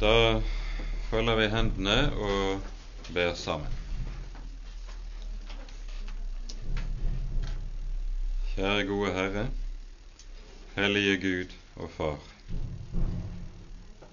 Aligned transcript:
Da 0.00 0.40
folder 1.10 1.36
vi 1.36 1.46
hendene 1.52 1.94
og 2.16 2.62
ber 3.12 3.34
sammen. 3.36 3.74
Kjære 8.54 8.86
gode 8.88 9.10
Herre, 9.12 9.42
hellige 10.78 11.18
Gud 11.24 11.52
og 11.76 11.92
Far. 11.98 12.16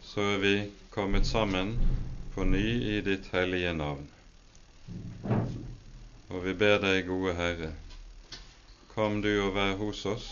Så 0.04 0.26
er 0.34 0.44
vi 0.44 0.52
kommet 0.92 1.30
sammen 1.30 1.72
på 2.36 2.44
ny 2.44 2.66
i 2.98 3.00
ditt 3.08 3.32
hellige 3.32 3.72
navn. 3.80 4.12
Og 5.24 6.44
vi 6.50 6.58
ber 6.66 6.84
deg, 6.84 7.08
gode 7.08 7.38
Herre, 7.40 7.72
kom 8.92 9.22
du 9.24 9.32
og 9.46 9.56
vær 9.56 9.80
hos 9.80 10.04
oss. 10.06 10.28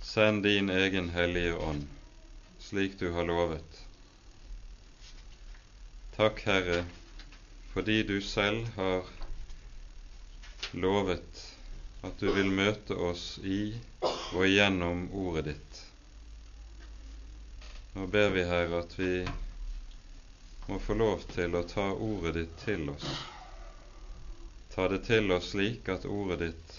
Send 0.00 0.46
din 0.48 0.72
egen 0.72 1.12
hellige 1.12 1.60
ånd, 1.60 1.84
slik 2.70 2.96
du 3.04 3.10
har 3.12 3.28
lovet. 3.28 3.84
Takk, 6.20 6.40
Herre, 6.44 6.84
fordi 7.72 8.02
du 8.02 8.20
selv 8.20 8.66
har 8.74 9.06
lovet 10.76 11.38
at 12.04 12.20
du 12.20 12.26
vil 12.34 12.50
møte 12.52 12.92
oss 13.06 13.38
i 13.40 13.60
og 14.04 14.44
gjennom 14.44 15.06
ordet 15.16 15.46
ditt. 15.46 15.80
Nå 17.94 18.04
ber 18.18 18.28
vi, 18.36 18.44
Herre, 18.50 18.82
at 18.84 18.92
vi 19.00 19.24
må 20.68 20.76
få 20.90 20.98
lov 21.00 21.24
til 21.32 21.56
å 21.56 21.64
ta 21.72 21.88
ordet 21.94 22.34
ditt 22.36 22.60
til 22.66 22.92
oss. 22.92 23.08
Ta 24.76 24.90
det 24.92 25.00
til 25.08 25.32
oss 25.32 25.54
slik 25.54 25.88
at 25.96 26.04
ordet 26.04 26.42
ditt 26.44 26.78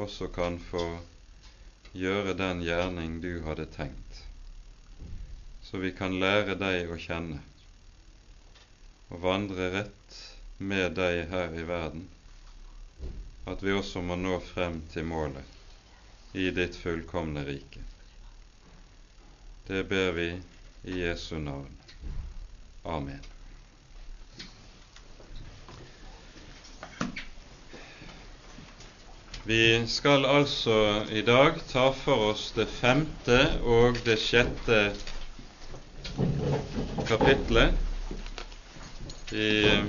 også 0.00 0.32
kan 0.32 0.56
få 0.72 0.86
gjøre 1.92 2.38
den 2.40 2.64
gjerning 2.64 3.20
du 3.20 3.34
hadde 3.44 3.68
tenkt, 3.76 4.24
så 5.60 5.84
vi 5.84 5.92
kan 5.92 6.16
lære 6.24 6.56
deg 6.56 6.88
å 6.88 7.02
kjenne 7.10 7.44
og 9.12 9.20
vandre 9.20 9.68
rett 9.74 10.18
med 10.58 10.94
deg 10.96 11.26
her 11.32 11.52
i 11.58 11.64
verden, 11.68 12.06
at 13.50 13.60
vi 13.64 13.74
også 13.76 14.00
må 14.00 14.16
nå 14.16 14.38
frem 14.52 14.80
til 14.92 15.04
målet 15.04 16.38
i 16.38 16.48
ditt 16.56 16.78
fullkomne 16.80 17.44
rike. 17.44 17.82
Det 19.68 19.84
ber 19.90 20.16
vi 20.16 20.30
i 20.88 21.02
Jesu 21.02 21.36
navn. 21.38 21.68
Amen. 22.88 23.20
Vi 29.44 29.86
skal 29.90 30.24
altså 30.24 31.04
i 31.10 31.22
dag 31.26 31.60
ta 31.68 31.88
for 31.92 32.30
oss 32.32 32.48
det 32.56 32.68
femte 32.70 33.40
og 33.66 33.98
det 34.06 34.16
sjette 34.22 34.82
kapitlet 37.08 37.91
i, 39.32 39.80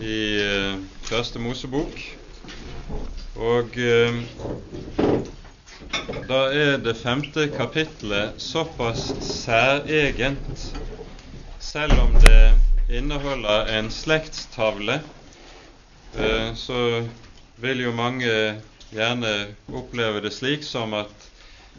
i 0.00 0.18
eh, 0.42 0.78
Første 1.06 1.38
Mosebok. 1.42 1.98
Og 3.36 3.76
eh, 3.78 4.22
da 6.28 6.40
er 6.54 6.78
det 6.82 6.96
femte 6.98 7.48
kapitlet 7.54 8.40
såpass 8.42 9.10
særegent, 9.26 10.70
selv 11.60 12.00
om 12.00 12.16
det 12.24 12.54
inneholder 12.88 13.70
en 13.78 13.90
slektstavle, 13.90 15.00
eh, 16.16 16.50
så 16.54 17.04
vil 17.60 17.82
jo 17.86 17.92
mange 17.92 18.32
gjerne 18.92 19.32
oppleve 19.74 20.22
det 20.24 20.32
slik 20.32 20.64
som 20.64 20.94
at 20.96 21.30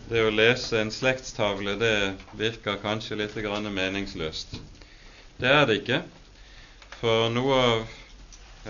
det 0.08 0.24
å 0.24 0.32
lese 0.32 0.80
en 0.80 0.92
slektstavle, 0.94 1.76
det 1.80 1.96
virker 2.40 2.80
kanskje 2.84 3.18
litt 3.20 3.36
meningsløst. 3.36 4.60
Det 5.38 5.50
er 5.54 5.66
det 5.70 5.80
ikke, 5.82 6.02
for 7.00 7.30
noe 7.30 7.62
av, 7.62 7.96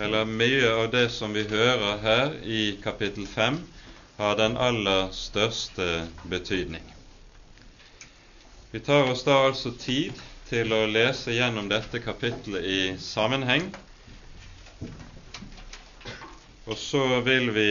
eller 0.03 0.27
mye 0.27 0.69
av 0.73 0.91
det 0.91 1.05
som 1.15 1.33
vi 1.35 1.45
hører 1.47 2.01
her 2.03 2.35
i 2.43 2.61
kapittel 2.83 3.27
5, 3.31 3.61
har 4.17 4.37
den 4.39 4.57
aller 4.57 5.11
største 5.15 6.07
betydning. 6.27 6.83
Vi 8.71 8.83
tar 8.83 9.07
oss 9.11 9.23
da 9.23 9.39
altså 9.47 9.71
tid 9.79 10.19
til 10.49 10.73
å 10.75 10.85
lese 10.91 11.35
gjennom 11.35 11.69
dette 11.71 12.03
kapittelet 12.03 12.65
i 12.67 12.81
sammenheng 13.01 13.71
og 16.67 16.75
så 16.75 17.01
vil 17.23 17.53
vi 17.55 17.69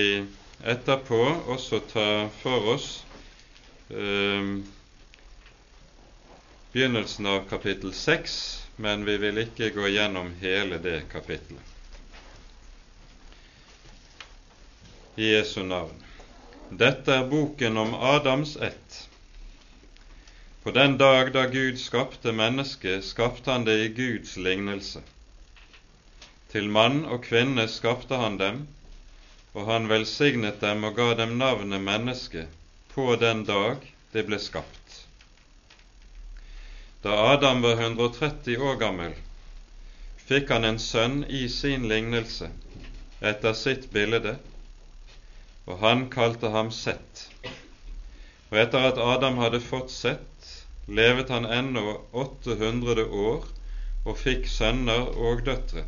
etterpå 0.64 1.18
også 1.52 1.82
ta 1.90 2.06
for 2.40 2.68
oss 2.72 2.86
eh, 3.92 4.54
begynnelsen 6.72 7.28
av 7.28 7.44
kapittel 7.50 7.92
6, 7.92 8.38
men 8.76 9.04
vi 9.04 9.16
vil 9.16 9.38
ikke 9.38 9.70
gå 9.76 9.88
gjennom 9.88 10.34
hele 10.40 10.78
det 10.82 11.00
kapittelet. 11.12 11.62
I 15.16 15.32
Jesu 15.32 15.62
navn. 15.64 16.02
Dette 16.70 17.14
er 17.14 17.28
boken 17.30 17.76
om 17.80 17.94
Adams 17.94 18.56
ett. 18.56 19.08
På 20.62 20.70
den 20.70 20.96
dag 20.98 21.32
da 21.32 21.46
Gud 21.46 21.78
skapte 21.78 22.32
mennesket, 22.32 23.04
skapte 23.04 23.50
han 23.50 23.64
det 23.64 23.76
i 23.84 23.88
Guds 23.88 24.36
lignelse. 24.36 25.00
Til 26.52 26.68
mann 26.68 27.04
og 27.04 27.22
kvinne 27.24 27.68
skapte 27.70 28.18
han 28.18 28.36
dem, 28.40 28.66
og 29.54 29.70
han 29.70 29.88
velsignet 29.88 30.60
dem 30.60 30.84
og 30.84 30.98
ga 30.98 31.14
dem 31.22 31.38
navnet 31.40 31.80
menneske 31.80 32.48
på 32.92 33.14
den 33.20 33.44
dag 33.48 33.80
det 34.12 34.26
ble 34.28 34.38
skapt. 34.42 34.85
Da 37.02 37.16
Adam 37.32 37.62
var 37.62 37.80
130 37.80 38.56
år 38.58 38.78
gammel, 38.80 39.14
fikk 40.28 40.50
han 40.54 40.64
en 40.68 40.78
sønn 40.82 41.24
i 41.28 41.44
sin 41.52 41.88
lignelse, 41.90 42.50
etter 43.20 43.54
sitt 43.54 43.90
bilde, 43.94 44.36
og 45.66 45.82
han 45.82 46.06
kalte 46.10 46.52
ham 46.54 46.70
Sett. 46.74 47.26
Og 48.50 48.60
etter 48.62 48.88
at 48.92 49.02
Adam 49.02 49.42
hadde 49.42 49.62
fått 49.62 49.90
Sett, 49.94 50.54
levet 50.86 51.34
han 51.34 51.46
ennå 51.46 52.00
800 52.12 53.06
år 53.26 53.46
og 54.06 54.18
fikk 54.22 54.48
sønner 54.50 55.12
og 55.16 55.44
døtre 55.46 55.86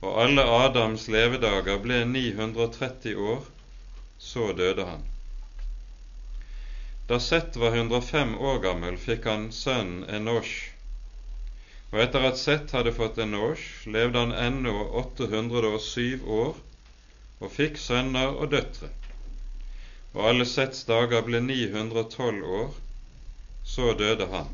og 0.00 0.18
alle 0.22 0.44
Adams 0.46 1.08
levedager 1.10 1.80
ble 1.82 2.04
930 2.06 3.16
år, 3.32 3.46
så 4.18 4.52
døde 4.54 4.86
han. 4.86 5.02
Da 7.08 7.20
Sett 7.20 7.56
var 7.56 7.76
105 7.76 8.34
år 8.38 8.58
gammel, 8.60 8.96
fikk 9.00 9.24
han 9.24 9.46
sønnen 9.52 10.02
Enosh. 10.12 10.56
Og 11.88 12.02
etter 12.02 12.24
at 12.28 12.36
Sett 12.36 12.74
hadde 12.76 12.92
fått 12.92 13.20
Enosh, 13.24 13.86
levde 13.94 14.20
han 14.20 14.34
ennå 14.36 14.74
807 15.00 16.26
år 16.38 16.58
og 17.40 17.54
fikk 17.54 17.80
sønner 17.80 18.34
og 18.34 18.50
døtre. 18.52 18.90
Og 20.12 20.20
alle 20.28 20.44
Setts 20.50 20.82
dager 20.90 21.24
ble 21.24 21.40
912 21.46 22.44
år, 22.58 22.76
så 23.64 23.94
døde 24.02 24.26
han. 24.34 24.52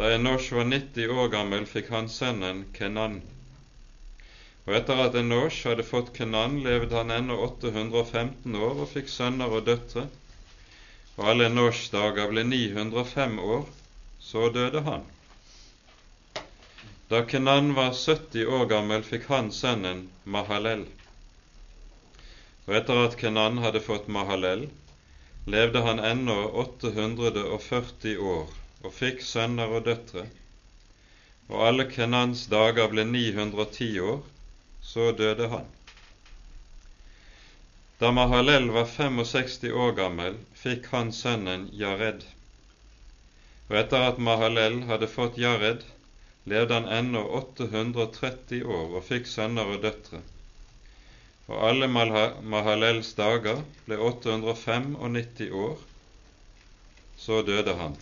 Da 0.00 0.08
Enosh 0.14 0.54
var 0.56 0.64
90 0.70 1.12
år 1.12 1.28
gammel, 1.36 1.68
fikk 1.68 1.92
han 1.92 2.08
sønnen 2.08 2.64
Kenan. 2.78 3.18
Og 4.64 4.80
etter 4.80 5.04
at 5.04 5.20
Enosh 5.24 5.68
hadde 5.68 5.84
fått 5.84 6.14
Kenan, 6.16 6.62
levde 6.64 6.96
han 6.96 7.12
ennå 7.18 7.36
815 7.50 8.56
år 8.56 8.84
og 8.86 8.90
fikk 8.94 9.12
sønner 9.12 9.60
og 9.60 9.68
døtre. 9.68 10.08
Og 11.20 11.26
alle 11.28 11.50
Enoshs 11.50 11.90
dager 11.92 12.30
ble 12.32 12.46
905 12.48 13.34
år, 13.44 13.66
så 14.24 14.48
døde 14.54 14.80
han. 14.86 15.04
Da 17.10 17.20
Kenan 17.28 17.74
var 17.76 17.92
70 17.92 18.48
år 18.48 18.64
gammel, 18.70 19.04
fikk 19.04 19.26
han 19.28 19.50
sønnen 19.52 20.06
Mahalel. 20.24 20.86
Og 22.64 22.76
etter 22.80 23.02
at 23.04 23.18
Kenan 23.20 23.60
hadde 23.60 23.84
fått 23.84 24.08
Mahalel, 24.08 24.70
levde 25.44 25.84
han 25.84 26.00
ennå 26.00 26.38
840 26.64 28.16
år 28.32 28.56
og 28.80 28.94
fikk 28.96 29.20
sønner 29.24 29.76
og 29.76 29.84
døtre. 29.88 30.24
Og 31.50 31.66
alle 31.66 31.84
Kenans 31.90 32.46
dager 32.52 32.88
ble 32.92 33.04
910 33.04 34.00
år, 34.06 34.20
så 34.80 35.10
døde 35.12 35.50
han. 35.52 35.66
Da 38.00 38.12
Mahalel 38.12 38.70
var 38.70 38.84
65 38.84 39.72
år 39.72 39.90
gammel, 39.92 40.36
fikk 40.56 40.86
han 40.88 41.10
sønnen 41.12 41.66
Jared. 41.76 42.22
Og 43.68 43.74
etter 43.76 44.06
at 44.06 44.20
Mahalel 44.28 44.78
hadde 44.88 45.08
fått 45.14 45.36
Jared, 45.36 45.82
levde 46.48 46.78
han 46.78 46.88
ennå 46.88 47.20
830 47.40 48.62
år 48.64 48.94
og 48.96 49.04
fikk 49.04 49.28
sønner 49.28 49.68
og 49.74 49.82
døtre. 49.84 50.22
Og 51.50 51.60
alle 51.68 51.90
Mahalels 51.92 53.12
dager 53.18 53.60
ble 53.84 53.98
895 54.08 55.50
år, 55.66 55.82
så 57.20 57.42
døde 57.50 57.74
han. 57.82 57.98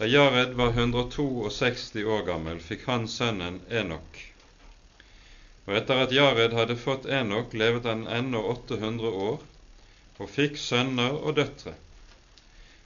Da 0.00 0.10
Jared 0.10 0.58
var 0.58 0.74
162 0.74 2.02
år 2.02 2.26
gammel, 2.32 2.58
fikk 2.58 2.88
han 2.90 3.06
sønnen 3.06 3.62
Enok. 3.70 4.18
Og 5.68 5.74
etter 5.76 5.98
at 6.00 6.12
Jared 6.16 6.54
hadde 6.56 6.78
fått 6.80 7.04
Enok, 7.12 7.52
levet 7.52 7.84
han 7.84 8.06
ennå 8.08 8.40
800 8.54 9.10
år 9.24 9.42
og 10.18 10.30
fikk 10.32 10.56
sønner 10.56 11.12
og 11.20 11.36
døtre. 11.36 11.74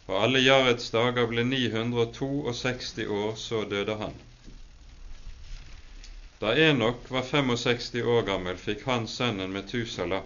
og 0.08 0.17
alle 0.19 0.40
Jareds 0.43 0.90
dager 0.90 1.29
ble 1.31 1.44
962 1.46 3.06
år, 3.06 3.37
så 3.38 3.62
døde 3.70 3.94
han. 4.00 4.17
Da 6.40 6.56
Enok 6.58 7.06
var 7.14 7.23
65 7.23 8.02
år 8.02 8.26
gammel, 8.26 8.58
fikk 8.58 8.82
han 8.90 9.06
sønnen 9.06 9.55
Metusala. 9.55 10.25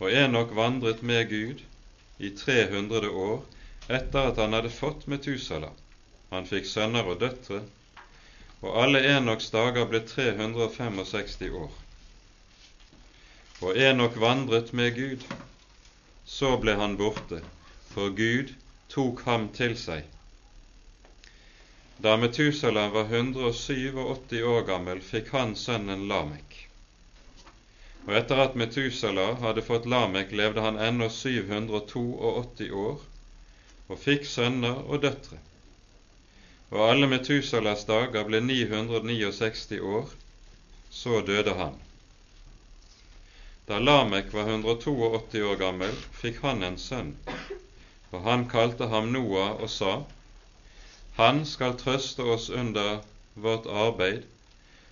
Og 0.00 0.08
Enok 0.10 0.56
vandret 0.56 1.02
med 1.02 1.28
Gud 1.28 1.60
i 2.18 2.30
300 2.30 3.10
år 3.12 3.44
etter 3.92 4.30
at 4.32 4.40
han 4.40 4.56
hadde 4.56 4.72
fått 4.72 5.04
Metusala. 5.12 5.74
Han 6.32 6.48
fikk 6.48 6.72
sønner 6.72 7.04
og 7.12 7.20
døtre, 7.20 7.66
og 8.64 8.76
alle 8.80 9.00
Enoks 9.04 9.50
dager 9.52 9.84
ble 9.90 10.00
365 10.08 11.50
år. 11.52 11.72
Og 13.60 13.76
Enok 13.76 14.16
vandret 14.20 14.72
med 14.72 14.96
Gud. 14.96 15.26
Så 16.24 16.54
ble 16.60 16.72
han 16.80 16.96
borte, 16.96 17.42
for 17.92 18.14
Gud 18.16 18.54
tok 18.88 19.20
ham 19.28 19.50
til 19.56 19.76
seg. 19.76 20.08
Da 22.04 22.16
Metusala 22.16 22.88
var 22.94 23.12
187 23.12 24.40
år 24.54 24.64
gammel, 24.66 25.00
fikk 25.12 25.30
han 25.36 25.54
sønnen 25.56 26.08
Lamek. 26.08 26.56
Og 28.08 28.16
etter 28.18 28.40
at 28.48 28.56
Metusala 28.58 29.34
hadde 29.44 29.64
fått 29.64 29.86
Lamek, 29.88 30.32
levde 30.32 30.64
han 30.64 30.80
ennå 30.80 31.08
782 31.12 32.70
år 32.72 33.04
og 33.92 34.00
fikk 34.00 34.24
sønner 34.28 34.80
og 34.88 35.04
døtre. 35.04 35.38
Og 36.74 36.82
alle 36.90 37.06
Metusalas 37.06 37.84
dager 37.86 38.24
ble 38.26 38.40
969 38.42 39.76
år, 39.78 40.08
så 40.90 41.20
døde 41.22 41.52
han. 41.54 41.76
Da 43.68 43.78
Lamek 43.78 44.32
var 44.34 44.50
182 44.50 45.44
år 45.50 45.60
gammel, 45.60 45.94
fikk 46.18 46.40
han 46.42 46.66
en 46.66 46.80
sønn, 46.82 47.12
og 48.10 48.26
han 48.26 48.48
kalte 48.50 48.90
ham 48.90 49.12
Noah 49.14 49.54
og 49.62 49.70
sa:" 49.70 49.92
Han 51.20 51.44
skal 51.46 51.78
trøste 51.78 52.26
oss 52.34 52.50
under 52.50 52.98
vårt 53.34 53.70
arbeid 53.70 54.26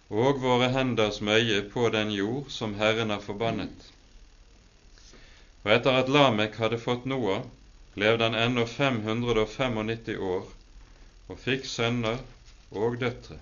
og 0.08 0.38
våre 0.46 0.70
henders 0.70 1.20
møye 1.20 1.60
på 1.74 1.88
den 1.90 2.14
jord 2.14 2.50
som 2.60 2.78
Herren 2.78 3.10
har 3.10 3.26
forbannet. 3.26 3.90
Og 5.64 5.74
etter 5.80 5.98
at 5.98 6.08
Lamek 6.08 6.62
hadde 6.62 6.78
fått 6.78 7.10
Noah, 7.10 7.42
levde 7.98 8.30
han 8.30 8.38
ennå 8.46 8.70
595 8.70 10.18
år 10.32 10.50
og 11.28 11.38
fikk 11.38 11.66
sønner 11.68 12.18
og 12.72 12.98
døtre. 13.00 13.38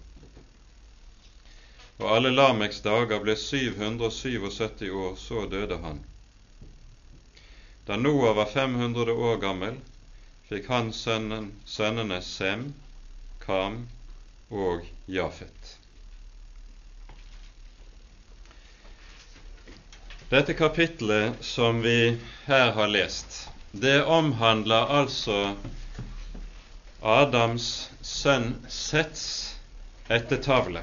Og 2.01 2.07
alle 2.17 2.33
Lameks 2.33 2.81
dager 2.85 3.21
ble 3.25 3.37
777 3.37 4.89
år, 4.89 5.17
så 5.21 5.45
døde 5.53 5.77
han. 5.83 6.01
Da 7.87 7.97
Noah 7.97 8.37
var 8.37 8.49
500 8.53 9.13
år 9.13 9.37
gammel, 9.43 9.77
fikk 10.49 10.71
han 10.73 10.93
sønnen, 10.97 11.51
sønnene 11.67 12.23
Sem, 12.25 12.71
Kam 13.45 13.83
og 14.51 14.87
Jafet. 15.07 15.77
Dette 20.31 20.55
kapitlet 20.55 21.45
som 21.45 21.83
vi 21.83 22.17
her 22.47 22.73
har 22.77 22.89
lest, 22.89 23.49
det 23.73 23.99
omhandler 24.05 24.93
altså 25.01 25.57
Adams 27.03 27.91
sønn 28.05 28.55
Sets 28.69 29.57
etter 30.09 30.37
tavle. 30.45 30.83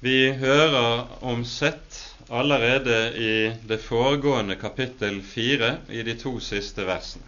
Vi 0.00 0.32
hører 0.36 1.06
om 1.24 1.44
Sett 1.44 2.00
allerede 2.28 2.98
i 3.16 3.34
det 3.68 3.78
foregående 3.80 4.58
kapittel 4.60 5.22
fire 5.22 5.78
i 5.88 6.02
de 6.02 6.16
to 6.20 6.34
siste 6.40 6.84
versene. 6.84 7.24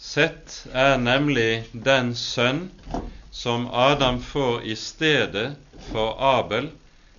Sett 0.00 0.62
er 0.72 0.96
nemlig 1.00 1.64
den 1.72 2.14
sønn 2.16 2.68
som 3.34 3.68
Adam 3.72 4.22
får 4.22 4.62
i 4.62 4.76
stedet 4.76 5.56
for 5.90 6.16
Abel, 6.16 6.70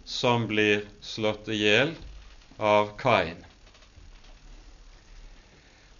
som 0.05 0.47
blir 0.49 0.85
slått 1.01 1.49
i 1.49 1.61
hjel 1.61 1.93
av 2.57 2.95
Kain. 2.97 3.45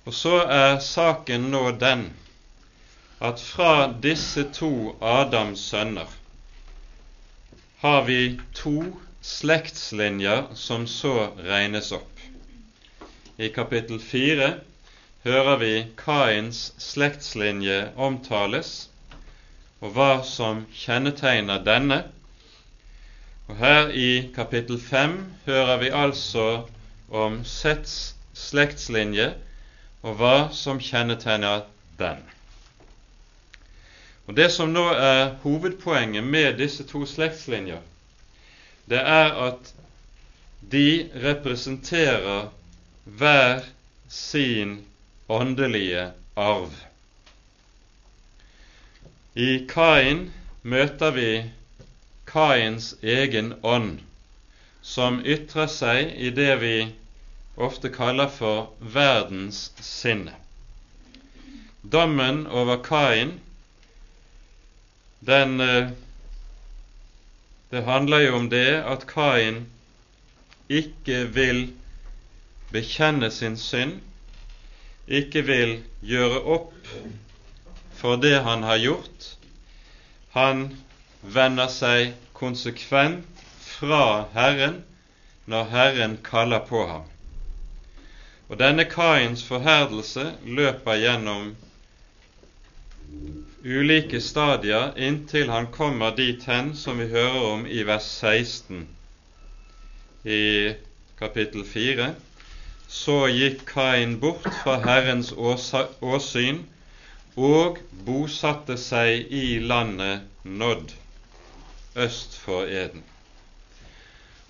Og 0.06 0.13
så 0.13 0.36
er 0.46 0.80
saken 0.86 1.50
nå 1.54 1.63
den 1.81 2.06
at 3.25 3.42
fra 3.42 3.88
disse 4.04 4.44
to 4.54 4.72
Adams 5.02 5.63
sønner 5.72 6.12
har 7.81 8.04
vi 8.06 8.40
to 8.54 8.75
slektslinjer 9.22 10.52
som 10.57 10.86
så 10.88 11.31
regnes 11.46 11.92
opp. 11.96 12.22
I 13.38 13.50
kapittel 13.54 14.00
fire 14.00 14.50
hører 15.25 15.57
vi 15.62 15.72
Kains 16.00 16.60
slektslinje 16.81 17.80
omtales, 17.98 18.90
og 19.81 19.96
hva 19.98 20.12
som 20.25 20.63
kjennetegner 20.74 21.62
denne. 21.66 22.00
Og 23.50 23.57
her 23.62 23.90
i 23.90 24.10
kapittel 24.36 24.80
fem 24.81 25.18
hører 25.46 25.81
vi 25.81 25.90
altså 25.94 26.46
om 27.10 27.42
Sets 27.46 28.16
slektslinje 28.34 29.34
og 30.06 30.19
hva 30.19 30.36
som 30.54 30.78
kjennetegner 30.78 31.66
den. 31.98 32.22
Og 34.25 34.36
Det 34.38 34.52
som 34.54 34.69
nå 34.74 34.86
er 34.94 35.36
hovedpoenget 35.42 36.24
med 36.24 36.57
disse 36.62 36.86
to 36.86 37.06
slektslinjer, 37.10 37.81
det 38.90 39.02
er 39.02 39.34
at 39.48 39.74
de 40.72 41.10
representerer 41.24 42.50
hver 43.06 43.66
sin 44.10 44.86
åndelige 45.30 46.12
arv. 46.36 46.74
I 49.36 49.66
Kain 49.69 50.30
møter 50.63 51.12
vi 51.12 51.31
Kains 52.30 52.94
egen 53.02 53.54
ånd, 53.63 54.00
som 54.81 55.22
ytrer 55.25 55.68
seg 55.69 56.13
i 56.18 56.30
det 56.30 56.54
vi 56.62 56.75
ofte 57.57 57.90
kaller 57.90 58.28
for 58.28 58.74
verdens 58.80 59.72
sinne. 59.81 60.34
Dommen 61.81 62.48
over 62.48 62.81
Kain 62.84 63.40
den 65.25 65.60
eh, 65.62 65.90
det 67.69 67.81
handler 67.81 68.19
jo 68.19 68.36
om 68.36 68.50
det 68.50 68.84
at 68.86 69.07
Kain 69.10 69.66
ikke 70.69 71.25
vil 71.34 71.74
bekjenne 72.72 73.31
sin 73.31 73.57
synd, 73.57 73.98
ikke 75.07 75.42
vil 75.48 75.74
gjøre 76.06 76.42
opp 76.57 76.92
for 77.97 78.21
det 78.21 78.38
han 78.45 78.64
har 78.64 78.78
gjort. 78.83 79.28
Han 80.38 80.68
vender 81.21 81.71
seg 81.74 82.14
konsekvent 82.38 83.44
fra 83.66 84.28
Herren 84.38 84.83
når 85.50 85.69
Herren 85.74 86.18
kaller 86.24 86.64
på 86.69 86.85
ham. 86.88 87.09
Og 88.47 88.59
denne 88.59 88.85
Kains 88.85 89.42
forherdelse 89.44 90.25
løper 90.45 90.99
gjennom 91.02 91.56
ulike 93.66 94.19
stadier 94.21 94.92
inntil 95.02 95.49
han 95.49 95.71
kommer 95.73 96.14
dit 96.18 96.44
hen 96.45 96.75
som 96.78 96.99
vi 97.02 97.07
hører 97.09 97.40
om 97.56 97.64
i 97.66 97.81
vers 97.87 98.06
16 98.21 98.83
i 100.30 100.44
kapittel 101.18 101.66
4. 101.66 102.11
Så 102.87 103.18
gikk 103.33 103.66
Kain 103.71 104.19
bort 104.21 104.45
fra 104.61 104.78
Herrens 104.85 105.33
åsyn 105.33 106.61
og 107.35 107.81
bosatte 108.06 108.78
seg 108.78 109.33
i 109.33 109.57
landet 109.59 110.30
Nodd, 110.45 110.94
øst 111.97 112.37
for 112.37 112.69
Eden. 112.69 113.02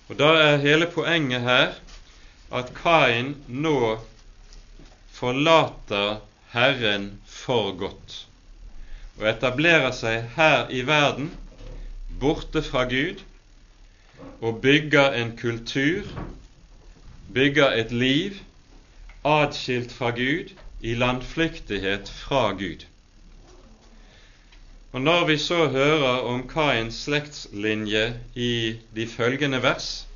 Og 0.08 0.18
Da 0.20 0.28
er 0.38 0.62
hele 0.62 0.86
poenget 0.86 1.42
her 1.42 1.72
at 2.52 2.72
Kain 2.74 3.34
nå 3.48 3.98
forlater 5.12 6.20
Herren 6.52 7.20
for 7.26 7.72
godt 7.78 8.26
og 9.16 9.28
etablerer 9.30 9.92
seg 9.96 10.26
her 10.36 10.68
i 10.72 10.82
verden, 10.86 11.30
borte 12.20 12.62
fra 12.64 12.84
Gud, 12.88 13.22
og 14.44 14.60
bygger 14.60 15.16
en 15.16 15.32
kultur, 15.38 16.04
bygger 17.32 17.78
et 17.80 17.92
liv 17.92 18.36
atskilt 19.26 19.92
fra 19.92 20.12
Gud, 20.16 20.52
i 20.80 20.92
landflyktighet 20.94 22.08
fra 22.12 22.50
Gud. 22.52 22.84
Og 24.92 25.00
Når 25.00 25.24
vi 25.26 25.38
så 25.38 25.68
hører 25.68 26.20
om 26.28 26.44
Kains 26.48 27.00
slektslinje 27.04 28.20
i 28.34 28.76
de 28.94 29.06
følgende 29.08 29.62
vers, 29.62 30.06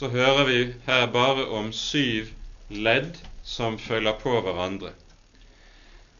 så 0.00 0.08
hører 0.08 0.44
vi 0.48 0.60
her 0.86 1.06
bare 1.12 1.42
om 1.52 1.66
syv 1.76 2.30
ledd 2.72 3.18
som 3.44 3.74
følger 3.78 4.14
på 4.22 4.30
hverandre. 4.40 4.94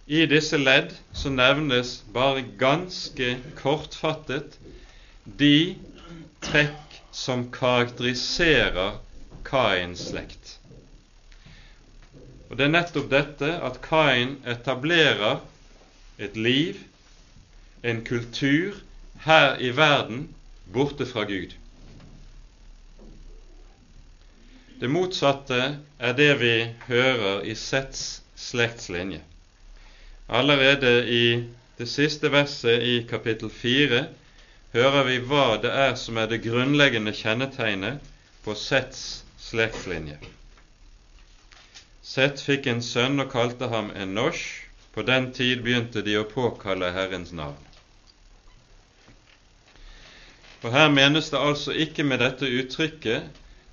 I 0.05 0.27
disse 0.29 0.59
ledd 0.61 0.91
så 1.17 1.31
nevnes 1.33 1.93
bare 2.13 2.43
ganske 2.61 3.31
kortfattet 3.57 4.59
de 5.25 5.79
trekk 6.45 6.99
som 7.23 7.47
karakteriserer 7.55 8.99
Kains 9.49 10.05
slekt. 10.11 10.59
Og 12.51 12.59
det 12.59 12.67
er 12.67 12.75
nettopp 12.75 13.09
dette 13.15 13.55
at 13.71 13.81
Kain 13.87 14.37
etablerer 14.45 15.41
et 16.21 16.37
liv, 16.37 16.85
en 17.81 18.05
kultur, 18.05 18.77
her 19.25 19.57
i 19.57 19.73
verden 19.73 20.27
borte 20.69 21.09
fra 21.09 21.25
Gud. 21.25 21.57
Det 24.81 24.89
motsatte 24.89 25.57
er 26.01 26.15
det 26.17 26.31
vi 26.41 26.55
hører 26.89 27.43
i 27.45 27.53
Sets 27.55 28.23
slektslinje. 28.41 29.21
Allerede 30.29 30.93
i 31.05 31.25
det 31.77 31.89
siste 31.89 32.31
verset 32.33 32.81
i 32.89 32.95
kapittel 33.11 33.51
4 33.53 33.99
hører 34.73 35.05
vi 35.05 35.19
hva 35.29 35.59
det 35.61 35.73
er 35.83 35.93
som 36.01 36.17
er 36.17 36.31
det 36.31 36.39
grunnleggende 36.47 37.13
kjennetegnet 37.13 38.01
på 38.47 38.55
Sets 38.57 39.03
slektslinje. 39.51 40.17
Sett 42.01 42.41
fikk 42.41 42.71
en 42.73 42.81
sønn 42.81 43.21
og 43.21 43.29
kalte 43.35 43.69
ham 43.69 43.93
en 43.93 44.17
norsk. 44.17 44.65
På 44.97 45.05
den 45.07 45.29
tid 45.37 45.61
begynte 45.63 46.01
de 46.03 46.17
å 46.19 46.25
påkalle 46.27 46.89
Herrens 46.97 47.31
navn. 47.37 47.61
Og 50.65 50.73
Her 50.73 50.89
menes 50.91 51.29
det 51.31 51.39
altså 51.39 51.77
ikke 51.85 52.03
med 52.09 52.25
dette 52.25 52.49
uttrykket 52.49 53.29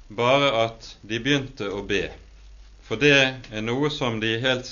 bare 0.08 0.52
at 0.66 0.96
de 1.02 1.20
begynte 1.20 1.68
å 1.70 1.84
be, 1.88 2.08
for 2.88 3.00
det 3.02 3.16
er 3.52 3.62
noe 3.66 3.90
som 3.92 4.20
de 4.24 4.38
helt 4.40 4.72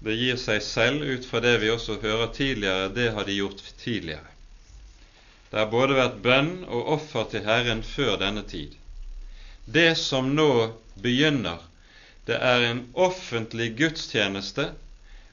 det 0.00 0.16
gir 0.16 0.38
seg 0.40 0.62
selv 0.64 1.04
ut 1.04 1.26
fra 1.28 1.42
det 1.44 1.58
vi 1.60 1.70
også 1.70 1.98
hører 2.00 2.30
tidligere, 2.34 2.88
det 2.96 3.10
har 3.12 3.26
de 3.28 3.36
gjort 3.36 3.60
tidligere. 3.82 4.30
Det 5.50 5.58
har 5.58 5.68
både 5.72 5.98
vært 5.98 6.20
bønn 6.24 6.52
og 6.64 6.92
offer 6.96 7.26
til 7.32 7.44
Herren 7.44 7.82
før 7.84 8.16
denne 8.22 8.46
tid. 8.48 8.72
Det 9.66 9.92
som 9.98 10.32
nå 10.34 10.70
begynner, 11.02 11.60
det 12.26 12.38
er 12.38 12.64
en 12.70 12.84
offentlig 12.94 13.74
gudstjeneste 13.76 14.70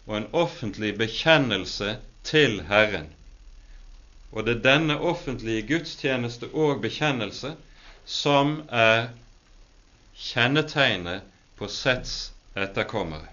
og 0.07 0.17
en 0.19 0.27
offentlig 0.36 0.96
bekjennelse 1.00 1.96
til 2.27 2.60
Herren. 2.67 3.07
Og 4.36 4.43
det 4.46 4.57
er 4.57 4.65
denne 4.65 4.98
offentlige 5.00 5.63
gudstjeneste 5.69 6.50
og 6.51 6.81
bekjennelse 6.84 7.53
som 8.07 8.61
er 8.71 9.09
kjennetegnet 10.15 11.27
på 11.59 11.67
Sets 11.67 12.31
etterkommere. 12.55 13.27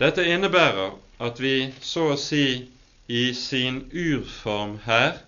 Dette 0.00 0.24
innebærer 0.28 0.92
at 1.20 1.40
vi 1.40 1.72
så 1.84 2.12
å 2.12 2.20
si 2.20 2.44
i 3.10 3.24
sin 3.36 3.82
urform 3.90 4.78
her 4.84 5.18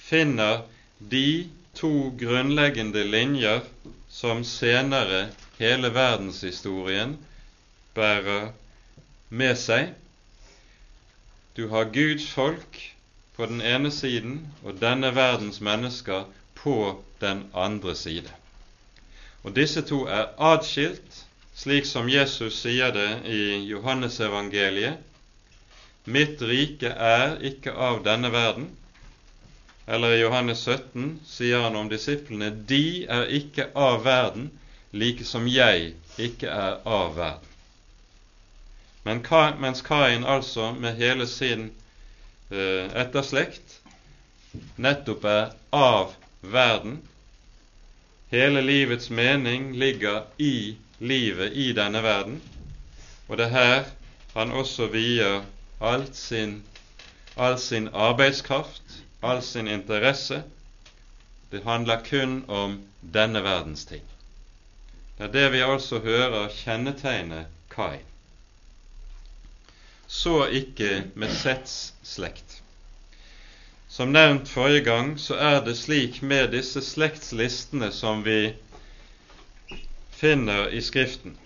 finner 0.00 0.64
de 0.98 1.50
to 1.74 2.10
grunnleggende 2.18 3.04
linjer 3.04 3.60
som 4.10 4.44
senere 4.46 5.26
hele 5.58 5.90
verdenshistorien 5.94 7.16
bærer 7.94 8.52
med 9.28 9.58
seg. 9.58 9.90
Du 11.56 11.68
har 11.74 11.90
Guds 11.94 12.26
folk 12.30 12.80
på 13.36 13.46
den 13.50 13.60
ene 13.62 13.90
siden 13.94 14.40
og 14.62 14.78
denne 14.82 15.10
verdens 15.14 15.60
mennesker 15.60 16.26
på 16.64 16.76
den 17.20 17.44
andre 17.52 17.94
side. 17.94 18.30
Og 19.44 19.52
disse 19.56 19.82
to 19.84 20.04
er 20.08 20.32
atskilt, 20.40 21.20
slik 21.54 21.84
som 21.86 22.08
Jesus 22.08 22.56
sier 22.64 22.94
det 22.96 23.10
i 23.28 23.42
Johannesevangeliet. 23.68 24.96
Mitt 26.04 26.42
rike 26.42 26.88
er 26.88 27.36
ikke 27.44 27.72
av 27.72 28.00
denne 28.04 28.32
verden. 28.32 28.70
Eller 29.86 30.16
i 30.16 30.22
Johannes 30.22 30.64
17 30.64 31.20
sier 31.28 31.66
han 31.66 31.76
om 31.76 31.92
disiplene 31.92 32.48
de 32.72 33.04
er 33.04 33.28
ikke 33.38 33.68
av 33.76 34.00
verden, 34.04 34.48
like 34.92 35.24
som 35.28 35.48
jeg 35.48 35.92
ikke 36.16 36.48
er 36.48 36.80
av 36.88 37.16
verden. 37.18 37.50
Men 39.04 39.20
mens 39.60 39.82
Kain 39.84 40.24
altså 40.24 40.72
med 40.72 40.96
hele 40.96 41.26
sin 41.28 41.68
uh, 42.48 42.88
etterslekt 42.96 43.80
nettopp 44.76 45.24
er 45.28 45.50
av 45.76 46.14
verden, 46.52 47.02
hele 48.30 48.62
livets 48.62 49.10
mening 49.10 49.72
ligger 49.76 50.22
i 50.38 50.76
livet 50.98 51.52
i 51.52 51.72
denne 51.72 52.02
verden, 52.02 52.42
og 53.28 53.38
det 53.38 53.46
er 53.46 53.56
her 53.56 53.84
han 54.34 54.52
også 54.52 54.86
vier 54.90 55.44
alt 55.80 56.16
sin, 56.16 56.62
all 57.36 57.58
sin 57.58 57.88
arbeidskraft, 57.88 58.98
all 59.22 59.42
sin 59.42 59.68
interesse. 59.68 60.42
Det 61.50 61.62
handler 61.64 62.02
kun 62.08 62.44
om 62.48 62.80
denne 63.14 63.42
verdens 63.44 63.84
ting. 63.84 64.02
Det 65.18 65.24
er 65.28 65.32
det 65.32 65.52
vi 65.52 65.62
altså 65.62 65.98
hører 65.98 66.48
kjennetegne 66.50 67.46
Kai. 67.70 67.98
Så 70.06 70.46
ikke 70.46 71.04
med 71.14 71.30
Sets 71.30 71.94
slekt. 72.02 72.43
Som 73.94 74.08
nevnt 74.12 74.48
forrige 74.48 74.80
gang, 74.84 75.20
så 75.20 75.34
er 75.38 75.60
det 75.64 75.76
slik 75.78 76.16
med 76.22 76.48
disse 76.50 76.80
slektslistene 76.82 77.92
som 77.94 78.24
vi 78.26 78.56
finner 80.10 80.72
i 80.74 80.80
Skriften, 80.82 81.36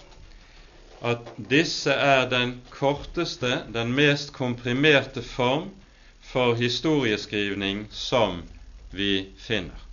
at 1.04 1.28
disse 1.50 1.92
er 1.92 2.24
den 2.30 2.54
korteste, 2.72 3.50
den 3.74 3.92
mest 3.92 4.32
komprimerte 4.32 5.20
form 5.22 5.66
for 6.24 6.54
historieskrivning 6.56 7.84
som 7.92 8.40
vi 8.96 9.26
finner. 9.36 9.84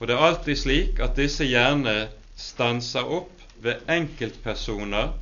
Og 0.00 0.08
det 0.08 0.16
er 0.16 0.24
alltid 0.30 0.62
slik 0.62 1.04
at 1.04 1.20
disse 1.20 1.44
gjerne 1.44 2.06
stanser 2.40 3.04
opp 3.18 3.44
ved 3.60 3.84
enkeltpersoner. 3.92 5.12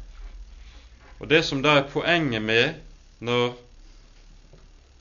Og 1.19 1.27
det 1.35 1.43
som 1.51 1.67
da 1.67 1.81
er 1.81 1.91
poenget 1.91 2.47
med 2.47 2.79
når 3.19 3.59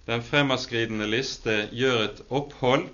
den 0.05 0.23
fremadskridende 0.25 1.07
liste 1.07 1.67
gjør 1.71 2.03
et 2.07 2.21
opphold, 2.29 2.87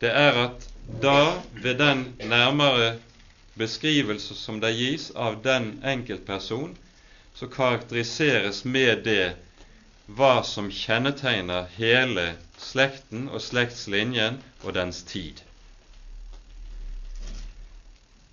det 0.00 0.12
er 0.12 0.38
at 0.44 0.68
da, 1.02 1.42
ved 1.62 1.78
den 1.80 2.04
nærmere 2.20 2.96
beskrivelse 3.56 4.36
som 4.36 4.60
det 4.60 4.74
gis 4.76 5.08
av 5.16 5.40
den 5.44 5.70
enkeltperson, 5.84 6.76
så 7.34 7.48
karakteriseres 7.52 8.64
med 8.64 9.04
det 9.08 9.34
hva 10.06 10.42
som 10.46 10.68
kjennetegner 10.70 11.66
hele 11.76 12.28
slekten 12.60 13.26
og 13.28 13.42
slektslinjen 13.42 14.38
og 14.62 14.76
dens 14.76 15.02
tid. 15.08 15.40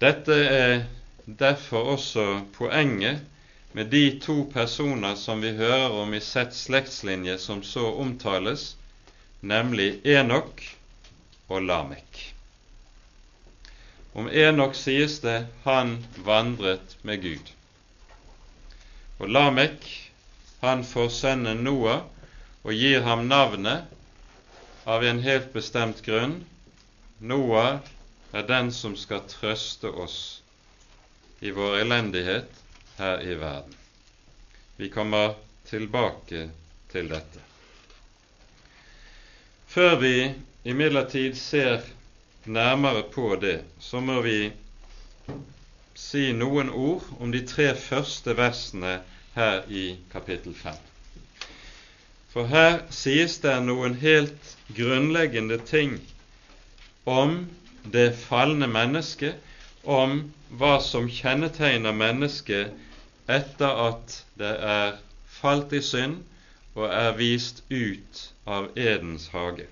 Dette 0.03 0.35
er 0.35 0.83
derfor 1.25 1.95
også 1.95 2.25
poenget 2.57 3.23
med 3.75 3.87
de 3.87 4.19
to 4.19 4.43
personer 4.53 5.15
som 5.15 5.41
vi 5.41 5.49
hører 5.57 5.91
om 5.91 6.13
i 6.13 6.19
sett 6.21 6.53
slektslinje 6.53 7.37
som 7.41 7.63
så 7.65 7.87
omtales, 8.03 8.75
nemlig 9.41 9.87
Enok 10.05 10.61
og 11.47 11.65
Lamek. 11.65 12.19
Om 14.13 14.29
Enok 14.29 14.77
sies 14.77 15.17
det 15.25 15.39
han 15.63 15.95
vandret 16.21 16.97
med 17.01 17.25
Gud. 17.25 17.49
Og 19.17 19.33
Lamek, 19.33 19.89
han 20.61 20.85
får 20.85 21.09
sønnen 21.09 21.65
Noah 21.65 22.05
og 22.61 22.77
gir 22.77 23.01
ham 23.01 23.25
navnet 23.27 23.89
av 24.85 25.01
en 25.03 25.25
helt 25.25 25.49
bestemt 25.53 26.05
grunn. 26.05 26.43
Noah 27.17 27.81
er 28.37 28.45
den 28.45 28.69
som 28.71 28.93
skal 28.93 29.25
trøste 29.33 29.89
oss 29.89 30.19
i 31.41 31.49
vår 31.51 31.81
elendighet 31.81 32.62
her 32.97 33.21
i 33.21 33.35
verden. 33.39 33.73
Vi 34.77 34.89
kommer 34.89 35.33
tilbake 35.69 36.49
til 36.91 37.09
dette. 37.09 37.41
Før 39.67 39.95
vi 39.99 40.15
imidlertid 40.63 41.35
ser 41.35 41.81
nærmere 42.45 43.03
på 43.13 43.35
det, 43.41 43.63
så 43.79 43.99
må 43.99 44.21
vi 44.21 44.51
si 45.97 46.31
noen 46.37 46.69
ord 46.69 47.05
om 47.19 47.31
de 47.33 47.41
tre 47.47 47.71
første 47.79 48.35
versene 48.37 48.99
her 49.33 49.63
i 49.69 49.85
kapittel 50.11 50.53
5. 50.55 50.77
For 52.33 52.49
her 52.49 52.79
sies 52.93 53.37
det 53.43 53.55
noen 53.65 53.95
helt 54.01 54.53
grunnleggende 54.73 55.59
ting 55.69 55.99
om 57.05 57.43
det 57.93 58.13
falne 58.17 58.67
mennesket, 58.69 59.37
om 59.83 60.31
hva 60.49 60.77
som 60.81 61.09
kjennetegner 61.09 61.95
mennesket 61.95 62.71
etter 63.27 63.79
at 63.87 64.19
det 64.39 64.51
er 64.73 64.97
falt 65.39 65.73
i 65.73 65.81
synd 65.83 66.21
og 66.73 66.87
er 66.89 67.15
vist 67.17 67.63
ut 67.69 68.21
av 68.45 68.69
Edens 68.79 69.27
hage. 69.33 69.67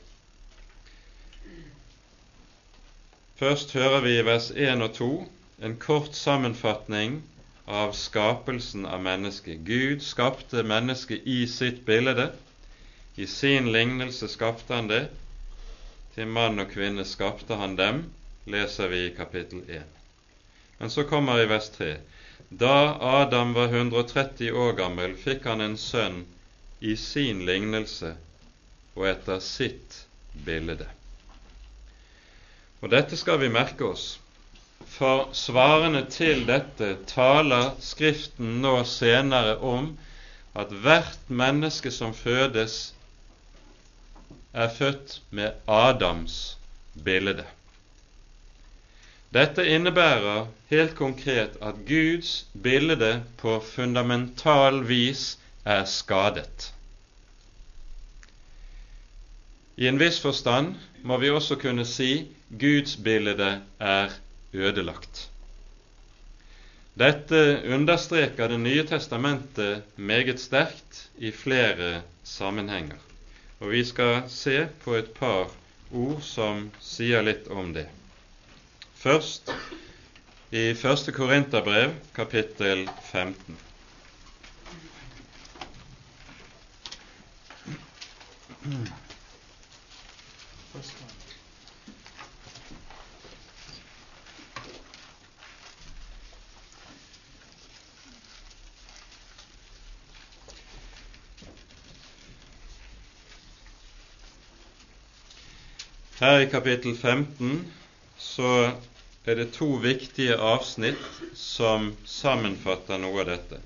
Først 3.42 3.74
hører 3.74 4.04
vi 4.06 4.18
i 4.20 4.26
vers 4.26 4.52
1 4.54 4.84
og 4.86 4.94
2 4.98 5.12
en 5.66 5.78
kort 5.82 6.16
sammenfatning 6.18 7.22
av 7.66 7.96
skapelsen 7.98 8.86
av 8.86 9.02
mennesket. 9.02 9.64
Gud 9.66 10.04
skapte 10.06 10.64
mennesket 10.64 11.26
i 11.26 11.46
sitt 11.50 11.82
bilde. 11.86 12.32
I 13.18 13.26
sin 13.26 13.72
lignelse 13.74 14.30
skapte 14.30 14.76
han 14.78 14.92
det. 14.92 15.08
Til 16.16 16.28
mann 16.28 16.60
og 16.60 16.70
kvinne 16.74 17.06
skapte 17.08 17.58
han 17.58 17.78
dem, 17.80 18.04
leser 18.46 18.92
vi 18.92 19.06
i 19.08 19.16
kapittel 19.16 19.64
1. 19.70 20.01
Men 20.82 20.90
så 20.90 21.04
kommer 21.04 21.40
i 21.40 21.46
vers 21.46 21.70
3 21.70 21.98
Da 22.50 22.98
Adam 23.00 23.54
var 23.54 23.70
130 23.70 24.52
år 24.52 24.72
gammel, 24.74 25.14
fikk 25.14 25.46
han 25.46 25.62
en 25.62 25.76
sønn 25.78 26.24
i 26.82 26.96
sin 26.98 27.44
lignelse 27.46 28.16
og 28.96 29.06
etter 29.12 29.38
sitt 29.46 30.00
bilde. 30.48 30.88
Og 32.82 32.90
dette 32.96 33.20
skal 33.22 33.38
vi 33.44 33.52
merke 33.54 33.92
oss, 33.92 34.08
for 34.90 35.30
svarene 35.38 36.02
til 36.10 36.48
dette 36.50 36.96
taler 37.14 37.76
Skriften 37.92 38.58
nå 38.66 38.74
senere 38.90 39.60
om 39.62 39.94
at 40.58 40.74
hvert 40.82 41.30
menneske 41.30 41.94
som 41.94 42.18
fødes, 42.18 42.96
er 44.52 44.74
født 44.82 45.20
med 45.30 45.62
Adams 45.70 46.58
bilde. 47.06 47.46
Dette 49.32 49.64
innebærer 49.64 50.50
helt 50.72 50.96
konkret 51.00 51.54
at 51.64 51.78
Guds 51.88 52.32
bilde 52.64 53.12
på 53.40 53.60
fundamental 53.64 54.82
vis 54.90 55.38
er 55.64 55.86
skadet. 55.88 56.74
I 59.80 59.88
en 59.88 60.00
viss 60.02 60.20
forstand 60.20 60.76
må 61.08 61.18
vi 61.22 61.32
også 61.32 61.56
kunne 61.62 61.86
si 61.88 62.28
Guds 62.60 62.98
bilde 63.00 63.54
er 63.80 64.18
ødelagt. 64.54 65.30
Dette 67.00 67.64
understreker 67.72 68.52
Det 68.52 68.60
nye 68.60 68.84
testamentet 68.84 69.84
meget 69.96 70.40
sterkt 70.44 71.08
i 71.18 71.32
flere 71.32 72.02
sammenhenger. 72.24 73.00
Og 73.62 73.72
vi 73.72 73.86
skal 73.86 74.24
se 74.28 74.68
på 74.84 75.00
et 75.00 75.16
par 75.16 75.48
ord 75.92 76.22
som 76.22 76.68
sier 76.84 77.24
litt 77.24 77.48
om 77.48 77.72
det. 77.74 77.88
Først 79.02 79.50
i 80.52 80.58
1. 80.58 81.14
Korinterbrev, 81.14 81.94
kapittel 82.16 82.90
15. 83.04 83.58
Her 106.20 106.38
i 106.40 106.46
kapittel 106.46 106.98
15 106.98 107.74
så 108.18 108.76
er 109.26 109.36
det 109.36 109.52
to 109.54 109.76
viktige 109.82 110.38
avsnitt 110.38 111.02
som 111.38 111.92
sammenfatter 112.06 112.98
noe 113.02 113.22
av 113.22 113.28
dette. 113.30 113.60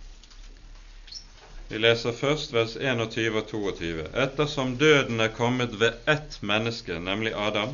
Vi 1.69 1.79
leser 1.79 2.13
først 2.13 2.53
vers 2.53 2.75
21 2.77 3.37
og 3.39 3.47
22. 3.49 4.07
Ettersom 4.25 4.75
døden 4.77 5.23
er 5.23 5.31
kommet 5.33 5.79
ved 5.79 5.95
ett 6.11 6.37
menneske, 6.41 6.99
nemlig 6.99 7.33
Adam, 7.33 7.71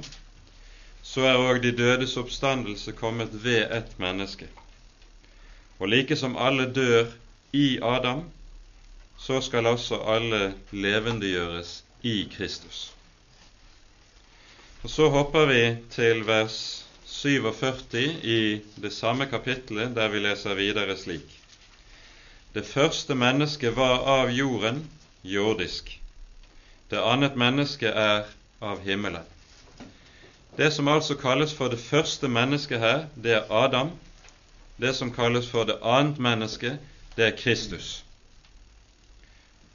så 1.03 1.25
er 1.27 1.41
òg 1.41 1.63
de 1.63 1.71
dødes 1.75 2.13
oppstandelse 2.21 2.93
kommet 2.95 3.33
ved 3.43 3.65
ett 3.73 3.97
menneske. 3.99 4.47
Og 5.81 5.89
like 5.89 6.15
som 6.15 6.37
alle 6.37 6.69
dør 6.69 7.09
i 7.57 7.79
Adam, 7.81 8.23
så 9.17 9.41
skal 9.41 9.65
også 9.65 9.97
alle 10.05 10.53
levendegjøres 10.71 11.81
i 12.03 12.29
Kristus. 12.37 12.91
Og 14.83 14.89
Så 14.89 15.09
hopper 15.09 15.45
vi 15.45 15.77
til 15.89 16.23
vers 16.27 16.85
47 17.21 18.01
i 18.23 18.61
det 18.75 18.89
samme 18.93 19.25
kapittelet, 19.29 19.95
der 19.95 20.09
vi 20.09 20.19
leser 20.19 20.55
videre 20.57 20.95
slik. 20.97 21.37
Det 22.53 22.65
første 22.65 23.15
mennesket 23.15 23.75
var 23.77 24.01
av 24.09 24.31
jorden, 24.33 24.79
jordisk. 25.23 25.91
Det 26.89 26.97
annet 26.97 27.37
mennesket 27.37 27.93
er 27.93 28.25
av 28.61 28.81
himmelen. 28.81 29.27
Det 30.57 30.71
som 30.73 30.87
altså 30.87 31.15
kalles 31.15 31.53
for 31.53 31.69
det 31.69 31.79
første 31.79 32.27
mennesket 32.27 32.81
her, 32.81 33.05
det 33.15 33.35
er 33.37 33.53
Adam. 33.53 33.91
Det 34.81 34.95
som 34.97 35.13
kalles 35.13 35.47
for 35.47 35.69
det 35.69 35.77
annet 35.83 36.17
mennesket, 36.19 36.79
det 37.15 37.27
er 37.27 37.37
Kristus. 37.37 38.03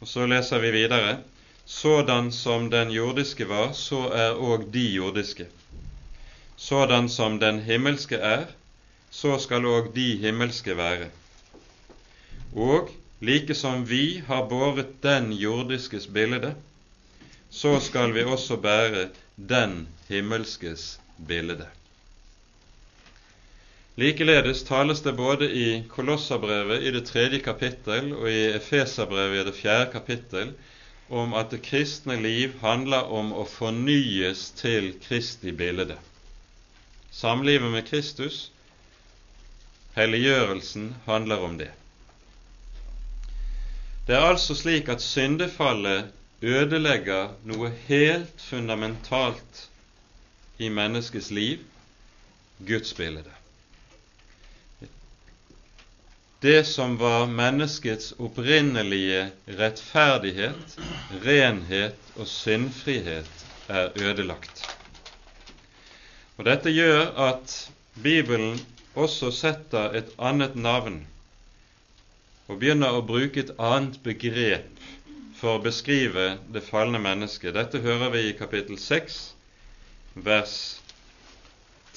Og 0.00 0.08
så 0.08 0.26
leser 0.26 0.58
vi 0.58 0.70
videre. 0.70 1.18
Sådan 1.66 2.32
som 2.32 2.70
den 2.70 2.90
jordiske 2.90 3.48
var, 3.48 3.72
så 3.72 4.08
er 4.10 4.34
òg 4.34 4.66
de 4.74 4.84
jordiske. 4.98 5.46
Sådan 6.56 7.08
som 7.08 7.38
den 7.40 7.60
himmelske 7.60 8.16
er, 8.16 8.46
så 9.10 9.38
skal 9.38 9.66
òg 9.68 9.92
de 9.94 10.16
himmelske 10.20 10.76
være. 10.76 11.10
Og 12.56 12.90
like 13.20 13.54
som 13.54 13.84
vi 13.88 14.22
har 14.26 14.48
båret 14.48 14.96
den 15.02 15.32
jordiskes 15.32 16.06
bilde, 16.06 16.54
så 17.50 17.80
skal 17.80 18.14
vi 18.14 18.22
også 18.22 18.56
bære 18.56 19.08
den 19.36 19.88
himmelskes 20.08 21.00
bilde. 21.28 21.66
Likeledes 23.96 24.62
tales 24.62 25.00
det 25.00 25.16
både 25.16 25.46
i 25.52 25.82
Kolossabrevet 25.88 26.82
i 26.82 26.90
det 26.92 27.06
tredje 27.08 27.38
kapittel 27.40 28.12
og 28.12 28.28
i 28.30 28.42
Efeserbrevet 28.58 29.40
i 29.40 29.46
det 29.46 29.54
fjerde 29.56 29.92
kapittel 29.92 30.52
om 31.08 31.32
at 31.34 31.50
det 31.50 31.62
kristne 31.62 32.18
liv 32.20 32.58
handler 32.60 33.08
om 33.08 33.32
å 33.32 33.46
fornyes 33.48 34.50
til 34.58 34.92
Kristi 35.06 35.52
bilde. 35.52 35.96
Samlivet 37.16 37.70
med 37.72 37.86
Kristus, 37.88 38.50
helliggjørelsen, 39.96 40.90
handler 41.06 41.46
om 41.46 41.56
det. 41.58 41.70
Det 44.06 44.18
er 44.18 44.26
altså 44.28 44.54
slik 44.54 44.90
at 44.92 45.02
syndefallet 45.02 46.12
ødelegger 46.42 47.32
noe 47.48 47.72
helt 47.88 48.44
fundamentalt 48.50 49.64
i 50.60 50.68
menneskets 50.68 51.32
liv 51.32 51.64
gudsbildet 52.68 53.36
det 56.46 56.64
som 56.64 56.96
var 56.98 57.26
menneskets 57.26 58.12
opprinnelige 58.22 59.30
rettferdighet, 59.58 60.76
renhet 61.24 62.12
og 62.16 62.28
syndfrihet, 62.28 63.30
er 63.68 63.88
ødelagt. 63.98 64.62
Og 66.36 66.44
Dette 66.44 66.72
gjør 66.72 67.14
at 67.26 67.52
Bibelen 68.02 68.58
også 68.94 69.30
setter 69.32 69.96
et 69.96 70.10
annet 70.18 70.56
navn 70.56 70.98
og 72.46 72.60
begynner 72.60 72.96
å 72.96 73.04
bruke 73.08 73.40
et 73.42 73.54
annet 73.58 73.96
begrep 74.04 74.82
for 75.36 75.56
å 75.56 75.62
beskrive 75.64 76.26
det 76.52 76.62
falne 76.64 77.00
mennesket. 77.02 77.56
Dette 77.56 77.80
hører 77.84 78.12
vi 78.14 78.22
i 78.28 78.36
kapittel 78.38 78.78
6, 78.80 79.16
vers 80.28 80.56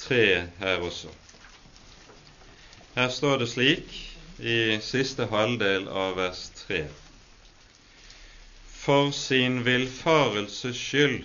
3 0.02 0.22
her 0.60 0.84
også. 0.88 1.12
Her 2.96 3.12
står 3.12 3.42
det 3.42 3.48
slik 3.52 3.92
i 4.40 4.80
siste 4.84 5.28
halvdel 5.30 5.86
av 5.88 6.16
vers 6.18 6.46
3. 6.64 6.82
For 8.80 9.12
sin 9.14 9.60
villfarelses 9.66 10.80
skyld 10.80 11.22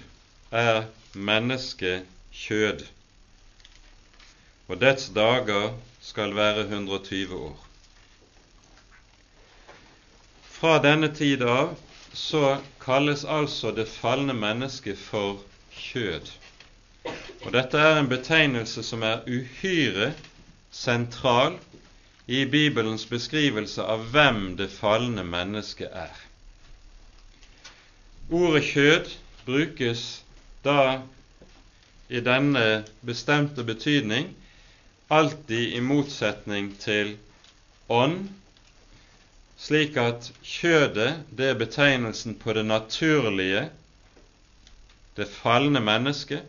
er 0.51 0.85
mennesket 1.15 2.05
kjød, 2.35 2.83
og 4.67 4.79
dets 4.81 5.09
dager 5.15 5.73
skal 6.01 6.35
være 6.35 6.65
120 6.67 7.35
år. 7.35 7.65
Fra 10.55 10.77
denne 10.81 11.11
tid 11.13 11.43
av 11.43 11.75
så 12.15 12.57
kalles 12.81 13.25
altså 13.25 13.71
det 13.75 13.87
falne 13.91 14.33
mennesket 14.33 14.97
for 14.97 15.41
kjød. 15.75 16.31
Og 17.45 17.53
dette 17.53 17.77
er 17.77 17.99
en 17.99 18.09
betegnelse 18.09 18.83
som 18.83 19.03
er 19.03 19.25
uhyre 19.27 20.13
sentral 20.71 21.59
i 22.27 22.45
Bibelens 22.49 23.05
beskrivelse 23.05 23.83
av 23.83 24.07
hvem 24.13 24.55
det 24.57 24.71
falne 24.73 25.23
mennesket 25.27 25.91
er. 25.93 26.15
Ordet 28.33 28.63
kjød 28.71 29.11
brukes 29.45 30.05
da 30.65 31.01
i 32.09 32.23
denne 32.25 32.85
bestemte 33.05 33.63
betydning 33.63 34.31
alltid 35.15 35.73
i 35.77 35.81
motsetning 35.81 36.73
til 36.81 37.15
ånd, 37.89 38.27
slik 39.57 39.95
at 40.01 40.29
kjødet 40.43 41.21
det 41.37 41.51
er 41.53 41.59
betegnelsen 41.59 42.35
på 42.41 42.53
det 42.57 42.65
naturlige, 42.67 43.69
det 45.15 45.29
falne 45.31 45.79
mennesket. 45.79 46.43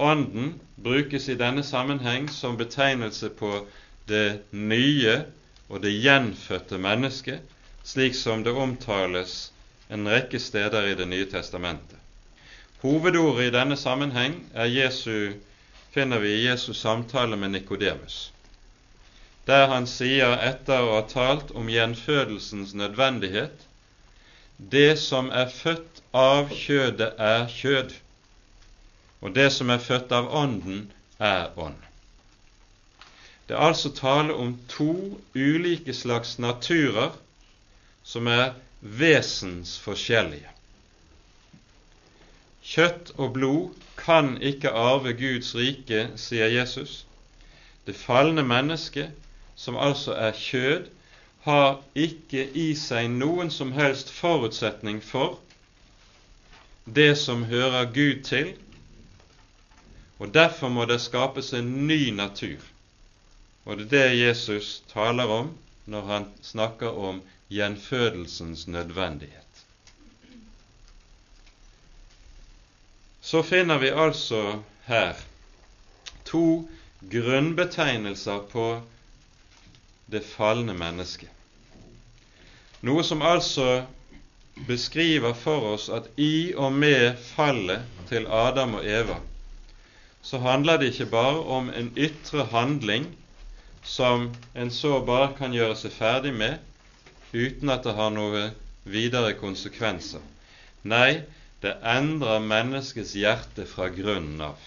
Ånden 0.00 0.54
brukes 0.80 1.28
i 1.28 1.38
denne 1.38 1.62
sammenheng 1.62 2.26
som 2.32 2.58
betegnelse 2.58 3.30
på 3.30 3.66
det 4.08 4.40
nye 4.50 5.20
og 5.68 5.82
det 5.84 5.92
gjenfødte 6.02 6.80
mennesket, 6.82 7.40
slik 7.84 8.16
som 8.18 8.42
det 8.44 8.56
omtales 8.56 9.52
en 9.90 10.08
rekke 10.08 10.40
steder 10.40 10.88
i 10.90 10.94
Det 10.94 11.08
nye 11.08 11.26
testamentet. 11.30 11.98
Hovedordet 12.82 13.46
i 13.46 13.54
denne 13.54 13.76
sammenheng 13.76 14.46
er 14.54 14.64
Jesu, 14.64 15.32
finner 15.94 16.18
vi 16.18 16.28
i 16.28 16.44
Jesus 16.46 16.80
samtale 16.80 17.36
med 17.36 17.50
Nikodemus. 17.50 18.32
der 19.46 19.66
han 19.66 19.86
sier, 19.88 20.36
etter 20.46 20.84
å 20.84 20.92
ha 20.94 21.02
talt 21.10 21.48
om 21.58 21.70
gjenfødelsens 21.72 22.74
nødvendighet, 22.76 23.64
det 24.74 24.98
som 25.00 25.30
er 25.34 25.48
født 25.50 26.02
av 26.14 26.52
kjødet, 26.54 27.14
er 27.18 27.48
kjød, 27.50 27.94
og 29.20 29.34
det 29.34 29.48
som 29.52 29.72
er 29.74 29.82
født 29.82 30.12
av 30.12 30.28
ånden, 30.42 30.84
er 31.18 31.50
ånd. 31.56 31.80
Det 33.48 33.56
er 33.56 33.66
altså 33.66 33.90
tale 33.96 34.36
om 34.38 34.54
to 34.70 35.18
ulike 35.34 35.94
slags 35.96 36.36
naturer 36.38 37.16
som 38.06 38.28
er 38.30 38.52
vesensforskjellige. 38.80 40.52
Kjøtt 42.70 43.10
og 43.18 43.34
blod 43.34 43.89
kan 44.04 44.36
ikke 44.42 44.70
arve 44.70 45.12
Guds 45.12 45.54
rike, 45.54 46.08
sier 46.16 46.48
Jesus. 46.48 47.04
Det 47.86 47.96
falne 47.96 48.42
mennesket, 48.42 49.12
som 49.56 49.76
altså 49.76 50.14
er 50.16 50.32
kjød, 50.36 50.88
har 51.44 51.80
ikke 51.94 52.44
i 52.54 52.74
seg 52.76 53.08
noen 53.12 53.50
som 53.50 53.72
helst 53.72 54.10
forutsetning 54.12 55.00
for 55.04 55.38
det 56.84 57.18
som 57.18 57.44
hører 57.44 57.84
Gud 57.84 58.22
til, 58.24 58.52
og 60.18 60.34
derfor 60.34 60.68
må 60.68 60.84
det 60.84 61.00
skapes 61.00 61.52
en 61.56 61.86
ny 61.86 62.10
natur. 62.10 62.60
Og 63.64 63.78
det 63.78 63.86
er 63.86 64.08
det 64.08 64.20
Jesus 64.20 64.82
taler 64.92 65.24
om 65.24 65.52
når 65.86 66.02
han 66.02 66.26
snakker 66.42 66.88
om 66.88 67.22
gjenfødelsens 67.50 68.66
nødvendighet. 68.66 69.39
Så 73.20 73.42
finner 73.42 73.78
vi 73.78 73.90
altså 73.90 74.62
her 74.86 75.18
to 76.24 76.68
grunnbetegnelser 77.10 78.38
på 78.52 78.66
det 80.10 80.22
falne 80.26 80.74
mennesket. 80.74 81.28
Noe 82.80 83.04
som 83.04 83.22
altså 83.22 83.82
beskriver 84.66 85.34
for 85.36 85.74
oss 85.74 85.88
at 85.92 86.08
i 86.16 86.52
og 86.56 86.72
med 86.72 87.18
fallet 87.34 87.84
til 88.08 88.26
Adam 88.26 88.78
og 88.80 88.86
Eva, 88.88 89.18
så 90.22 90.40
handler 90.40 90.80
det 90.80 90.92
ikke 90.92 91.10
bare 91.12 91.44
om 91.58 91.70
en 91.72 91.92
ytre 91.96 92.44
handling 92.52 93.06
som 93.82 94.30
en 94.54 94.70
så 94.70 95.00
bare 95.04 95.32
kan 95.38 95.54
gjøre 95.56 95.76
seg 95.76 95.94
ferdig 95.96 96.32
med 96.36 96.58
uten 97.32 97.72
at 97.72 97.84
det 97.86 97.94
har 97.96 98.10
noe 98.12 98.50
videre 98.84 99.32
konsekvenser. 99.38 100.20
Nei, 100.84 101.22
det 101.60 101.76
endrer 101.84 102.40
menneskets 102.40 103.12
hjerte 103.18 103.66
fra 103.68 103.90
grunnen 103.92 104.40
av. 104.40 104.60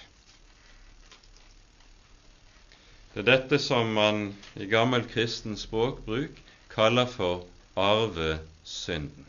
Det 3.14 3.22
er 3.24 3.30
dette 3.30 3.60
som 3.62 3.92
man 3.94 4.24
i 4.58 4.66
gammel 4.70 5.06
kristen 5.10 5.58
språkbruk 5.58 6.38
kaller 6.74 7.10
for 7.10 7.46
arvesynden. 7.78 9.28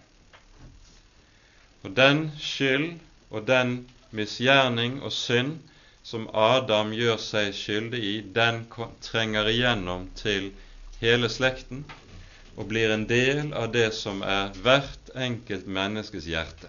Og 1.85 1.93
den 1.97 2.31
skyld 2.41 2.95
og 3.31 3.45
den 3.49 3.75
misgjerning 4.17 5.03
og 5.03 5.13
synd 5.13 5.59
som 6.05 6.29
Adam 6.37 6.93
gjør 6.97 7.21
seg 7.21 7.53
skyldig 7.57 8.01
i, 8.05 8.15
den 8.37 8.65
trenger 9.05 9.49
igjennom 9.53 10.09
til 10.21 10.51
hele 11.01 11.29
slekten 11.33 11.85
og 12.57 12.69
blir 12.71 12.93
en 12.95 13.09
del 13.09 13.53
av 13.57 13.73
det 13.73 13.91
som 13.97 14.23
er 14.23 14.53
hvert 14.65 15.13
enkelt 15.17 15.67
menneskes 15.67 16.29
hjerte. 16.29 16.69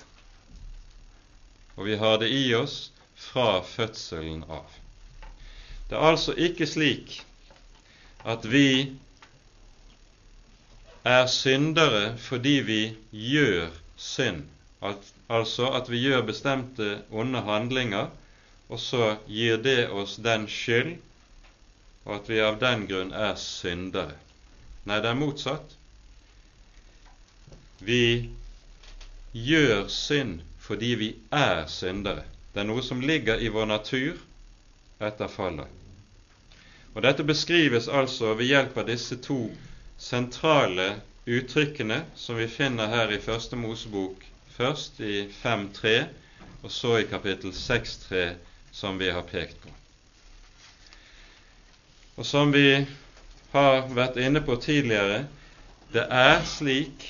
Og 1.75 1.85
vi 1.85 1.95
har 1.99 2.17
det 2.17 2.29
i 2.31 2.53
oss 2.55 2.91
fra 3.15 3.61
fødselen 3.63 4.43
av. 4.49 4.67
Det 5.89 5.95
er 5.97 6.11
altså 6.11 6.33
ikke 6.33 6.67
slik 6.67 7.19
at 8.25 8.45
vi 8.49 8.95
er 11.05 11.25
syndere 11.29 12.15
fordi 12.17 12.53
vi 12.65 12.81
gjør 13.11 13.69
synd, 13.97 14.45
altså 15.29 15.69
at 15.77 15.89
vi 15.91 16.01
gjør 16.01 16.25
bestemte 16.25 17.01
onde 17.11 17.43
handlinger, 17.45 18.09
og 18.69 18.79
så 18.81 19.15
gir 19.29 19.61
det 19.61 19.89
oss 19.93 20.15
den 20.17 20.47
skyld, 20.49 20.95
og 22.05 22.15
at 22.15 22.29
vi 22.29 22.41
av 22.41 22.57
den 22.61 22.87
grunn 22.89 23.13
er 23.13 23.35
syndere. 23.37 24.17
Nei, 24.85 24.97
det 25.01 25.11
er 25.11 25.17
motsatt. 25.17 25.77
Vi 27.85 28.29
gjør 29.33 29.87
synd 29.89 30.41
fordi 30.65 30.95
vi 30.95 31.09
er 31.31 31.65
syndere. 31.69 32.23
Det 32.53 32.63
er 32.63 32.69
noe 32.69 32.83
som 32.83 33.01
ligger 33.01 33.41
i 33.41 33.51
vår 33.53 33.67
natur, 33.69 34.17
etter 35.03 35.29
fallet. 35.29 35.69
Og 36.95 37.03
Dette 37.03 37.25
beskrives 37.27 37.89
altså 37.91 38.33
ved 38.39 38.49
hjelp 38.49 38.77
av 38.79 38.87
disse 38.87 39.17
to 39.21 39.49
sentrale 39.99 40.95
uttrykkene 41.27 42.01
som 42.15 42.39
vi 42.39 42.47
finner 42.47 42.87
her 42.87 43.11
i 43.11 43.19
Første 43.21 43.59
Mosebok, 43.59 44.23
først 44.55 45.01
i 45.03 45.25
5.3, 45.43 45.95
og 46.63 46.71
så 46.71 46.97
i 47.01 47.09
kapittel 47.09 47.51
6.3, 47.51 48.29
som 48.71 48.99
vi 48.99 49.11
har 49.11 49.27
pekt 49.27 49.59
på. 49.61 49.73
Og 52.15 52.25
som 52.25 52.53
vi 52.55 52.85
har 53.51 53.89
vært 53.91 54.17
inne 54.23 54.41
på 54.43 54.55
tidligere, 54.63 55.25
det 55.93 56.07
er 56.09 56.39
slik 56.47 57.03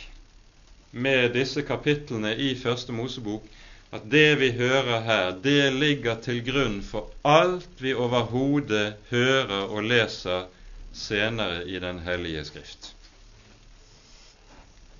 med 0.96 1.34
disse 1.36 1.62
kapitlene 1.68 2.32
i 2.40 2.54
Første 2.56 2.96
Mosebok 2.96 3.44
at 3.96 4.06
det 4.12 4.40
vi 4.40 4.52
hører 4.56 5.04
her, 5.04 5.32
det 5.44 5.74
ligger 5.76 6.20
til 6.24 6.42
grunn 6.48 6.80
for 6.84 7.12
alt 7.28 7.82
vi 7.84 7.94
overhodet 7.94 8.96
hører 9.12 9.68
og 9.68 9.84
leser 9.84 10.48
senere 10.96 11.66
i 11.68 11.80
Den 11.80 12.00
hellige 12.00 12.46
Skrift. 12.48 12.94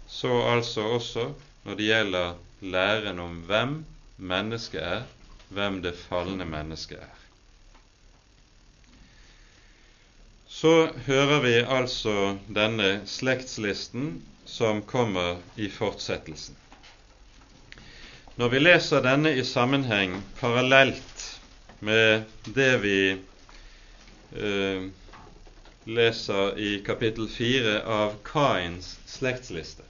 Så 0.08 0.32
altså 0.52 0.82
også 0.98 1.26
når 1.66 1.76
det 1.80 1.90
gjelder 1.90 2.34
læren 2.62 3.20
om 3.20 3.42
hvem 3.48 3.76
mennesket 4.18 4.84
er, 4.84 5.04
hvem 5.50 5.82
det 5.82 5.96
falne 5.96 6.46
mennesket 6.46 7.00
er. 7.04 7.16
Så 10.48 10.88
hører 11.08 11.42
vi 11.44 11.56
altså 11.80 12.38
denne 12.48 13.02
slektslisten 13.06 14.24
som 14.46 14.82
kommer 14.82 15.38
i 15.56 15.70
fortsettelsen. 15.70 16.56
Når 18.36 18.50
vi 18.52 18.60
leser 18.60 19.04
denne 19.06 19.32
i 19.40 19.44
sammenheng 19.48 20.18
parallelt 20.40 21.26
med 21.80 22.24
det 22.56 22.72
vi 22.84 23.00
eh, 24.36 24.88
leser 25.86 26.58
i 26.60 26.72
kapittel 26.86 27.30
4 27.32 27.78
av 27.88 28.18
Kains 28.28 28.98
slektsliste, 29.08 29.86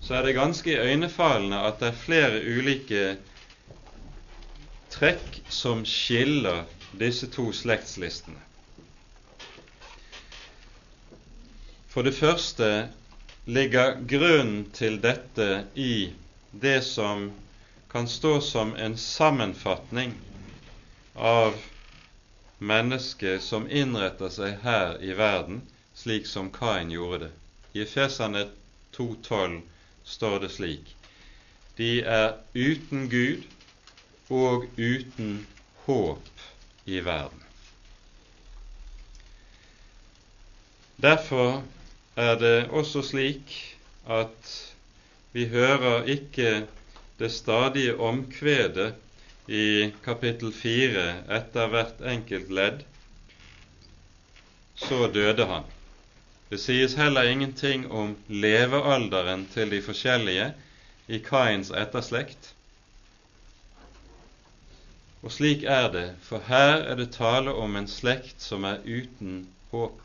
så 0.00 0.18
er 0.18 0.26
det 0.26 0.36
ganske 0.36 0.74
iøynefallende 0.74 1.60
at 1.68 1.78
det 1.80 1.92
er 1.92 2.02
flere 2.02 2.42
ulike 2.42 3.04
trekk 4.92 5.38
som 5.48 5.86
skiller 5.88 6.64
disse 6.98 7.30
to 7.32 7.48
slektslistene. 7.54 8.42
For 11.94 12.02
det 12.02 12.16
første 12.18 12.68
ligger 13.44 14.00
grunnen 14.08 14.70
til 14.72 15.00
dette 15.04 15.66
i 15.74 16.12
det 16.50 16.80
som 16.86 17.32
kan 17.92 18.08
stå 18.08 18.40
som 18.40 18.74
en 18.76 18.96
sammenfatning 18.98 20.14
av 21.14 21.58
mennesket 22.58 23.42
som 23.42 23.68
innretter 23.70 24.32
seg 24.32 24.56
her 24.64 24.96
i 25.02 25.12
verden, 25.18 25.60
slik 25.94 26.26
som 26.26 26.50
Kain 26.50 26.90
gjorde 26.90 27.26
det. 27.26 27.32
I 27.74 27.82
Efesane 27.84 28.46
2,12 28.96 29.60
står 30.04 30.40
det 30.40 30.50
slik 30.54 30.94
De 31.76 32.02
er 32.06 32.36
uten 32.54 33.08
Gud 33.10 33.42
og 34.30 34.66
uten 34.78 35.46
håp 35.86 36.44
i 36.86 37.00
verden. 37.00 37.40
Derfor 40.96 41.62
er 42.16 42.34
det 42.38 42.68
også 42.70 43.02
slik 43.02 43.54
at 44.06 44.50
vi 45.32 45.46
hører 45.50 46.04
ikke 46.04 46.66
det 47.18 47.30
stadige 47.32 47.96
omkvedet 47.98 48.94
i 49.48 49.90
kapittel 50.04 50.52
4 50.52 51.06
etter 51.36 51.70
hvert 51.72 52.00
enkelt 52.06 52.50
ledd, 52.54 52.84
så 54.74 55.08
døde 55.14 55.46
han. 55.46 55.66
Det 56.50 56.60
sies 56.60 56.94
heller 56.94 57.28
ingenting 57.28 57.86
om 57.90 58.14
levealderen 58.28 59.46
til 59.52 59.70
de 59.70 59.82
forskjellige 59.82 60.52
i 61.08 61.18
Kains 61.18 61.70
etterslekt. 61.74 62.52
Og 65.24 65.32
slik 65.32 65.64
er 65.64 65.88
det, 65.92 66.06
for 66.22 66.44
her 66.46 66.84
er 66.84 66.98
det 67.00 67.10
tale 67.16 67.52
om 67.52 67.76
en 67.76 67.88
slekt 67.88 68.44
som 68.44 68.64
er 68.68 68.84
uten 68.84 69.46
håp, 69.72 70.03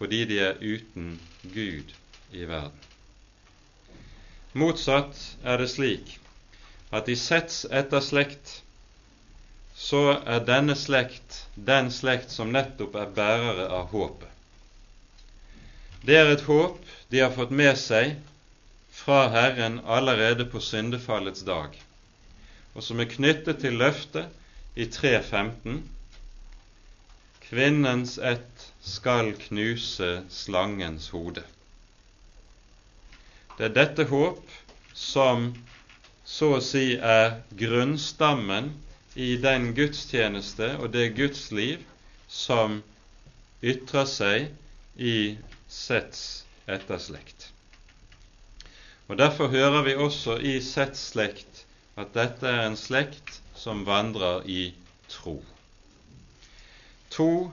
fordi 0.00 0.24
de 0.24 0.38
er 0.40 0.56
uten 0.64 1.20
Gud 1.42 1.92
i 2.32 2.46
verden. 2.48 2.86
Motsatt 4.56 5.18
er 5.44 5.60
det 5.60 5.68
slik 5.70 6.16
at 6.90 7.08
i 7.12 7.14
Sets 7.20 7.66
etterslekt 7.68 8.56
så 9.76 10.00
er 10.24 10.40
denne 10.48 10.74
slekt 10.76 11.42
den 11.68 11.92
slekt 11.92 12.32
som 12.32 12.50
nettopp 12.56 12.96
er 12.96 13.12
bærere 13.20 13.68
av 13.76 13.92
håpet. 13.92 14.32
Det 16.02 16.16
er 16.16 16.32
et 16.32 16.48
håp 16.48 16.80
de 17.12 17.20
har 17.20 17.36
fått 17.36 17.52
med 17.52 17.76
seg 17.78 18.16
fra 19.02 19.26
Herren 19.36 19.78
allerede 19.84 20.48
på 20.48 20.64
syndefallets 20.64 21.44
dag, 21.44 21.76
og 22.72 22.82
som 22.82 23.00
er 23.04 23.12
knyttet 23.12 23.60
til 23.60 23.76
løftet 23.76 24.32
i 24.80 24.88
3.15 24.88 25.82
Kvinnens 27.50 28.18
ett 28.18 28.72
skal 28.80 29.32
knuse 29.32 30.22
slangens 30.30 31.08
hode. 31.10 31.42
Det 33.58 33.64
er 33.66 33.74
dette 33.74 34.06
håp 34.06 34.52
som 34.94 35.48
så 36.22 36.52
å 36.60 36.62
si 36.62 36.94
er 36.94 37.40
grunnstammen 37.58 38.70
i 39.18 39.32
den 39.42 39.72
gudstjeneste 39.74 40.76
og 40.78 40.92
det 40.94 41.08
gudsliv 41.18 41.82
som 42.30 42.78
ytrer 43.66 44.06
seg 44.06 44.46
i 44.94 45.18
Sets 45.66 46.44
etterslekt. 46.70 47.50
Og 49.10 49.18
Derfor 49.18 49.50
hører 49.50 49.82
vi 49.90 49.98
også 49.98 50.38
i 50.38 50.60
Sets 50.62 51.08
slekt 51.10 51.64
at 51.98 52.14
dette 52.14 52.46
er 52.46 52.68
en 52.68 52.78
slekt 52.78 53.40
som 53.58 53.82
vandrer 53.90 54.46
i 54.46 54.68
tro. 55.10 55.40
To 57.10 57.52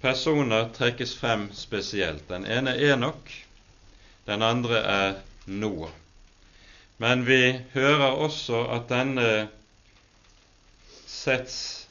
personer 0.00 0.68
trekkes 0.74 1.14
frem 1.16 1.50
spesielt. 1.54 2.28
Den 2.28 2.46
ene 2.46 2.76
er 2.76 2.94
Enok, 2.94 3.32
den 4.26 4.42
andre 4.42 4.78
er 4.78 5.14
Noah. 5.46 5.90
Men 6.98 7.26
vi 7.26 7.58
hører 7.74 8.14
også 8.24 8.64
at 8.72 8.88
denne 8.88 9.48
setts 11.06 11.88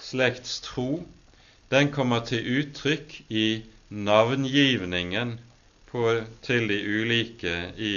slekts 0.00 0.60
tro 0.60 1.04
den 1.72 1.88
kommer 1.92 2.20
til 2.28 2.44
uttrykk 2.58 3.14
i 3.32 3.62
navngivningen 3.88 5.38
på, 5.88 6.02
til 6.44 6.68
de 6.68 6.76
ulike 6.84 7.54
i 7.80 7.94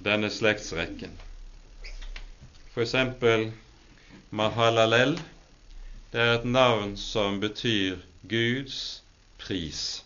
denne 0.00 0.30
slektsrekken. 0.32 1.12
For 2.72 2.86
eksempel 2.86 3.50
Mahalalel. 4.30 5.18
Det 6.12 6.20
er 6.20 6.34
et 6.36 6.44
navn 6.44 6.90
som 7.00 7.38
betyr 7.40 8.02
Guds 8.28 9.02
pris. 9.40 10.02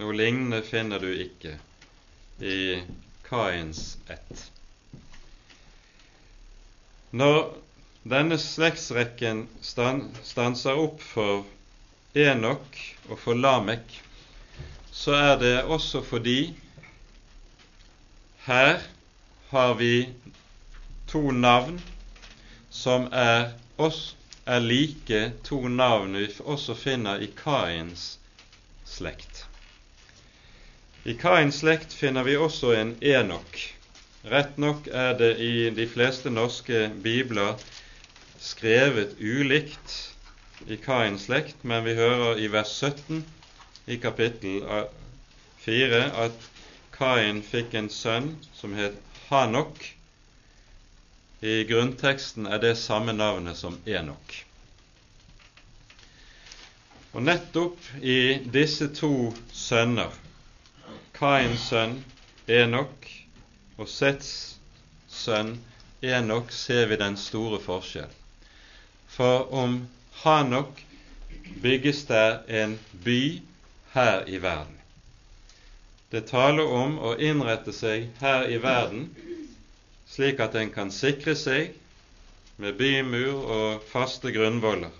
Noe 0.00 0.14
lignende 0.16 0.62
finner 0.64 1.02
du 1.02 1.10
ikke 1.12 1.58
i 2.40 2.78
Kains 3.26 3.98
ett. 4.08 4.46
Når 7.12 7.36
denne 8.08 8.38
slektsrekken 8.40 9.42
stanser 9.60 10.80
opp 10.86 11.04
for 11.04 11.44
Enok 12.16 12.78
og 13.10 13.20
for 13.20 13.36
Lamek, 13.36 13.92
så 14.88 15.18
er 15.18 15.34
det 15.42 15.52
også 15.66 16.00
fordi 16.00 16.38
her 18.46 18.80
har 19.52 19.76
vi 19.82 20.08
to 21.12 21.26
navn 21.28 21.76
som 22.72 23.04
er, 23.12 23.52
oss, 23.76 24.14
er 24.46 24.60
like 24.60 25.32
to 25.44 25.68
navn 25.68 26.16
vi 26.16 26.28
også 26.40 26.74
finner 26.74 27.20
i 27.20 27.28
Kains 27.36 28.18
slekt. 28.84 29.46
I 31.04 31.14
Kains 31.16 31.60
slekt 31.62 31.92
finner 31.96 32.24
vi 32.24 32.36
også 32.36 32.72
en 32.76 32.94
Enok. 33.00 33.60
Rett 34.24 34.58
nok 34.60 34.88
er 34.92 35.14
det 35.16 35.30
i 35.40 35.70
de 35.72 35.86
fleste 35.88 36.30
norske 36.30 36.90
bibler 37.02 37.60
skrevet 38.40 39.16
ulikt 39.20 39.94
i 40.68 40.76
Kains 40.76 41.28
slekt, 41.28 41.64
men 41.64 41.84
vi 41.84 41.94
hører 41.96 42.40
i 42.40 42.50
vers 42.52 42.72
17 42.80 43.24
i 43.86 43.96
kapittel 43.96 44.60
4 45.64 46.02
at 46.24 46.50
Kain 46.92 47.40
fikk 47.44 47.74
en 47.80 47.88
sønn 47.92 48.34
som 48.56 48.76
het 48.76 48.96
Hanok. 49.30 49.80
I 51.40 51.64
grunnteksten 51.64 52.46
er 52.46 52.58
det 52.58 52.74
samme 52.76 53.12
navnet 53.12 53.56
som 53.56 53.78
Enok. 53.88 54.34
Og 57.16 57.22
nettopp 57.24 57.86
i 58.04 58.38
disse 58.52 58.90
to 58.92 59.32
sønner, 59.56 60.12
Kains 61.16 61.64
sønn 61.70 61.96
Enok 62.44 63.08
og 63.80 63.88
Sets 63.88 64.34
sønn 65.08 65.54
Enok 66.04 66.52
ser 66.52 66.86
vi 66.92 67.00
den 67.00 67.16
store 67.16 67.60
forskjell. 67.64 68.12
For 69.08 69.48
om 69.62 69.80
Hanok 70.20 70.84
bygges 71.64 72.04
der 72.12 72.42
en 72.48 72.76
by 73.04 73.40
her 73.96 74.28
i 74.28 74.42
verden. 74.44 74.76
Det 76.12 76.26
taler 76.28 76.68
om 76.68 76.98
å 77.00 77.16
innrette 77.16 77.72
seg 77.72 78.10
her 78.20 78.44
i 78.50 78.60
verden 78.60 79.08
slik 80.10 80.40
at 80.42 80.56
en 80.58 80.72
kan 80.74 80.90
sikre 80.90 81.36
seg 81.38 81.76
med 82.60 82.76
bymur 82.80 83.46
og 83.56 83.84
faste 83.92 84.32
grunnvoller. 84.34 84.92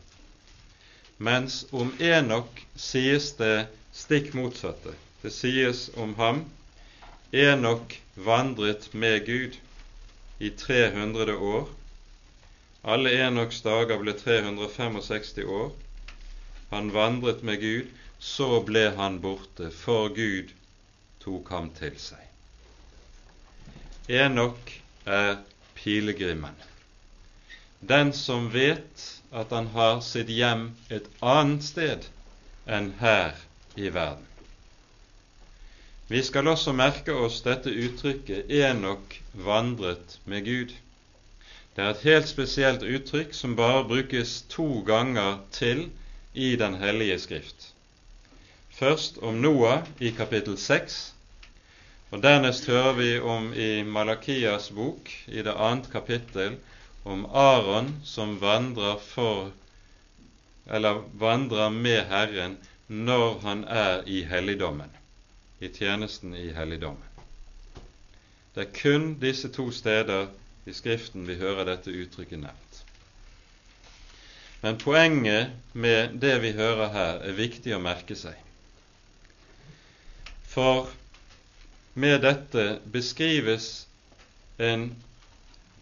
Mens 1.18 1.64
om 1.76 1.90
Enok 2.00 2.62
sies 2.78 3.32
det 3.40 3.66
stikk 3.92 4.32
motsatte. 4.38 4.94
Det 5.20 5.32
sies 5.34 5.88
om 6.00 6.14
ham 6.16 6.44
Enok 7.36 7.98
vandret 8.16 8.88
med 8.94 9.26
Gud 9.26 9.58
i 10.38 10.50
300 10.50 11.36
år. 11.36 11.68
Alle 12.82 13.12
Enoks 13.26 13.60
dager 13.66 14.00
ble 14.00 14.14
365 14.16 15.44
år. 15.44 15.72
Han 16.70 16.92
vandret 16.94 17.42
med 17.42 17.60
Gud, 17.60 17.90
så 18.18 18.62
ble 18.64 18.86
han 18.96 19.18
borte, 19.20 19.68
for 19.70 20.08
Gud 20.16 20.54
tok 21.20 21.50
ham 21.52 21.68
til 21.76 21.96
seg. 22.00 22.24
Enok 24.08 24.72
er 25.18 25.36
pilegrimen, 25.74 26.56
den 27.80 28.12
som 28.16 28.50
vet 28.52 29.06
at 29.32 29.52
han 29.54 29.70
har 29.74 30.00
sitt 30.04 30.30
hjem 30.32 30.70
et 30.90 31.06
annet 31.22 31.66
sted 31.66 32.08
enn 32.66 32.92
her 33.00 33.38
i 33.76 33.88
verden. 33.94 34.26
Vi 36.10 36.22
skal 36.26 36.48
også 36.50 36.72
merke 36.74 37.14
oss 37.14 37.38
dette 37.46 37.70
uttrykket 37.70 38.50
'Enok 38.50 39.14
vandret 39.46 40.18
med 40.24 40.46
Gud'. 40.46 40.74
Det 41.76 41.84
er 41.84 41.90
et 41.90 42.02
helt 42.02 42.28
spesielt 42.28 42.82
uttrykk 42.82 43.34
som 43.34 43.56
bare 43.56 43.84
brukes 43.84 44.42
to 44.48 44.82
ganger 44.86 45.38
til 45.52 45.90
i 46.34 46.56
Den 46.56 46.74
hellige 46.74 47.18
skrift. 47.18 47.74
Først 48.70 49.18
om 49.22 49.34
Noah 49.34 49.86
i 50.00 50.10
kapittel 50.10 50.58
6, 50.58 51.14
og 52.10 52.22
dernest 52.22 52.66
hører 52.66 52.96
vi 52.98 53.10
om 53.22 53.52
i 53.54 53.82
Malakias 53.86 54.70
bok 54.74 55.10
i 55.30 55.44
det 55.46 55.54
annet 55.54 55.86
kapittel 55.92 56.56
om 57.06 57.22
Aron 57.26 57.92
som 58.04 58.34
vandrer 58.42 58.98
for 58.98 59.52
eller 60.66 61.04
vandrer 61.18 61.70
med 61.70 62.02
Herren 62.10 62.56
når 62.88 63.38
han 63.44 63.62
er 63.64 64.02
i 64.10 64.24
helligdommen 64.26 64.90
i 65.60 65.68
tjenesten 65.68 66.34
i 66.34 66.50
helligdommen. 66.56 67.06
Det 68.54 68.66
er 68.66 68.74
kun 68.74 69.12
disse 69.22 69.48
to 69.54 69.70
steder 69.70 70.26
i 70.66 70.74
Skriften 70.74 71.28
vi 71.28 71.38
hører 71.38 71.68
dette 71.68 71.94
uttrykket 71.94 72.42
nevnt. 72.42 72.80
Men 74.62 74.78
poenget 74.82 75.54
med 75.72 76.18
det 76.20 76.40
vi 76.42 76.50
hører 76.58 76.90
her, 76.92 77.20
er 77.24 77.38
viktig 77.38 77.72
å 77.76 77.80
merke 77.80 78.16
seg. 78.18 78.34
For 80.50 80.90
med 81.94 82.20
dette 82.22 82.78
beskrives 82.84 83.86
en, 84.58 84.90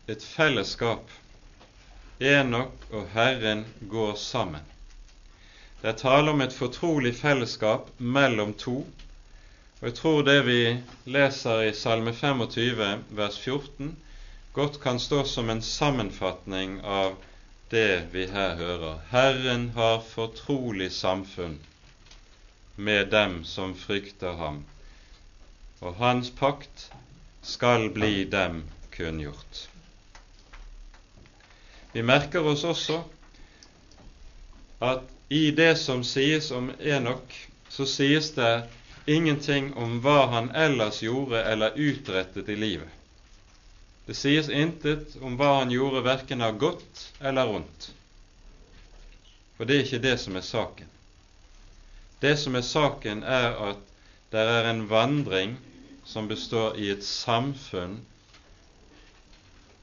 et 0.07 0.25
fellesskap. 0.25 1.11
Enok 2.18 2.88
og 2.90 3.11
Herren 3.14 3.64
går 3.90 4.14
sammen. 4.14 4.64
Det 5.83 5.92
er 5.92 6.01
tale 6.01 6.33
om 6.35 6.40
et 6.42 6.55
fortrolig 6.55 7.14
fellesskap 7.16 7.92
mellom 7.99 8.55
to 8.59 8.81
og 8.83 9.07
Jeg 9.81 9.94
tror 9.94 10.23
det 10.27 10.40
vi 10.42 10.62
leser 11.07 11.61
i 11.68 11.75
Salme 11.81 12.11
25 12.11 12.87
vers 13.14 13.37
14, 13.38 13.92
godt 14.57 14.81
kan 14.83 14.99
stå 14.99 15.21
som 15.25 15.51
en 15.55 15.61
sammenfatning 15.62 16.81
av 16.83 17.14
det 17.71 18.09
vi 18.11 18.25
her 18.27 18.57
hører. 18.59 18.97
Herren 19.12 19.68
har 19.77 20.03
fortrolig 20.03 20.90
samfunn 20.92 21.61
med 22.75 23.12
dem 23.14 23.44
som 23.44 23.77
frykter 23.79 24.35
ham, 24.40 24.64
og 25.81 25.95
hans 26.01 26.31
pakt 26.31 26.88
skal 27.43 27.88
bli 27.95 28.25
dem 28.25 28.62
kunngjort. 28.95 29.69
Vi 31.93 32.03
merker 32.03 32.47
oss 32.47 32.64
også 32.64 33.03
at 34.85 35.07
i 35.29 35.51
det 35.51 35.75
som 35.79 36.05
sies 36.07 36.51
om 36.55 36.71
Enok, 36.81 37.35
så 37.69 37.87
sies 37.87 38.31
det 38.37 38.53
ingenting 39.09 39.73
om 39.77 39.99
hva 40.05 40.27
han 40.33 40.51
ellers 40.57 41.03
gjorde 41.03 41.43
eller 41.45 41.77
utrettet 41.77 42.49
i 42.49 42.57
livet. 42.57 42.88
Det 44.07 44.17
sies 44.17 44.49
intet 44.49 45.17
om 45.21 45.37
hva 45.37 45.59
han 45.59 45.73
gjorde 45.73 46.05
verken 46.07 46.43
av 46.45 46.57
godt 46.61 47.03
eller 47.21 47.51
ondt. 47.59 47.91
For 49.57 49.69
det 49.69 49.77
er 49.77 49.85
ikke 49.85 50.05
det 50.05 50.14
som 50.23 50.37
er 50.38 50.47
saken. 50.47 50.88
Det 52.21 52.35
som 52.41 52.57
er 52.57 52.64
saken, 52.64 53.23
er 53.23 53.53
at 53.69 53.88
det 54.33 54.45
er 54.45 54.69
en 54.69 54.85
vandring 54.91 55.57
som 56.09 56.29
består 56.29 56.77
i 56.77 56.91
et 56.93 57.05
samfunn, 57.05 57.99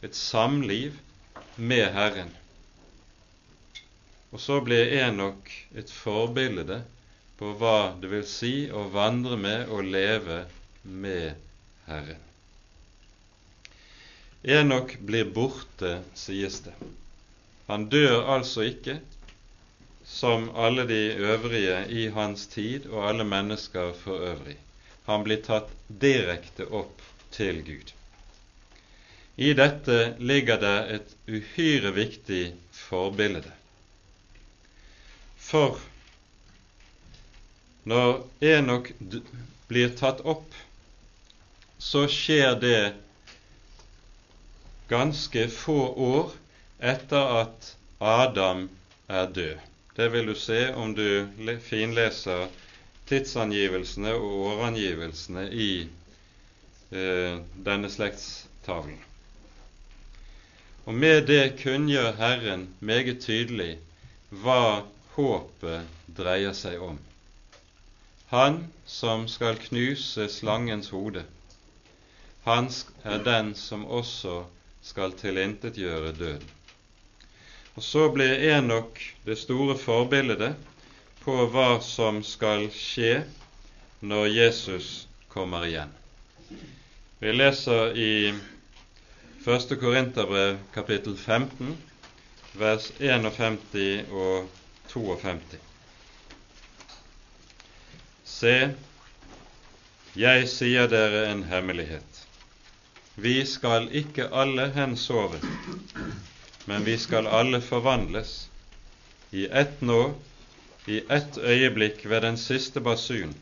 et 0.05 0.15
samliv 0.17 0.97
med 1.57 1.87
Herren. 1.95 2.29
Og 4.33 4.41
så 4.43 4.59
blir 4.61 4.91
Enok 4.99 5.49
et 5.73 5.89
forbilde 5.89 6.81
på 7.39 7.53
hva 7.59 7.95
det 8.01 8.11
vil 8.11 8.27
si 8.29 8.53
å 8.69 8.85
vandre 8.93 9.37
med 9.39 9.71
og 9.73 9.87
leve 9.95 10.43
med 10.83 11.33
Herren. 11.87 12.21
Enok 14.45 14.99
blir 15.01 15.31
borte, 15.33 15.97
sies 16.13 16.59
det. 16.67 16.75
Han 17.65 17.87
dør 17.89 18.27
altså 18.35 18.67
ikke 18.69 18.99
som 20.15 20.47
alle 20.55 20.85
de 20.87 21.01
øvrige 21.13 21.79
i 21.89 22.07
hans 22.15 22.47
tid 22.47 22.85
og 22.87 23.09
alle 23.09 23.23
mennesker 23.27 23.91
for 23.99 24.21
øvrig. 24.31 24.55
Han 25.05 25.25
blir 25.27 25.41
tatt 25.43 25.73
direkte 26.01 26.67
opp 26.71 27.01
til 27.35 27.59
Gud. 27.67 27.91
I 29.35 29.51
dette 29.59 29.97
ligger 30.23 30.61
det 30.61 30.77
et 30.95 31.11
uhyre 31.27 31.91
viktig 31.97 32.45
forbilde. 32.71 33.51
For 35.35 35.83
når 37.83 38.23
Enok 38.55 38.93
blir 39.67 39.91
tatt 39.99 40.23
opp, 40.23 40.47
så 41.77 42.07
skjer 42.07 42.55
det 42.63 42.81
ganske 44.87 45.49
få 45.51 45.79
år 46.07 46.35
etter 46.79 47.39
at 47.43 47.73
Adam 47.99 48.69
er 49.11 49.33
død. 49.35 49.74
Det 49.95 50.09
vil 50.11 50.25
du 50.25 50.35
se 50.35 50.73
om 50.73 50.95
du 50.95 51.27
finleser 51.63 52.47
tidsangivelsene 53.07 54.11
og 54.17 54.41
årangivelsene 54.51 55.45
i 55.51 55.69
eh, 56.91 57.37
denne 57.67 57.91
slektstavlen. 57.93 58.97
Og 60.85 60.93
med 60.93 61.27
det 61.29 61.55
kunngjør 61.61 62.11
Herren 62.19 62.67
meget 62.79 63.21
tydelig 63.23 63.77
hva 64.43 64.83
håpet 65.15 65.87
dreier 66.17 66.53
seg 66.53 66.83
om. 66.83 66.99
Han 68.33 68.59
som 68.85 69.29
skal 69.31 69.57
knuse 69.63 70.27
slangens 70.33 70.91
hode, 70.91 71.23
han 72.45 72.67
er 73.03 73.23
den 73.25 73.55
som 73.57 73.85
også 73.85 74.43
skal 74.83 75.15
tilintetgjøre 75.17 76.11
døden. 76.19 76.51
Og 77.75 77.83
så 77.83 78.07
blir 78.09 78.39
Enok 78.55 79.01
det 79.25 79.35
store 79.35 79.75
forbildet 79.77 80.55
på 81.25 81.35
hva 81.51 81.81
som 81.83 82.21
skal 82.23 82.69
skje 82.71 83.25
når 83.99 84.27
Jesus 84.31 84.89
kommer 85.27 85.65
igjen. 85.67 85.91
Vi 87.19 87.33
leser 87.35 87.97
i 87.99 88.13
1. 88.31 89.75
Korinterbrev 89.81 90.57
kapittel 90.73 91.17
15, 91.17 91.75
vers 92.55 92.87
51 92.99 93.59
og 94.11 94.47
52. 94.93 95.59
Se, 98.35 98.55
jeg 100.15 100.47
sier 100.51 100.87
dere 100.91 101.25
en 101.33 101.43
hemmelighet. 101.49 102.23
Vi 103.15 103.35
skal 103.47 103.89
ikke 103.95 104.29
alle 104.31 104.69
hensove, 104.75 105.41
men 106.65 106.83
vi 106.83 106.97
skal 106.97 107.27
alle 107.27 107.61
forvandles 107.61 108.49
i 109.31 109.45
ett 109.47 109.81
nå 109.81 110.13
i 110.85 111.01
ett 111.09 111.37
øyeblikk 111.37 112.05
ved 112.05 112.21
den 112.21 112.37
siste 112.37 112.81
basun. 112.81 113.33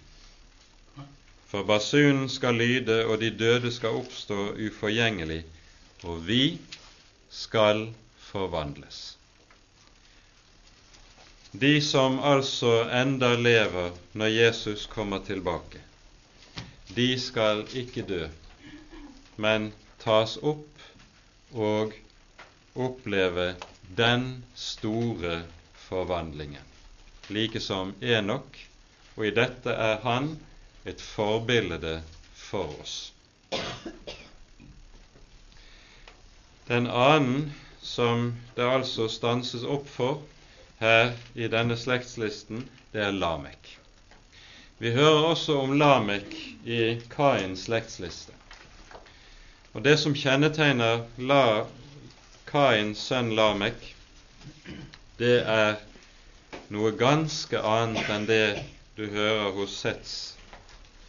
For 1.48 1.64
basunen 1.64 2.30
skal 2.30 2.56
lyde, 2.56 3.06
og 3.06 3.20
de 3.22 3.30
døde 3.30 3.72
skal 3.72 4.00
oppstå 4.00 4.56
uforgjengelig, 4.58 5.44
og 6.04 6.24
vi 6.28 6.58
skal 7.30 7.90
forvandles. 8.32 9.18
De 11.54 11.82
som 11.86 12.18
altså 12.20 12.88
enda 12.90 13.36
lever 13.36 13.92
når 14.14 14.32
Jesus 14.34 14.88
kommer 14.90 15.20
tilbake, 15.28 15.84
de 16.96 17.20
skal 17.20 17.68
ikke 17.76 18.02
dø, 18.10 18.24
men 19.38 19.70
tas 20.02 20.40
opp 20.42 21.54
og 21.54 21.94
oppleve 22.76 23.54
den 23.96 24.44
store 24.56 25.42
forvandlingen 25.88 26.74
like 27.28 27.60
som 27.60 27.94
Enok, 28.02 28.58
og 29.16 29.28
i 29.28 29.32
dette 29.36 29.72
er 29.72 30.02
han 30.04 30.34
et 30.86 31.02
forbilde 31.02 32.02
for 32.36 32.74
oss. 32.82 32.96
Den 36.68 36.88
annen 36.88 37.52
som 37.84 38.32
det 38.56 38.68
altså 38.68 39.10
stanses 39.12 39.64
opp 39.64 39.88
for 39.90 40.22
her 40.80 41.14
i 41.36 41.48
denne 41.52 41.78
slektslisten, 41.80 42.66
det 42.92 43.04
er 43.08 43.16
Lamek. 43.16 43.78
Vi 44.80 44.92
hører 44.92 45.30
også 45.32 45.58
om 45.64 45.76
Lamek 45.80 46.34
i 46.66 47.00
Kains 47.12 47.68
slektsliste. 47.68 48.34
Og 49.74 49.84
Det 49.84 49.96
som 50.00 50.14
kjennetegner 50.16 51.06
La, 51.18 51.66
Kains 52.54 53.00
sønn 53.10 53.32
Lamek, 53.34 53.80
det 55.18 55.40
er 55.50 55.80
noe 56.70 56.92
ganske 56.94 57.58
annet 57.58 58.12
enn 58.14 58.28
det 58.30 58.60
du 58.94 59.08
hører 59.10 59.48
hos 59.56 59.74
Sets 59.74 60.12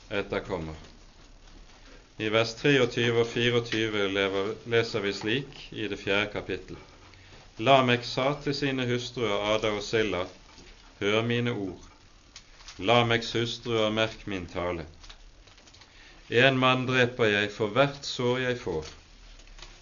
etterkommer. 0.09 0.79
I 2.17 2.31
vers 2.33 2.55
23 2.63 3.11
og 3.13 3.29
24 3.29 4.07
lever, 4.15 4.49
leser 4.73 5.05
vi 5.05 5.13
slik 5.19 5.61
i 5.77 5.85
det 5.93 5.99
fjerde 6.01 6.31
kapittel. 6.33 6.81
Lamek 7.61 8.09
sa 8.09 8.31
til 8.41 8.57
sine 8.57 8.89
hustruer 8.89 9.45
Ada 9.51 9.75
og 9.77 9.85
Silla, 9.85 10.25
hør 11.03 11.21
mine 11.29 11.53
ord. 11.53 11.85
Lameks 12.79 13.35
hustruer, 13.37 13.93
merk 13.93 14.25
min 14.25 14.49
tale. 14.49 14.89
En 16.33 16.57
mann 16.57 16.89
dreper 16.89 17.35
jeg 17.35 17.53
for 17.53 17.77
hvert 17.77 18.01
sår 18.15 18.47
jeg 18.47 18.61
får, 18.65 18.91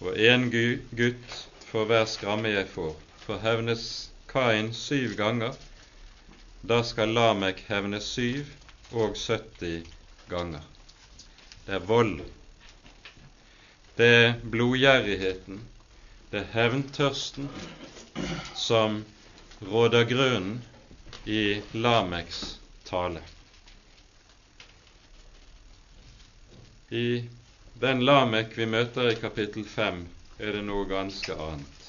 og 0.03 0.23
en 0.27 0.49
gutt 0.51 1.41
for 1.73 1.89
hver 1.89 2.05
skramme 2.05 2.51
jeg 2.53 2.67
får. 2.69 2.93
For 3.25 3.41
hevnes 3.41 3.83
Kain 4.29 4.67
syv 4.77 5.15
ganger, 5.17 5.55
da 6.69 6.83
skal 6.85 7.15
Lamek 7.17 7.63
hevne 7.65 7.97
syv 8.01 8.45
og 8.91 9.17
70 9.17 9.89
ganger. 10.29 10.61
Det 11.65 11.73
er 11.79 11.89
vold. 11.89 12.21
Det 13.97 14.11
er 14.19 14.37
blodgjerrigheten, 14.53 15.63
det 16.29 16.43
er 16.43 16.53
hevntørsten 16.53 17.49
som 18.57 19.01
råder 19.65 20.05
grunnen 20.13 20.59
i 21.25 21.61
Lameks 21.73 22.43
tale. 22.85 23.21
I 26.93 27.23
den 27.81 28.05
Lamek 28.05 28.57
vi 28.57 28.69
møter 28.69 29.09
i 29.09 29.21
kapittel 29.21 29.65
5, 29.65 30.03
er 30.43 30.57
det 30.57 30.63
noe 30.67 30.85
ganske 30.89 31.35
annet. 31.39 31.83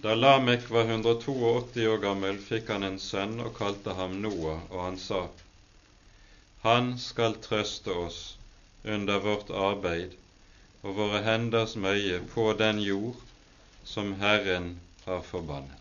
Da 0.00 0.14
Lamek 0.14 0.68
var 0.70 0.86
182 0.88 1.86
år 1.92 1.98
gammel, 2.04 2.38
fikk 2.40 2.70
han 2.72 2.86
en 2.86 2.98
sønn 3.02 3.40
og 3.44 3.52
kalte 3.58 3.96
ham 3.98 4.14
Noah, 4.22 4.62
og 4.70 4.84
han 4.86 4.98
sa:" 4.98 5.22
Han 6.62 6.92
skal 6.98 7.36
trøste 7.40 7.92
oss 7.92 8.20
under 8.84 9.18
vårt 9.24 9.50
arbeid 9.50 10.14
og 10.82 10.96
våre 10.96 11.22
henders 11.24 11.76
møye 11.76 12.20
på 12.34 12.52
den 12.56 12.80
jord 12.84 13.16
som 13.84 14.14
Herren 14.20 14.74
har 15.06 15.20
forbannet. 15.32 15.76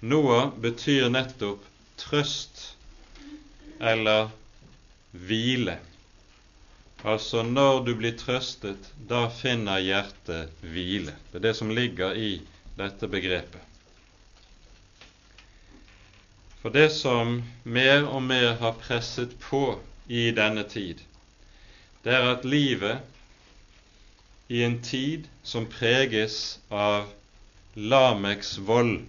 Noah 0.00 0.50
betyr 0.66 1.10
nettopp 1.12 1.66
trøst 2.00 2.62
eller 3.80 4.30
hvile. 5.12 5.78
Altså 7.04 7.42
når 7.42 7.84
du 7.84 7.94
blir 7.96 8.12
trøstet, 8.20 8.90
da 9.08 9.28
finner 9.32 9.80
hjertet 9.80 10.50
hvile. 10.60 11.14
Det 11.30 11.40
er 11.40 11.46
det 11.48 11.56
som 11.56 11.72
ligger 11.72 12.12
i 12.12 12.42
dette 12.76 13.08
begrepet. 13.08 13.62
For 16.60 16.68
det 16.68 16.90
som 16.92 17.38
mer 17.64 18.04
og 18.04 18.20
mer 18.22 18.58
har 18.60 18.76
presset 18.82 19.32
på 19.40 19.80
i 20.12 20.28
denne 20.36 20.66
tid, 20.68 21.00
det 22.04 22.12
er 22.12 22.28
at 22.34 22.44
livet 22.44 23.00
i 24.52 24.60
en 24.66 24.76
tid 24.84 25.24
som 25.42 25.70
preges 25.72 26.58
av 26.68 27.08
Lameks 27.76 28.58
vold, 28.68 29.06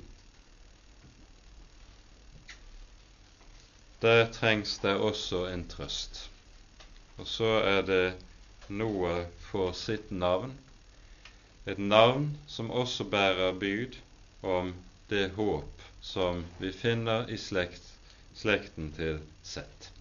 der 4.02 4.30
trengs 4.32 4.80
det 4.80 4.96
også 4.96 5.50
en 5.52 5.68
trøst. 5.68 6.31
Og 7.22 7.28
så 7.30 7.50
er 7.70 7.84
det 7.86 8.04
Noah 8.74 9.28
får 9.52 9.74
sitt 9.78 10.12
navn, 10.12 10.56
et 11.70 11.78
navn 11.78 12.32
som 12.50 12.72
også 12.74 13.06
bærer 13.12 13.54
bud 13.62 13.98
om 14.42 14.72
det 15.12 15.28
håp 15.36 15.84
som 16.02 16.40
vi 16.58 16.72
finner 16.74 17.30
i 17.30 17.38
slekt, 17.38 17.84
slekten 18.34 18.90
til 18.96 19.20
Sett. 19.46 19.92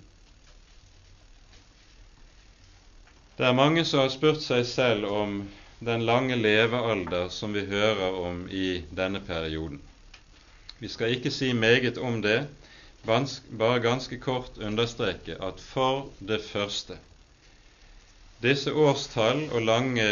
Det 3.37 3.51
er 3.51 3.59
mange 3.59 3.85
som 3.85 4.01
har 4.07 4.14
spurt 4.14 4.41
seg 4.45 4.64
selv 4.68 5.05
om 5.11 5.37
den 5.85 6.07
lange 6.09 6.41
levealder 6.41 7.29
som 7.33 7.53
vi 7.53 7.66
hører 7.68 8.16
om 8.16 8.47
i 8.49 8.81
denne 8.97 9.21
perioden. 9.29 9.81
Vi 10.81 10.89
skal 10.89 11.12
ikke 11.18 11.33
si 11.33 11.53
meget 11.53 12.01
om 12.01 12.23
det, 12.25 12.47
bare 13.05 13.85
ganske 13.85 14.16
kort 14.25 14.57
understreke 14.57 15.37
at 15.37 15.61
for 15.61 16.09
det 16.25 16.41
første 16.49 16.97
disse 18.41 18.72
årstall 18.72 19.47
og 19.53 19.62
lange 19.62 20.07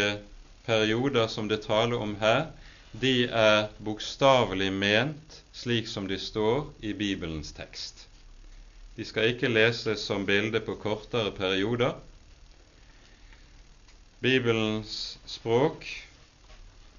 perioder 0.65 1.27
som 1.27 1.47
det 1.49 1.63
taler 1.65 1.97
om 1.97 2.15
her, 2.21 2.51
de 2.91 3.25
er 3.25 3.69
bokstavelig 3.85 4.69
ment 4.73 5.39
slik 5.53 5.89
som 5.89 6.07
de 6.09 6.17
står 6.21 6.69
i 6.85 6.93
Bibelens 6.93 7.51
tekst. 7.57 8.05
De 8.97 9.05
skal 9.05 9.33
ikke 9.33 9.49
leses 9.51 10.01
som 10.05 10.25
bilde 10.27 10.61
på 10.65 10.75
kortere 10.81 11.31
perioder. 11.35 11.95
Bibelens 14.19 15.17
språk 15.29 15.85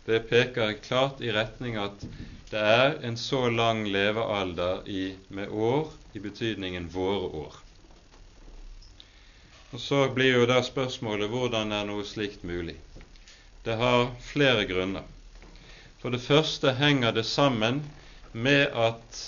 det 0.06 0.22
peker 0.30 0.72
klart 0.82 1.20
i 1.22 1.30
retning 1.34 1.76
at 1.78 2.04
det 2.50 2.60
er 2.60 2.96
en 3.06 3.18
så 3.20 3.44
lang 3.52 3.84
levealder 3.86 4.86
i, 4.88 5.12
med 5.28 5.52
år 5.52 5.92
i 6.16 6.22
betydningen 6.24 6.88
våre 6.90 7.28
år. 7.44 7.58
Og 9.72 9.80
Så 9.80 10.08
blir 10.14 10.34
jo 10.34 10.46
da 10.50 10.58
spørsmålet 10.66 11.30
hvordan 11.30 11.70
er 11.72 11.84
noe 11.86 12.02
slikt 12.06 12.42
mulig? 12.42 12.74
Det 13.62 13.76
har 13.78 14.08
flere 14.32 14.64
grunner. 14.66 15.04
For 16.02 16.10
det 16.10 16.22
første 16.24 16.72
henger 16.74 17.14
det 17.14 17.26
sammen 17.28 17.84
med 18.32 18.72
at 18.74 19.20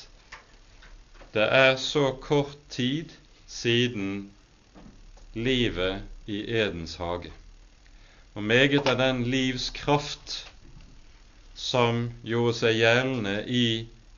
det 1.36 1.47
er 1.47 1.76
så 1.76 2.11
kort 2.20 2.57
tid 2.74 3.14
siden 3.47 4.32
livet 5.34 6.03
i 6.26 6.43
Edens 6.43 6.97
hage. 6.97 7.30
Og 8.34 8.43
meget 8.43 8.86
av 8.86 8.99
den 8.99 9.22
livskraft 9.30 10.38
som 11.55 12.09
gjorde 12.26 12.59
seg 12.64 12.80
gjeldende 12.80 13.36
i 13.47 13.66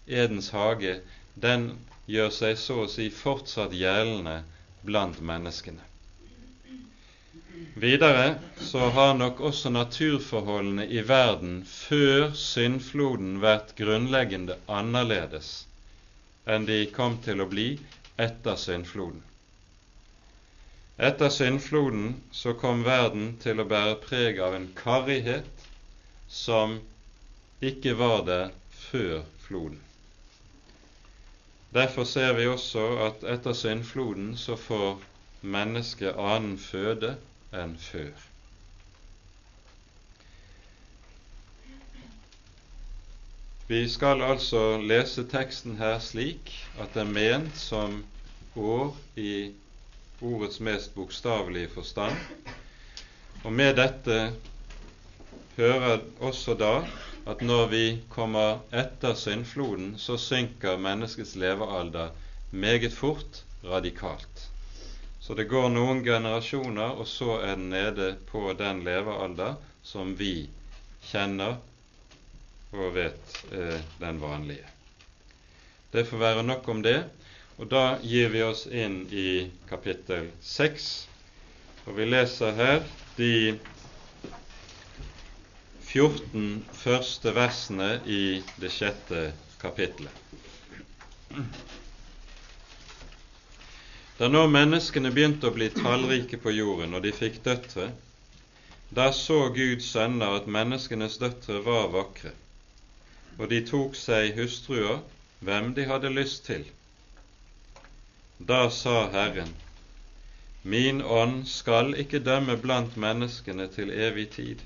Edens 0.09 0.55
hage, 0.55 1.01
den 1.35 1.75
gjør 2.07 2.31
seg 2.33 2.57
så 2.59 2.85
å 2.85 2.91
si 2.91 3.11
fortsatt 3.13 3.75
gjeldende 3.77 4.41
blant 4.87 5.21
menneskene. 5.21 5.94
Videre 7.75 8.35
så 8.57 8.79
har 8.79 9.15
nok 9.15 9.41
også 9.41 9.71
naturforholdene 9.75 10.85
i 10.87 11.01
verden 11.09 11.57
før 11.71 12.29
syndfloden 12.39 13.41
vært 13.43 13.73
grunnleggende 13.81 14.55
annerledes 14.79 15.49
enn 16.57 16.69
de 16.69 16.77
kom 16.99 17.17
til 17.25 17.43
å 17.43 17.49
bli 17.55 17.65
etter 18.27 18.59
syndfloden. 18.67 19.23
Etter 21.09 21.33
syndfloden 21.35 22.13
så 22.43 22.55
kom 22.61 22.85
verden 22.87 23.33
til 23.43 23.59
å 23.59 23.67
bære 23.75 23.97
preg 24.05 24.39
av 24.49 24.55
en 24.61 24.69
karrighet 24.79 25.67
som 26.31 26.77
ikke 27.71 27.97
var 27.99 28.23
der 28.29 28.53
før 28.85 29.25
floden. 29.49 29.81
Derfor 31.75 32.07
ser 32.07 32.37
vi 32.39 32.47
også 32.47 32.87
at 33.09 33.27
etter 33.35 33.57
syndfloden 33.65 34.37
så 34.39 34.55
får 34.69 35.03
mennesket 35.45 36.17
annen 36.17 36.57
føde 36.59 37.17
enn 37.55 37.77
før. 37.81 38.13
Vi 43.69 43.83
skal 43.89 44.23
altså 44.23 44.77
lese 44.81 45.25
teksten 45.29 45.79
her 45.79 45.99
slik 46.05 46.51
at 46.81 46.93
det 46.97 47.05
er 47.05 47.13
ment 47.13 47.57
som 47.57 48.03
år 48.57 48.97
i 49.17 49.55
ordets 50.21 50.61
mest 50.61 50.95
bokstavelige 50.95 51.71
forstand. 51.73 52.19
Og 53.45 53.53
med 53.53 53.77
dette 53.77 54.19
hører 55.57 56.05
også 56.21 56.57
da 56.61 56.75
at 57.27 57.41
når 57.41 57.67
vi 57.73 57.85
kommer 58.13 58.61
etter 58.73 59.15
syndfloden, 59.17 59.95
så 59.99 60.17
synker 60.21 60.77
menneskets 60.77 61.37
levealder 61.41 62.13
meget 62.51 62.93
fort 62.93 63.45
radikalt. 63.65 64.51
Så 65.25 65.35
det 65.35 65.47
går 65.49 65.71
noen 65.73 66.03
generasjoner, 66.05 66.99
og 67.01 67.07
så 67.09 67.39
er 67.41 67.55
den 67.57 67.71
nede 67.73 68.11
på 68.29 68.51
den 68.59 68.83
levealder 68.85 69.55
som 69.81 70.11
vi 70.19 70.51
kjenner 71.09 71.57
og 72.75 72.91
vet 72.93 73.39
er 73.55 73.79
den 74.03 74.21
vanlige. 74.21 74.69
Det 75.95 76.05
får 76.11 76.21
være 76.21 76.43
nok 76.45 76.69
om 76.69 76.83
det. 76.85 76.99
Og 77.57 77.71
da 77.73 77.97
gir 78.03 78.29
vi 78.35 78.43
oss 78.45 78.67
inn 78.67 79.05
i 79.15 79.47
kapittel 79.71 80.29
6, 80.45 80.89
og 81.87 81.97
vi 81.97 82.09
leser 82.11 82.57
her 82.59 82.81
de 83.17 83.55
14 85.87 86.65
første 86.83 87.33
versene 87.37 87.95
i 88.05 88.43
det 88.61 88.73
sjette 88.77 89.31
kapittelet. 89.63 90.11
Da 94.19 94.29
nå 94.31 94.45
menneskene 94.47 95.11
begynte 95.15 95.49
å 95.51 95.55
bli 95.55 95.69
tallrike 95.75 96.39
på 96.43 96.53
jorden, 96.55 96.95
og 96.95 97.03
de 97.07 97.13
fikk 97.15 97.41
døtre, 97.47 97.89
da 98.95 99.09
så 99.13 99.39
Guds 99.57 99.89
sønner 99.95 100.37
at 100.39 100.51
menneskenes 100.59 101.19
døtre 101.23 101.59
var 101.67 101.89
vakre, 101.95 102.35
og 103.39 103.49
de 103.51 103.61
tok 103.67 103.99
seg 103.99 104.37
hustruer 104.39 105.01
hvem 105.45 105.73
de 105.75 105.89
hadde 105.91 106.13
lyst 106.15 106.45
til. 106.51 106.63
Da 108.39 108.69
sa 108.71 109.09
Herren, 109.15 109.51
Min 110.63 111.03
ånd 111.03 111.43
skal 111.51 111.93
ikke 112.01 112.23
dømme 112.25 112.55
blant 112.57 112.95
menneskene 112.97 113.67
til 113.75 113.91
evig 113.93 114.31
tid 114.39 114.63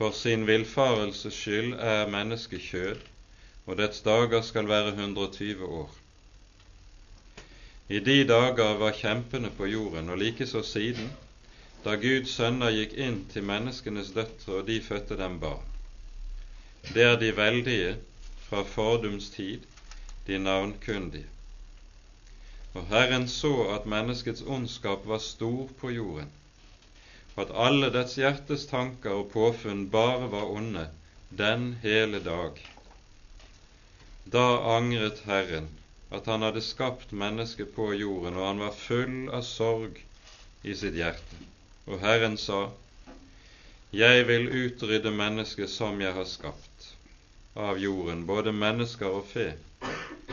for 0.00 0.14
sin 0.16 0.46
villfarelses 0.48 1.34
skyld 1.36 1.74
er 1.76 2.06
mennesket 2.08 2.62
kjød, 2.64 3.00
og 3.68 3.76
dets 3.76 4.00
dager 4.00 4.40
skal 4.40 4.68
være 4.68 4.94
120 4.94 5.66
år. 5.80 5.90
I 7.90 7.98
de 7.98 8.22
dager 8.24 8.76
var 8.78 8.94
kjempene 8.94 9.48
på 9.50 9.66
jorden, 9.66 10.12
og 10.14 10.20
likeså 10.22 10.60
siden, 10.62 11.08
da 11.82 11.96
Guds 11.98 12.36
sønner 12.38 12.70
gikk 12.70 12.92
inn 12.94 13.16
til 13.32 13.42
menneskenes 13.48 14.12
døtre, 14.14 14.60
og 14.60 14.68
de 14.68 14.76
fødte 14.84 15.16
dem 15.18 15.40
barn. 15.42 15.64
Det 16.94 17.02
er 17.02 17.16
de 17.18 17.32
veldige 17.34 17.96
fra 18.44 18.62
fordums 18.62 19.26
tid, 19.34 19.66
de 20.28 20.38
navnkundige. 20.38 21.26
Og 22.78 22.86
Herren 22.92 23.26
så 23.28 23.52
at 23.74 23.90
menneskets 23.90 24.46
ondskap 24.46 25.02
var 25.10 25.18
stor 25.18 25.66
på 25.82 25.90
jorden, 25.90 26.30
og 27.34 27.42
at 27.48 27.52
alle 27.66 27.90
dets 27.90 28.14
hjertes 28.22 28.68
tanker 28.70 29.18
og 29.18 29.32
påfunn 29.34 29.88
bare 29.90 30.30
var 30.30 30.46
onde 30.46 30.86
den 31.42 31.72
hele 31.82 32.22
dag. 32.22 32.62
Da 34.30 34.46
angret 34.78 35.26
Herren 35.26 35.72
at 36.10 36.26
han 36.26 36.42
hadde 36.42 36.62
skapt 36.62 37.12
mennesket 37.12 37.74
på 37.74 37.92
jorden, 37.94 38.36
og 38.36 38.46
han 38.46 38.62
var 38.64 38.76
full 38.76 39.30
av 39.30 39.44
sorg 39.46 40.00
i 40.62 40.74
sitt 40.74 40.98
hjerte. 40.98 41.42
Og 41.86 42.00
Herren 42.02 42.36
sa, 42.38 42.70
Jeg 43.90 44.26
vil 44.26 44.48
utrydde 44.50 45.10
mennesket 45.10 45.70
som 45.70 46.00
jeg 46.02 46.14
har 46.14 46.26
skapt 46.26 46.90
av 47.58 47.78
jorden, 47.78 48.26
både 48.26 48.52
mennesker 48.54 49.10
og 49.10 49.24
fe, 49.26 49.52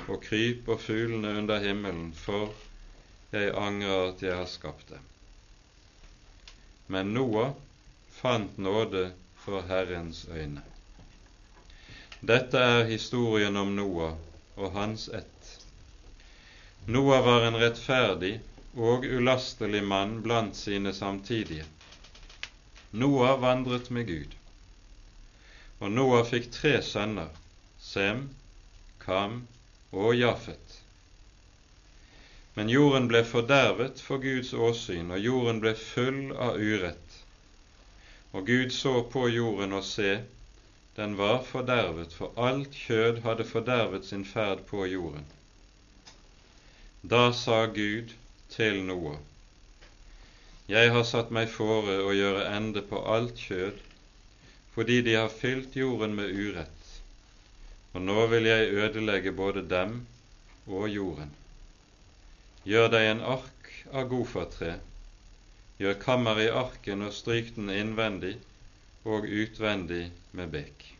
og 0.07 0.21
kryp 0.23 0.69
og 0.69 0.82
fuglene 0.82 1.34
under 1.39 1.61
himmelen, 1.61 2.11
for 2.13 2.53
jeg 3.34 3.53
angrer 3.57 4.11
at 4.11 4.21
jeg 4.23 4.38
har 4.38 4.49
skapt 4.49 4.89
dem. 4.93 5.05
Men 6.88 7.13
Noah 7.13 7.53
fant 8.21 8.57
nåde 8.57 9.11
for 9.43 9.65
Herrens 9.67 10.25
øyne. 10.32 10.63
Dette 12.21 12.57
er 12.57 12.88
historien 12.89 13.57
om 13.57 13.75
Noah 13.75 14.15
og 14.55 14.71
hans 14.71 15.09
ett. 15.13 15.36
Noah 16.89 17.25
var 17.25 17.45
en 17.45 17.55
rettferdig 17.59 18.38
og 18.79 19.03
ulastelig 19.03 19.81
mann 19.83 20.21
blant 20.23 20.55
sine 20.55 20.93
samtidige. 20.95 21.65
Noah 22.91 23.33
vandret 23.41 23.89
med 23.91 24.07
Gud. 24.07 24.38
Og 25.83 25.91
Noah 25.91 26.23
fikk 26.29 26.47
tre 26.55 26.77
sønner, 26.81 27.27
Sem, 27.89 28.29
Kam 29.03 29.35
og 29.91 30.15
Jafet. 30.15 30.79
Men 32.55 32.71
jorden 32.71 33.11
ble 33.11 33.25
fordervet 33.33 33.99
for 33.99 34.23
Guds 34.23 34.53
åsyn, 34.55 35.11
og 35.11 35.19
jorden 35.19 35.59
ble 35.59 35.75
full 35.75 36.31
av 36.31 36.55
urett. 36.55 37.21
Og 38.31 38.47
Gud 38.47 38.71
så 38.71 39.01
på 39.11 39.27
jorden 39.27 39.75
og 39.75 39.83
se, 39.83 40.21
den 40.95 41.19
var 41.19 41.43
fordervet, 41.51 42.15
for 42.15 42.31
alt 42.49 42.79
kjød 42.88 43.25
hadde 43.27 43.51
fordervet 43.51 44.07
sin 44.07 44.23
ferd 44.25 44.63
på 44.71 44.88
jorden. 44.88 45.27
Da 47.10 47.34
sa 47.34 47.66
Gud 47.66 48.10
til 48.49 48.82
Noah, 48.84 49.20
Jeg 50.68 50.89
har 50.91 51.05
satt 51.08 51.30
meg 51.32 51.47
fore 51.47 51.93
å 52.03 52.10
gjøre 52.12 52.41
ende 52.51 52.82
på 52.89 52.99
alt 53.14 53.39
kjød, 53.39 53.78
fordi 54.74 54.97
de 55.05 55.14
har 55.16 55.32
fylt 55.32 55.78
jorden 55.80 56.18
med 56.18 56.34
urett, 56.36 56.89
og 57.93 58.03
nå 58.10 58.26
vil 58.34 58.49
jeg 58.49 58.74
ødelegge 58.82 59.32
både 59.32 59.64
dem 59.76 59.95
og 60.66 60.89
jorden. 60.91 61.32
Gjør 62.68 62.91
deg 62.97 63.14
en 63.14 63.24
ark 63.38 63.72
av 63.93 64.12
gofertre, 64.12 64.76
gjør 65.80 65.97
kammer 66.03 66.43
i 66.43 66.51
arken 66.66 67.08
og 67.08 67.16
stryk 67.16 67.55
den 67.55 67.72
innvendig 67.72 68.36
og 69.05 69.32
utvendig 69.32 70.10
med 70.36 70.51
bek. 70.60 70.91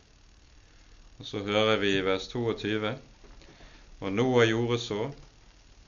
Og 1.20 1.26
Så 1.34 1.44
hører 1.52 1.84
vi 1.84 1.98
i 1.98 2.06
vers 2.14 2.32
22 2.32 2.96
og 4.00 4.12
Noah 4.14 4.48
gjorde 4.48 4.80
så, 4.80 5.12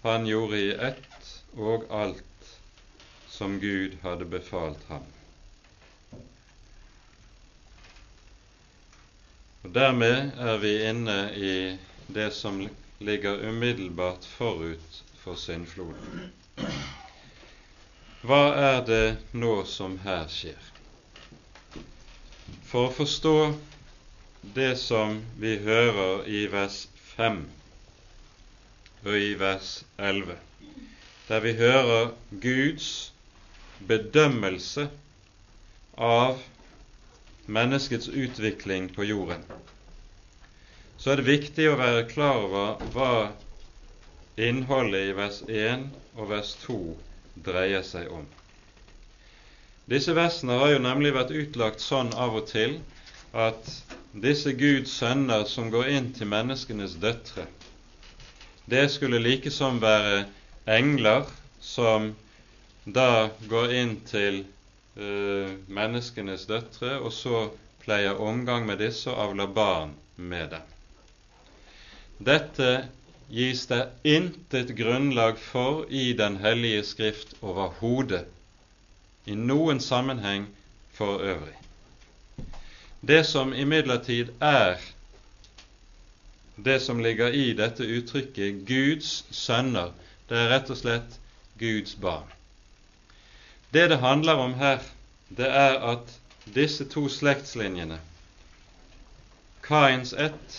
han 0.01 0.25
gjorde 0.25 0.57
i 0.57 0.71
ett 0.71 1.43
og 1.57 1.85
alt 1.91 2.51
som 3.27 3.59
Gud 3.59 3.97
hadde 4.01 4.25
befalt 4.25 4.83
ham. 4.87 5.03
Og 9.63 9.73
Dermed 9.75 10.31
er 10.39 10.57
vi 10.57 10.73
inne 10.87 11.17
i 11.35 11.77
det 12.07 12.31
som 12.33 12.61
ligger 12.99 13.43
umiddelbart 13.49 14.25
forut 14.25 15.03
for 15.23 15.35
syndfloden. 15.35 16.31
Hva 18.23 18.41
er 18.55 18.81
det 18.87 19.05
nå 19.31 19.53
som 19.67 19.99
her 20.03 20.27
skjer? 20.31 20.59
For 22.71 22.87
å 22.87 22.95
forstå 22.95 23.37
det 24.55 24.73
som 24.79 25.19
vi 25.39 25.57
hører 25.63 26.27
i 26.27 26.45
vers 26.51 26.85
5 27.15 27.43
og 29.05 29.15
i 29.15 29.33
vers 29.39 29.85
11, 29.97 30.35
der 31.27 31.39
vi 31.45 31.53
hører 31.59 32.11
Guds 32.41 32.89
bedømmelse 33.87 34.89
av 35.97 36.41
menneskets 37.47 38.09
utvikling 38.11 38.89
på 38.95 39.07
jorden, 39.07 39.45
så 40.99 41.13
er 41.13 41.21
det 41.21 41.29
viktig 41.29 41.69
å 41.71 41.77
være 41.79 42.07
klar 42.11 42.41
over 42.43 42.89
hva 42.95 43.13
innholdet 44.39 45.09
i 45.09 45.15
vers 45.15 45.39
1 45.47 45.87
og 46.17 46.29
vers 46.33 46.51
2 46.65 46.79
dreier 47.45 47.85
seg 47.87 48.11
om. 48.11 48.25
Disse 49.89 50.13
versene 50.13 50.59
har 50.59 50.73
jo 50.75 50.81
nemlig 50.83 51.15
vært 51.15 51.31
utlagt 51.33 51.81
sånn 51.81 52.11
av 52.13 52.35
og 52.37 52.49
til 52.51 52.75
at 53.33 53.71
disse 54.13 54.51
Guds 54.57 54.91
sønner 54.99 55.47
som 55.49 55.71
går 55.73 55.89
inn 55.95 56.11
til 56.17 56.29
menneskenes 56.29 56.97
døtre, 57.01 57.47
det 58.69 58.85
skulle 58.93 59.19
likesom 59.21 59.81
være 59.81 60.23
engler 60.69 61.27
som 61.61 62.13
da 62.85 63.29
går 63.49 63.75
inn 63.81 63.99
til 64.09 64.43
Eh, 64.99 65.51
menneskenes 65.71 66.43
døtre, 66.49 66.97
og 66.99 67.13
så 67.15 67.45
pleier 67.79 68.17
omgang 68.19 68.65
med 68.67 68.81
disse 68.83 69.07
og 69.07 69.21
avler 69.29 69.47
barn 69.55 69.93
med 70.17 70.49
dem. 70.51 70.65
Dette 72.19 72.71
gis 73.31 73.61
det 73.69 73.85
intet 74.03 74.73
grunnlag 74.75 75.39
for 75.39 75.85
i 75.87 76.11
Den 76.13 76.35
hellige 76.43 76.83
skrift 76.83 77.31
overhodet, 77.39 78.25
i 79.25 79.37
noen 79.39 79.79
sammenheng 79.79 80.49
for 80.91 81.23
øvrig. 81.23 81.55
Det 82.99 83.23
som 83.25 83.53
imidlertid 83.53 84.33
er 84.41 84.83
det 86.63 86.79
som 86.83 86.99
ligger 86.99 87.33
i 87.33 87.53
dette 87.53 87.83
uttrykket 87.83 88.63
Guds 88.67 89.25
sønner, 89.31 89.93
det 90.29 90.37
er 90.37 90.51
rett 90.53 90.69
og 90.69 90.77
slett 90.79 91.17
Guds 91.59 91.95
barn. 91.95 92.27
Det 93.73 93.87
det 93.89 93.99
handler 94.01 94.41
om 94.41 94.53
her, 94.59 94.79
det 95.29 95.47
er 95.47 95.77
at 95.91 96.13
disse 96.55 96.85
to 96.89 97.07
slektslinjene, 97.09 97.99
Kains 99.63 100.13
ett 100.13 100.55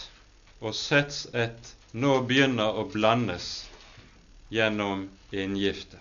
og 0.60 0.74
Sets 0.74 1.24
ett, 1.34 1.72
nå 1.92 2.20
begynner 2.22 2.76
å 2.78 2.84
blandes 2.92 3.48
gjennom 4.54 5.08
inngifte. 5.34 5.98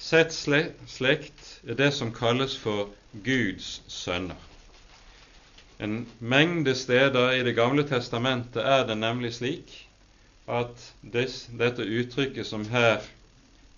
Sets 0.00 0.40
slekt 0.88 1.50
er 1.68 1.76
det 1.76 1.90
som 1.92 2.14
kalles 2.16 2.56
for 2.56 2.88
Guds 3.12 3.82
sønner. 3.92 4.51
En 5.82 6.06
mengde 6.18 6.74
steder 6.78 7.32
i 7.34 7.42
Det 7.42 7.56
gamle 7.58 7.82
testamentet 7.82 8.62
er 8.62 8.84
det 8.86 8.94
nemlig 9.00 9.32
slik 9.34 9.72
at 10.46 10.84
dette 11.02 11.82
uttrykket 11.82 12.46
som 12.46 12.68
her 12.70 13.02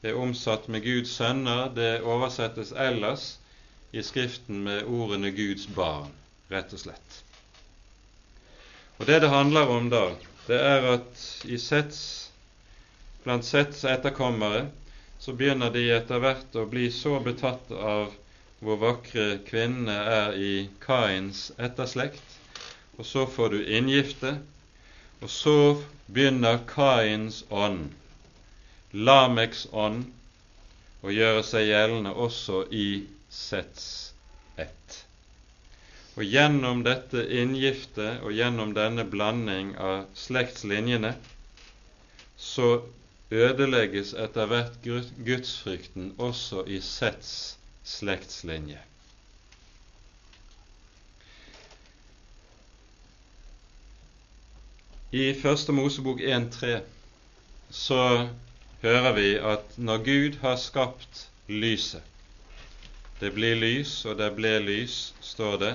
er 0.04 0.18
omsatt 0.20 0.68
med 0.68 0.84
Guds 0.84 1.14
sønner. 1.16 1.70
Det 1.72 2.02
oversettes 2.04 2.74
ellers 2.76 3.24
i 3.96 4.02
Skriften 4.04 4.60
med 4.66 4.84
ordene 4.84 5.30
Guds 5.32 5.64
barn, 5.78 6.10
rett 6.52 6.74
og 6.76 6.82
slett. 6.82 7.16
Og 8.98 9.06
Det 9.08 9.22
det 9.24 9.30
handler 9.32 9.72
om 9.72 9.88
da, 9.88 10.04
det 10.46 10.58
er 10.60 10.88
at 10.98 11.24
Sets, 11.56 12.02
blant 13.24 13.48
Sets 13.48 13.80
etterkommere 13.88 14.66
så 15.24 15.32
begynner 15.32 15.72
de 15.72 15.86
etter 15.96 16.20
hvert 16.20 16.60
å 16.60 16.66
bli 16.68 16.90
så 16.92 17.16
betatt 17.24 17.72
av 17.72 18.12
hvor 18.64 18.78
vakre 18.80 19.26
kvinnene 19.44 19.94
er 20.18 20.36
i 20.40 20.52
Kains 20.80 21.50
etterslekt, 21.60 22.38
og 22.96 23.04
så 23.04 23.26
får 23.28 23.52
du 23.52 23.58
inngifte, 23.78 24.38
og 25.20 25.30
så 25.30 25.56
begynner 26.08 26.62
Kains 26.68 27.42
ånd 27.50 27.90
Lameks 28.94 29.66
ånd 29.72 30.04
og 31.02 31.10
gjøre 31.12 31.42
seg 31.42 31.66
gjeldende 31.66 32.12
også 32.24 32.60
i 32.70 32.86
Sets 33.34 33.86
ett. 34.56 34.98
Og 36.14 36.22
gjennom 36.22 36.84
dette 36.86 37.24
inngiftet 37.40 38.22
og 38.22 38.36
gjennom 38.38 38.70
denne 38.76 39.02
blanding 39.10 39.72
av 39.82 40.04
slektslinjene 40.14 41.10
så 42.38 42.70
ødelegges 43.34 44.14
etter 44.14 44.46
hvert 44.52 44.78
gudsfrykten 45.26 46.12
også 46.22 46.62
i 46.70 46.78
Sets 46.78 47.34
slektslinje. 47.84 48.80
I 55.14 55.28
Første 55.38 55.72
Mosebok 55.72 56.20
1.3 56.20 56.80
så 57.70 58.28
hører 58.82 59.12
vi 59.14 59.28
at 59.38 59.76
når 59.78 60.00
Gud 60.08 60.38
har 60.42 60.56
skapt 60.58 61.28
lyset 61.46 62.02
Det 63.20 63.30
blir 63.36 63.54
lys, 63.54 63.92
og 64.10 64.18
det 64.18 64.32
ble 64.34 64.56
lys, 64.64 65.12
står 65.22 65.54
det, 65.62 65.70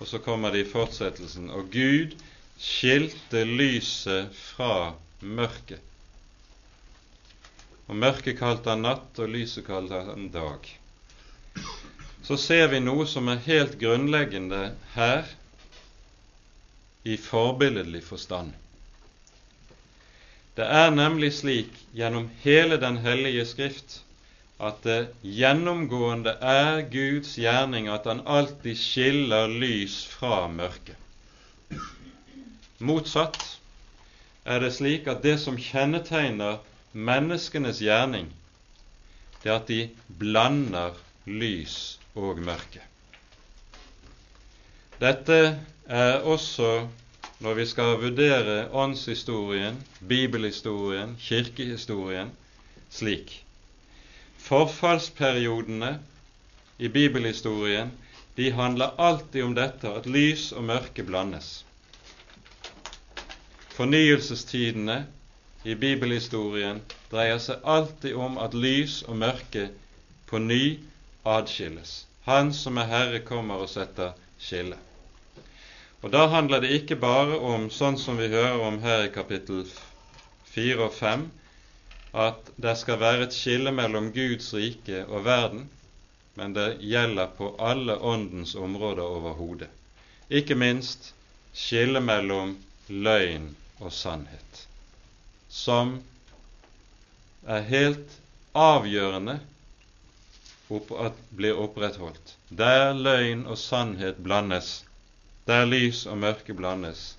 og 0.00 0.08
så 0.10 0.18
kommer 0.18 0.50
det 0.50 0.64
i 0.64 0.68
fortsettelsen. 0.72 1.46
Og 1.54 1.70
Gud 1.70 2.16
skilte 2.58 3.44
lyset 3.46 4.34
fra 4.34 4.96
mørket. 5.22 5.80
Og 7.86 7.96
mørket 7.96 8.40
kalte 8.42 8.74
han 8.74 8.82
natt, 8.88 9.22
og 9.22 9.30
lyset 9.38 9.64
kalte 9.70 10.02
han 10.10 10.28
dag. 10.34 10.66
Så 12.22 12.36
ser 12.36 12.68
vi 12.68 12.78
noe 12.80 13.06
som 13.10 13.28
er 13.32 13.40
helt 13.46 13.78
grunnleggende 13.80 14.74
her 14.94 15.26
i 17.02 17.16
forbilledlig 17.16 18.02
forstand. 18.06 18.52
Det 20.54 20.66
er 20.66 20.92
nemlig 20.94 21.32
slik 21.38 21.72
gjennom 21.96 22.28
hele 22.44 22.76
Den 22.82 23.00
hellige 23.02 23.46
Skrift 23.48 24.00
at 24.60 24.82
det 24.84 24.98
gjennomgående 25.24 26.34
er 26.44 26.82
Guds 26.92 27.32
gjerning 27.40 27.88
at 27.88 28.04
han 28.06 28.20
alltid 28.28 28.76
skiller 28.76 29.48
lys 29.48 30.02
fra 30.12 30.44
mørke. 30.52 30.96
Motsatt 32.78 33.40
er 34.44 34.60
det 34.60 34.74
slik 34.76 35.08
at 35.08 35.22
det 35.24 35.38
som 35.40 35.56
kjennetegner 35.56 36.60
menneskenes 36.92 37.80
gjerning, 37.80 38.28
det 39.40 39.48
er 39.48 39.56
at 39.56 39.68
de 39.72 39.80
blander 40.20 40.96
lys 41.30 41.98
og 42.18 42.40
mørke. 42.42 42.82
Dette 45.00 45.38
er 45.86 46.26
også 46.28 46.88
når 47.40 47.54
vi 47.56 47.64
skal 47.66 47.96
vurdere 48.02 48.56
åndshistorien, 48.76 49.78
bibelhistorien, 50.08 51.14
kirkehistorien 51.20 52.34
slik. 52.92 53.32
Forfallsperiodene 54.44 55.94
i 56.78 56.88
bibelhistorien 56.88 57.94
de 58.36 58.50
handler 58.52 58.92
alltid 59.00 59.42
om 59.44 59.54
dette 59.56 59.88
at 59.88 60.06
lys 60.06 60.50
og 60.52 60.64
mørke 60.68 61.04
blandes. 61.04 61.64
Fornyelsestidene 63.76 65.06
i 65.64 65.74
bibelhistorien 65.74 66.82
dreier 67.10 67.40
seg 67.40 67.64
alltid 67.64 68.16
om 68.20 68.36
at 68.40 68.56
lys 68.56 69.00
og 69.08 69.16
mørke 69.20 69.70
på 70.28 70.40
ny 70.44 70.62
adskilles. 71.24 72.06
Han 72.24 72.52
som 72.54 72.78
er 72.78 72.88
Herre, 72.90 73.20
kommer 73.24 73.64
og 73.64 73.68
setter 73.68 74.14
skille. 74.38 74.76
Og 76.02 76.12
Da 76.12 76.26
handler 76.32 76.60
det 76.60 76.70
ikke 76.72 76.96
bare 76.96 77.38
om, 77.38 77.68
sånn 77.70 77.98
som 78.00 78.16
vi 78.16 78.30
hører 78.32 78.60
om 78.64 78.78
her 78.80 79.04
i 79.04 79.12
kapittel 79.12 79.66
4 80.54 80.86
og 80.86 80.94
5, 80.96 81.26
at 82.14 82.48
det 82.56 82.76
skal 82.78 83.00
være 83.00 83.26
et 83.26 83.36
skille 83.36 83.72
mellom 83.72 84.08
Guds 84.14 84.48
rike 84.54 85.04
og 85.06 85.24
verden, 85.24 85.68
men 86.34 86.54
det 86.56 86.80
gjelder 86.80 87.28
på 87.36 87.52
alle 87.58 87.98
åndens 87.98 88.54
områder 88.54 89.04
overhodet. 89.04 89.68
Ikke 90.30 90.54
minst 90.54 91.12
skille 91.54 92.00
mellom 92.00 92.56
løgn 92.88 93.50
og 93.80 93.92
sannhet, 93.92 94.64
som 95.48 95.98
er 97.46 97.66
helt 97.68 98.18
avgjørende 98.54 99.38
blir 101.30 101.58
opprettholdt. 101.58 102.36
Der 102.48 102.92
løgn 102.94 103.46
og 103.46 103.58
sannhet 103.58 104.22
blandes, 104.22 104.84
der 105.46 105.66
lys 105.66 106.06
og 106.06 106.18
mørke 106.22 106.54
blandes, 106.54 107.16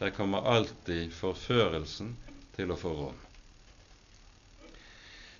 der 0.00 0.10
kommer 0.10 0.46
alltid 0.46 1.10
forførelsen 1.16 2.16
til 2.56 2.70
å 2.70 2.78
få 2.78 2.92
rom. 2.94 3.22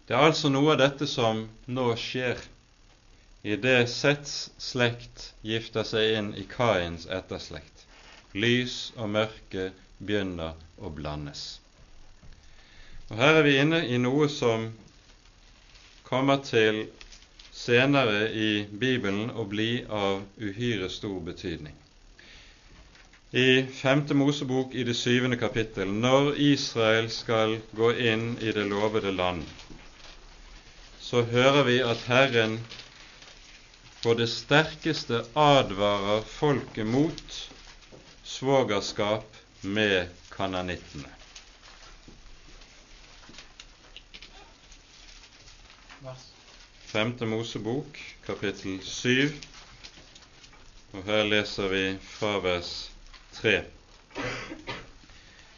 Det 0.06 0.14
er 0.14 0.22
altså 0.22 0.50
noe 0.50 0.74
av 0.74 0.80
dette 0.80 1.06
som 1.10 1.46
nå 1.66 1.86
skjer 1.98 2.38
i 3.46 3.56
det 3.62 3.78
Sets 3.90 4.50
slekt 4.62 5.32
gifter 5.46 5.86
seg 5.86 6.16
inn 6.18 6.32
i 6.38 6.46
Kains 6.50 7.06
etterslekt. 7.10 7.84
Lys 8.34 8.92
og 8.96 9.10
mørke 9.14 9.70
begynner 9.98 10.54
å 10.78 10.90
blandes. 10.94 11.60
Og 13.10 13.18
Her 13.20 13.40
er 13.40 13.46
vi 13.46 13.56
inne 13.62 13.82
i 13.86 13.98
noe 14.02 14.26
som 14.30 14.68
kommer 16.06 16.42
til 16.46 16.86
senere 17.56 18.28
i 18.28 18.66
Bibelen 18.70 19.30
å 19.32 19.46
bli 19.48 19.84
av 19.88 20.22
uhyre 20.36 20.90
stor 20.92 21.20
betydning. 21.24 21.74
I 23.32 23.66
5. 23.78 24.02
Mosebok 24.14 24.74
i 24.74 24.84
det 24.86 24.94
syvende 24.94 25.38
kapittel, 25.40 25.88
når 25.88 26.36
Israel 26.40 27.08
skal 27.10 27.56
gå 27.76 27.90
inn 28.12 28.36
i 28.40 28.52
det 28.52 28.66
lovede 28.68 29.12
land, 29.12 29.42
så 31.00 31.24
hører 31.32 31.64
vi 31.66 31.80
at 31.82 32.06
Herren 32.10 32.60
på 34.02 34.14
det 34.14 34.28
sterkeste 34.30 35.24
advarer 35.34 36.22
folket 36.36 36.86
mot 36.86 37.36
svogerskap 38.22 39.42
med 39.62 40.12
kananittene. 40.36 41.16
Femte 46.86 47.26
Mosebok, 47.26 47.98
kapittel 48.26 48.76
7, 48.82 49.32
og 50.94 51.02
her 51.08 51.24
leser 51.26 51.66
vi 51.72 51.80
fra 51.98 52.36
vers 52.44 52.68
3. 53.40 53.54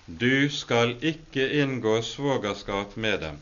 Du 0.08 0.48
skal 0.48 0.94
ikke 1.04 1.44
inngå 1.60 1.98
svogerskap 2.02 2.96
med 2.96 3.18
dem. 3.26 3.36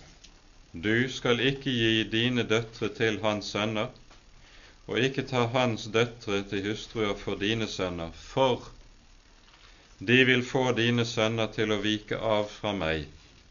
Du 0.74 1.07
skal 1.09 1.41
ikke 1.41 1.70
gi 1.70 2.03
dine 2.11 2.43
døtre 2.51 2.91
til 2.99 3.20
hans 3.22 3.55
sønner, 3.55 3.95
og 4.91 4.99
ikke 4.99 5.22
ta 5.30 5.47
hans 5.55 5.87
døtre 5.95 6.43
til 6.51 6.66
hustruer 6.66 7.14
for 7.14 7.39
dine 7.39 7.70
sønner, 7.70 8.11
for 8.11 8.66
de 10.03 10.24
vil 10.26 10.43
få 10.43 10.72
dine 10.74 11.07
sønner 11.07 11.55
til 11.55 11.70
å 11.70 11.78
vike 11.87 12.18
av 12.18 12.51
fra 12.51 12.74
meg, 12.74 13.07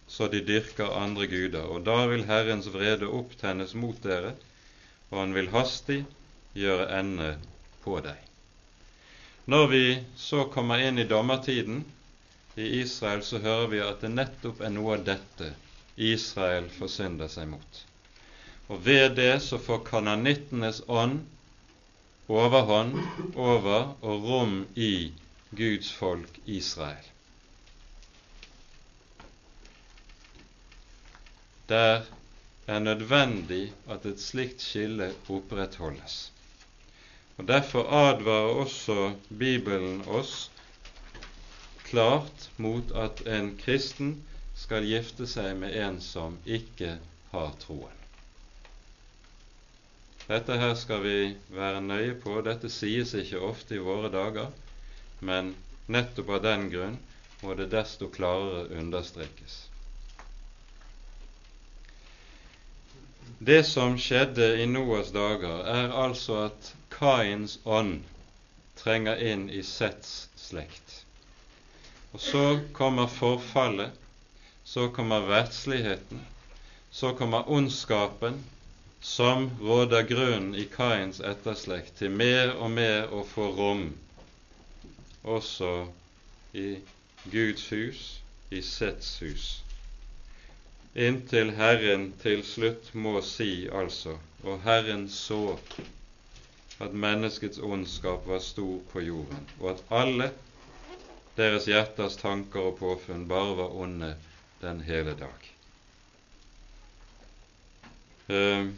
så 0.08 0.28
de 0.28 0.42
dyrker 0.46 0.94
andre 0.98 1.28
guder, 1.28 1.66
og 1.66 1.86
da 1.88 2.06
vil 2.12 2.28
Herrens 2.30 2.70
vrede 2.74 3.10
opptennes 3.10 3.74
mot 3.78 3.98
dere, 4.04 4.36
og 5.10 5.20
han 5.20 5.34
vil 5.36 5.52
hastig 5.54 6.04
gjøre 6.56 6.88
ende 7.00 7.36
på 7.84 8.00
deg. 8.06 8.22
Når 9.46 9.68
vi 9.70 9.84
så 10.18 10.46
kommer 10.54 10.82
inn 10.82 10.98
i 11.02 11.10
dommertiden 11.10 11.84
i 12.56 12.70
Israel, 12.82 13.22
så 13.24 13.42
hører 13.44 13.68
vi 13.74 13.82
at 13.84 14.02
det 14.02 14.14
nettopp 14.14 14.62
er 14.62 14.74
noe 14.74 14.96
av 14.98 15.06
dette 15.10 15.52
Israel 15.96 16.70
forsynder 16.78 17.30
seg 17.32 17.50
mot. 17.52 17.82
Og 18.68 18.82
ved 18.86 19.18
det 19.20 19.34
så 19.46 19.60
får 19.62 19.84
kananittenes 19.90 20.82
ånd 20.90 21.22
overhånd 22.28 22.98
over 23.38 23.92
og 24.02 24.30
rom 24.30 24.56
i 24.76 25.12
Guds 25.56 25.92
folk 25.94 26.40
Israel. 26.46 27.15
Der 31.70 32.06
er 32.68 32.80
nødvendig 32.80 33.74
at 33.90 34.06
et 34.06 34.22
slikt 34.22 34.62
skille 34.62 35.14
opprettholdes. 35.30 36.32
Og 37.38 37.48
Derfor 37.48 37.90
advarer 37.90 38.54
også 38.64 39.14
Bibelen 39.40 40.04
oss 40.08 40.52
klart 41.84 42.50
mot 42.58 42.92
at 42.96 43.22
en 43.28 43.52
kristen 43.58 44.16
skal 44.56 44.88
gifte 44.88 45.28
seg 45.28 45.52
med 45.60 45.76
en 45.82 46.00
som 46.02 46.38
ikke 46.46 46.96
har 47.34 47.52
troen. 47.66 48.02
Dette 50.26 50.58
her 50.58 50.74
skal 50.74 51.04
vi 51.04 51.18
være 51.54 51.82
nøye 51.86 52.16
på. 52.22 52.40
Dette 52.48 52.72
sies 52.74 53.14
ikke 53.20 53.42
ofte 53.46 53.78
i 53.78 53.84
våre 53.90 54.10
dager, 54.14 54.50
men 55.22 55.54
nettopp 55.92 56.32
av 56.38 56.42
den 56.48 56.70
grunn 56.74 56.98
må 57.44 57.54
det 57.60 57.70
desto 57.74 58.10
klarere 58.10 58.66
understrekes. 58.80 59.60
Det 63.40 63.64
som 63.68 63.98
skjedde 64.00 64.54
i 64.62 64.66
Noas 64.66 65.12
dager, 65.12 65.66
er 65.68 65.92
altså 66.06 66.46
at 66.48 66.72
Kains 66.94 67.60
ånd 67.66 68.04
trenger 68.80 69.20
inn 69.20 69.50
i 69.50 69.64
Sets 69.64 70.30
slekt. 70.40 71.02
Og 72.14 72.24
så 72.24 72.48
kommer 72.74 73.12
forfallet 73.12 74.02
så 74.66 74.90
kommer 74.90 75.20
verdsligheten, 75.20 76.20
så 76.92 77.14
kommer 77.14 77.50
ondskapen, 77.50 78.44
som 79.02 79.50
råder 79.62 80.02
grunnen 80.02 80.56
i 80.56 80.66
Kains 80.66 81.20
etterslekt 81.22 82.00
til 82.00 82.10
mer 82.10 82.56
og 82.58 82.72
mer 82.74 83.14
å 83.14 83.22
få 83.30 83.52
rom, 83.60 83.84
også 85.24 85.70
i 86.58 86.80
Guds 87.30 87.68
hus, 87.70 88.02
i 88.50 88.64
Sets 88.66 89.20
hus, 89.22 89.46
inntil 90.96 91.52
Herren 91.58 92.14
til 92.22 92.44
slutt 92.48 92.94
må 92.96 93.20
si 93.26 93.68
altså, 93.68 94.16
og 94.48 94.62
Herren 94.64 95.10
så 95.12 95.58
at 96.84 96.94
menneskets 96.96 97.60
ondskap 97.60 98.28
var 98.28 98.40
stor 98.44 98.80
på 98.92 99.04
jorden, 99.04 99.48
og 99.60 99.70
at 99.74 99.84
alle 99.92 100.30
deres 101.38 101.68
hjerters 101.68 102.16
tanker 102.20 102.70
og 102.72 102.78
påfunn 102.80 103.28
bare 103.28 103.58
var 103.60 103.76
onde 103.84 104.14
den 104.62 104.82
hele 104.88 105.16
dag. 105.20 105.50
Uh, 108.32 108.72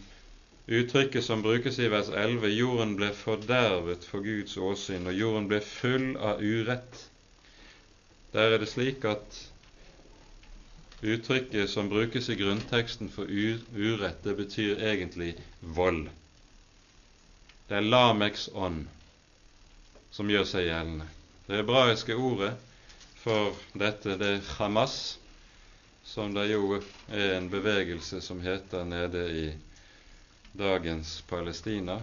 uttrykket 0.67 1.23
som 1.23 1.41
brukes 1.45 1.77
i 1.79 1.89
vers 1.91 2.09
11, 2.09 2.49
'jorden 2.49 2.95
ble 2.97 3.11
fordervet 3.15 4.05
for 4.05 4.25
Guds 4.25 4.57
åsyn', 4.57 5.07
og 5.07 5.13
'jorden 5.13 5.47
ble 5.47 5.61
full 5.61 6.17
av 6.17 6.41
urett', 6.41 7.05
der 8.33 8.53
er 8.53 8.57
det 8.57 8.67
slik 8.67 9.05
at 9.05 9.37
uttrykket 11.01 11.69
som 11.69 11.89
brukes 11.89 12.29
i 12.29 12.35
grunnteksten 12.35 13.09
for 13.09 13.25
urett, 13.29 14.23
det 14.23 14.33
betyr 14.33 14.79
egentlig 14.83 15.35
vold. 15.61 16.09
Det 17.67 17.75
er 17.77 17.85
Lameks 17.85 18.49
ånd 18.53 18.87
som 20.11 20.29
gjør 20.31 20.45
seg 20.47 20.65
gjeldende. 20.69 21.05
Det 21.47 21.59
hebraiske 21.61 22.15
ordet 22.15 22.53
for 23.21 23.53
dette, 23.77 24.15
det 24.17 24.29
er 24.37 24.49
Hamas, 24.57 25.17
som 26.07 26.33
det 26.33 26.47
jo 26.49 26.79
er 27.11 27.35
en 27.37 27.49
bevegelse 27.51 28.21
som 28.23 28.41
heter 28.41 28.87
nede 28.87 29.23
i 29.35 29.47
dagens 30.57 31.21
Palestina. 31.29 31.99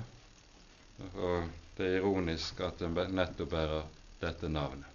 Og 1.16 1.48
det 1.76 1.88
er 1.88 1.96
ironisk 1.98 2.60
at 2.62 2.78
den 2.78 2.94
nettopp 3.16 3.50
bærer 3.56 3.88
dette 4.20 4.48
navnet. 4.52 4.86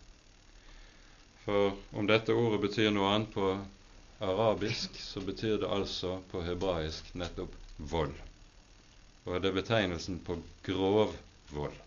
For 1.44 1.74
om 1.98 2.08
dette 2.08 2.36
ordet 2.38 2.62
betyr 2.68 2.94
noe 2.94 3.10
annet 3.16 3.34
på 3.34 3.50
arabisk, 4.22 5.00
så 5.02 5.22
betyr 5.22 5.58
det 5.62 5.72
altså 5.72 6.18
på 6.32 6.42
hebraisk 6.44 7.14
nettopp 7.16 7.56
vold. 7.78 8.16
Og 9.26 9.42
det 9.42 9.52
er 9.52 9.60
betegnelsen 9.62 10.20
på 10.26 10.40
grov 10.66 11.16
vold. 11.56 11.78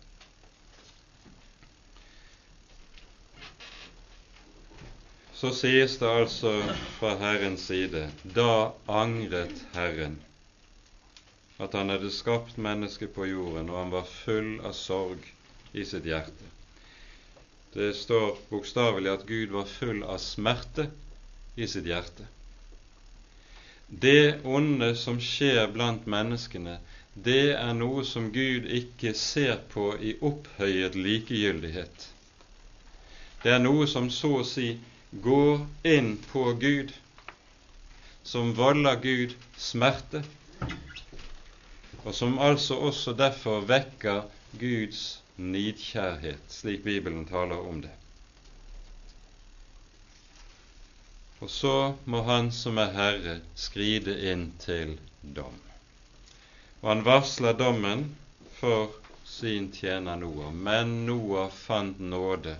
så 5.43 5.51
sies 5.59 5.97
det 5.99 6.07
altså 6.07 6.51
fra 7.01 7.17
Herrens 7.19 7.65
side 7.67 8.05
da 8.37 8.71
angret 8.87 9.65
Herren 9.75 10.13
at 11.65 11.75
han 11.75 11.91
hadde 11.91 12.11
skapt 12.15 12.61
mennesket 12.63 13.11
på 13.17 13.27
jorden, 13.27 13.67
og 13.71 13.79
han 13.81 13.91
var 13.91 14.07
full 14.07 14.53
av 14.63 14.77
sorg 14.79 15.27
i 15.75 15.83
sitt 15.87 16.07
hjerte. 16.07 16.47
Det 17.75 17.89
står 17.99 18.39
bokstavelig 18.53 19.11
at 19.17 19.27
Gud 19.27 19.55
var 19.57 19.67
full 19.71 20.05
av 20.07 20.23
smerte 20.23 20.87
i 21.57 21.67
sitt 21.67 21.87
hjerte. 21.87 22.27
Det 23.89 24.41
onde 24.45 24.95
som 24.97 25.21
skjer 25.21 25.69
blant 25.75 26.07
menneskene, 26.09 26.79
det 27.15 27.53
er 27.53 27.75
noe 27.77 28.05
som 28.09 28.31
Gud 28.33 28.65
ikke 28.73 29.13
ser 29.19 29.59
på 29.75 29.91
i 30.01 30.15
opphøyet 30.25 30.97
likegyldighet. 30.97 32.09
Det 33.43 33.53
er 33.53 33.61
noe 33.61 33.87
som 33.91 34.09
så 34.11 34.31
å 34.41 34.47
si 34.49 34.79
går 35.13 35.67
inn 35.93 36.15
på 36.31 36.47
Gud, 36.63 36.93
som 38.25 38.55
volder 38.57 38.97
Gud 39.03 39.35
smerte, 39.61 40.23
og 42.03 42.15
som 42.17 42.39
altså 42.41 42.79
også 42.89 43.13
derfor 43.19 43.67
vekker 43.69 44.25
Guds 44.59 45.21
nidkjærhet, 45.37 46.41
slik 46.49 46.85
Bibelen 46.87 47.27
taler 47.29 47.61
om 47.61 47.83
det. 47.85 47.93
Og 51.43 51.51
så 51.51 51.95
må 52.05 52.23
Han 52.23 52.53
som 52.55 52.79
er 52.79 52.93
Herre, 52.95 53.37
skride 53.59 54.15
inn 54.31 54.53
til 54.63 54.93
dom. 55.23 55.57
Og 56.83 56.89
han 56.89 57.01
varsler 57.07 57.57
dommen 57.59 58.05
for 58.61 58.93
sin 59.27 59.73
tjener 59.75 60.21
Noah. 60.21 60.53
Men 60.55 61.01
Noah 61.07 61.51
fant 61.51 61.99
nåde 61.99 62.55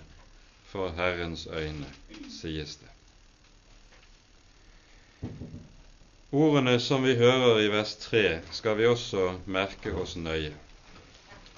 for 0.71 0.91
Herrens 0.97 1.45
øyne, 1.47 1.87
sies 2.31 2.75
det. 2.81 2.91
Ordene 6.33 6.75
som 6.79 7.05
vi 7.07 7.15
hører 7.15 7.61
i 7.61 7.69
vers 7.71 7.95
3, 8.03 8.41
skal 8.51 8.77
vi 8.81 8.89
også 8.89 9.29
merke 9.45 9.93
oss 9.95 10.17
nøye. 10.19 10.51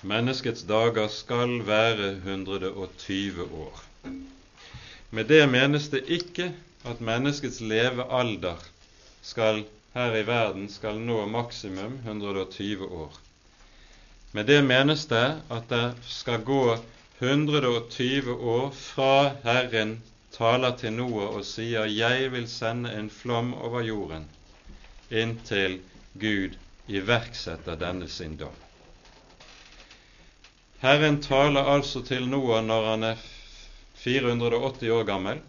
Menneskets 0.05 0.65
dager 0.69 1.07
skal 1.09 1.57
være 1.65 2.11
120 2.21 3.49
år. 3.65 3.84
Med 5.09 5.26
det 5.32 5.41
menes 5.49 5.89
det 5.89 6.03
ikke 6.19 6.51
at 6.86 7.01
menneskets 7.01 7.61
levealder 7.61 8.61
skal 9.25 9.63
her 9.95 10.15
i 10.15 10.25
verden 10.27 10.67
skal 10.69 10.99
nå 10.99 11.21
maksimum 11.31 11.99
120 12.03 12.83
år. 12.86 13.13
Med 14.31 14.45
det 14.51 14.59
menes 14.67 15.05
det 15.07 15.39
at 15.49 15.69
det 15.69 15.86
skal 16.03 16.43
gå 16.43 16.77
120 17.19 18.36
år 18.36 18.69
fra 18.75 19.31
Herren 19.45 20.01
taler 20.36 20.75
til 20.75 20.93
Noah 20.93 21.38
og 21.39 21.45
sier 21.47 21.86
'Jeg 21.88 22.31
vil 22.31 22.47
sende 22.47 22.91
en 22.91 23.09
flom 23.09 23.53
over 23.53 23.81
jorden', 23.81 24.27
inntil 25.11 25.79
Gud 26.19 26.57
iverksetter 26.88 27.75
denne 27.75 28.09
sin 28.09 28.36
dom. 28.38 28.55
Herren 30.81 31.21
taler 31.21 31.63
altså 31.75 32.01
til 32.01 32.27
Noah 32.27 32.63
når 32.65 32.89
han 32.89 33.03
er 33.03 33.15
480 33.95 34.89
år 34.89 35.03
gammel. 35.03 35.39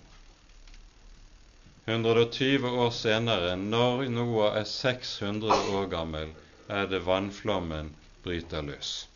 120 1.86 2.66
år 2.68 2.90
senere, 2.90 3.56
når 3.56 4.08
Noah 4.10 4.56
er 4.58 4.64
600 4.66 5.54
år 5.78 5.86
gammel, 5.90 6.32
er 6.68 6.88
det 6.90 7.04
vannflommen 7.06 7.92
bryter 8.24 8.64
løs. 8.66 9.06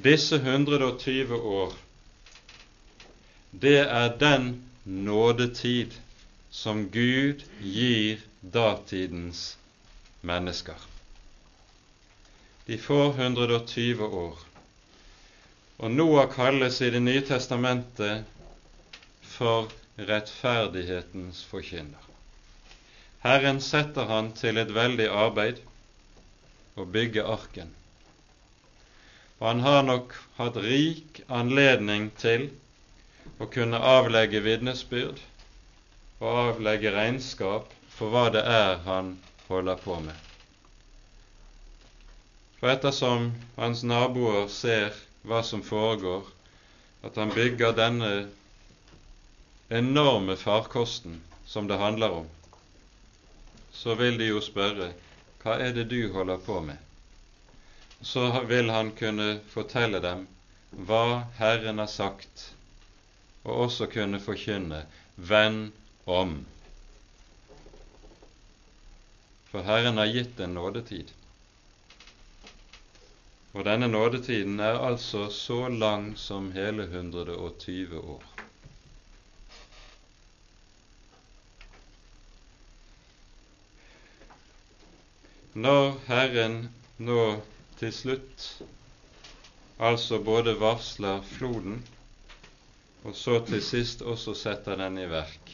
Disse 0.00 0.38
120 0.40 1.36
år, 1.36 1.74
det 3.52 3.82
er 3.84 4.16
den 4.16 4.62
nådetid 4.84 5.92
som 6.50 6.86
Gud 6.88 7.44
gir 7.60 8.24
datidens 8.40 9.58
mennesker. 10.22 10.80
De 12.66 12.78
får 12.78 13.20
120 13.20 14.08
år. 14.08 14.40
Og 15.78 15.90
Noah 15.90 16.30
kalles 16.32 16.80
i 16.80 16.90
Det 16.90 17.02
nye 17.02 17.20
testamentet 17.20 18.24
for 19.22 19.68
rettferdighetens 19.96 21.42
forkynner. 21.44 22.08
Herren 23.22 23.60
setter 23.60 24.08
han 24.10 24.32
til 24.38 24.58
et 24.58 24.72
veldig 24.74 25.08
arbeid 25.08 25.60
å 26.74 26.86
bygge 26.88 27.24
arken. 27.28 27.70
Og 29.38 29.46
han 29.48 29.60
har 29.66 29.82
nok 29.86 30.16
hatt 30.38 30.58
rik 30.64 31.20
anledning 31.28 32.10
til 32.18 32.48
å 33.38 33.46
kunne 33.50 33.78
avlegge 33.78 34.42
vitnesbyrd 34.42 35.20
og 36.22 36.28
avlegge 36.32 36.94
regnskap 36.94 37.70
for 37.94 38.14
hva 38.14 38.28
det 38.34 38.42
er 38.48 38.82
han 38.86 39.16
holder 39.48 39.80
på 39.82 39.98
med. 40.02 40.18
For 42.60 42.70
ettersom 42.70 43.32
hans 43.56 43.82
naboer 43.82 44.46
ser 44.50 44.94
hva 45.26 45.42
som 45.46 45.64
foregår, 45.66 46.22
at 47.02 47.18
han 47.18 47.34
bygger 47.34 47.74
denne 47.74 48.12
enorme 49.72 50.36
farkosten 50.36 51.20
som 51.46 51.68
det 51.68 51.76
handler 51.76 52.10
om, 52.10 52.26
så 53.72 53.94
vil 53.94 54.18
de 54.20 54.26
jo 54.28 54.40
spørre 54.44 54.90
hva 55.42 55.56
er 55.64 55.72
det 55.74 55.86
du 55.90 56.12
holder 56.12 56.38
på 56.44 56.60
med? 56.60 56.76
Så 58.02 58.26
vil 58.50 58.70
han 58.70 58.92
kunne 58.98 59.40
fortelle 59.50 60.00
dem 60.04 60.26
hva 60.72 61.24
Herren 61.38 61.80
har 61.80 61.90
sagt, 61.90 62.52
og 63.42 63.64
også 63.66 63.88
kunne 63.90 64.20
forkynne 64.22 64.84
venn 65.16 65.64
om. 66.04 66.36
For 69.50 69.64
Herren 69.66 70.00
har 70.00 70.12
gitt 70.12 70.40
en 70.40 70.54
nådetid. 70.56 71.10
Og 73.52 73.64
denne 73.68 73.88
nådetiden 73.88 74.60
er 74.60 74.80
altså 74.80 75.26
så 75.30 75.66
lang 75.68 76.12
som 76.16 76.52
hele 76.52 76.88
120 76.88 77.98
år. 78.00 78.31
Når 85.54 85.98
Herren 86.06 86.70
nå 86.96 87.22
til 87.76 87.90
slutt 87.92 88.44
altså 89.82 90.16
både 90.24 90.54
varsler 90.60 91.20
floden 91.34 91.82
og 93.04 93.16
så 93.18 93.40
til 93.44 93.60
sist 93.64 94.00
også 94.02 94.32
setter 94.38 94.78
den 94.80 94.96
i 95.02 95.08
verk, 95.10 95.50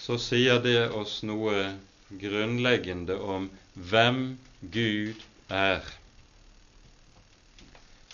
så 0.00 0.18
sier 0.20 0.58
det 0.60 0.90
oss 0.98 1.20
noe 1.22 1.54
grunnleggende 2.20 3.16
om 3.22 3.46
hvem 3.74 4.20
Gud 4.74 5.22
er. 5.48 5.86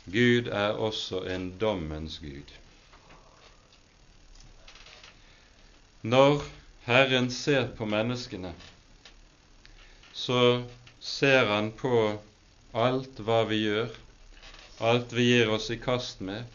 Gud 0.04 0.52
er 0.52 0.76
også 0.76 1.24
en 1.32 1.48
dommens 1.58 2.20
Gud. 2.22 2.52
Når 6.06 6.44
Herren 6.86 7.30
ser 7.34 7.72
på 7.74 7.88
menneskene, 7.88 8.52
så 10.16 10.64
ser 11.00 11.46
Han 11.46 11.70
på 11.76 12.18
alt 12.72 13.18
hva 13.20 13.42
vi 13.50 13.58
gjør, 13.66 13.90
alt 14.80 15.12
vi 15.12 15.26
gir 15.28 15.50
oss 15.52 15.68
i 15.70 15.76
kast 15.80 16.22
med, 16.24 16.46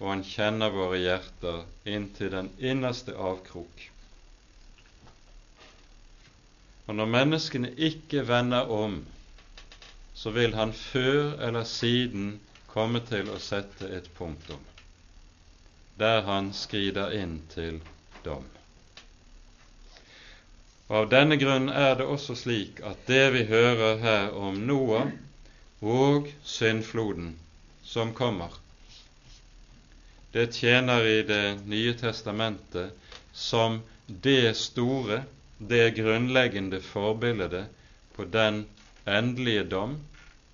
og 0.00 0.08
Han 0.08 0.24
kjenner 0.24 0.72
våre 0.72 1.02
hjerter 1.02 1.60
inntil 1.84 2.32
den 2.32 2.48
innerste 2.58 3.12
avkrok. 3.12 3.84
Og 6.88 6.96
når 6.96 7.12
menneskene 7.12 7.74
ikke 7.76 8.24
vender 8.28 8.72
om, 8.72 9.02
så 10.16 10.32
vil 10.32 10.56
Han 10.56 10.72
før 10.72 11.36
eller 11.44 11.68
siden 11.68 12.38
komme 12.72 13.04
til 13.06 13.28
å 13.30 13.38
sette 13.38 13.92
et 13.94 14.08
punktum, 14.16 14.64
der 16.00 16.24
han 16.26 16.50
skrider 16.56 17.12
inn 17.20 17.36
til 17.52 17.78
dom. 18.24 18.48
Og 20.88 20.96
Av 20.98 21.06
denne 21.08 21.36
grunn 21.40 21.70
er 21.72 21.94
det 21.96 22.04
også 22.04 22.34
slik 22.36 22.82
at 22.84 23.06
det 23.08 23.22
vi 23.32 23.44
hører 23.48 24.02
her 24.02 24.34
om 24.36 24.58
Noah 24.68 25.08
og 25.80 26.28
syndfloden 26.44 27.34
som 27.84 28.12
kommer, 28.16 28.52
det 30.34 30.50
tjener 30.56 31.06
i 31.06 31.22
Det 31.22 31.64
nye 31.70 31.94
testamentet 31.94 32.92
som 33.32 33.80
det 34.06 34.56
store, 34.56 35.22
det 35.58 35.94
grunnleggende 35.96 36.80
forbildet 36.82 37.68
på 38.16 38.24
den 38.24 38.64
endelige 39.06 39.64
dom 39.64 39.96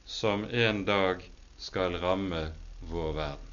som 0.07 0.45
en 0.45 0.85
dag 0.85 1.25
skal 1.59 1.97
ramme 2.03 2.53
vår 2.91 3.13
verden. 3.13 3.51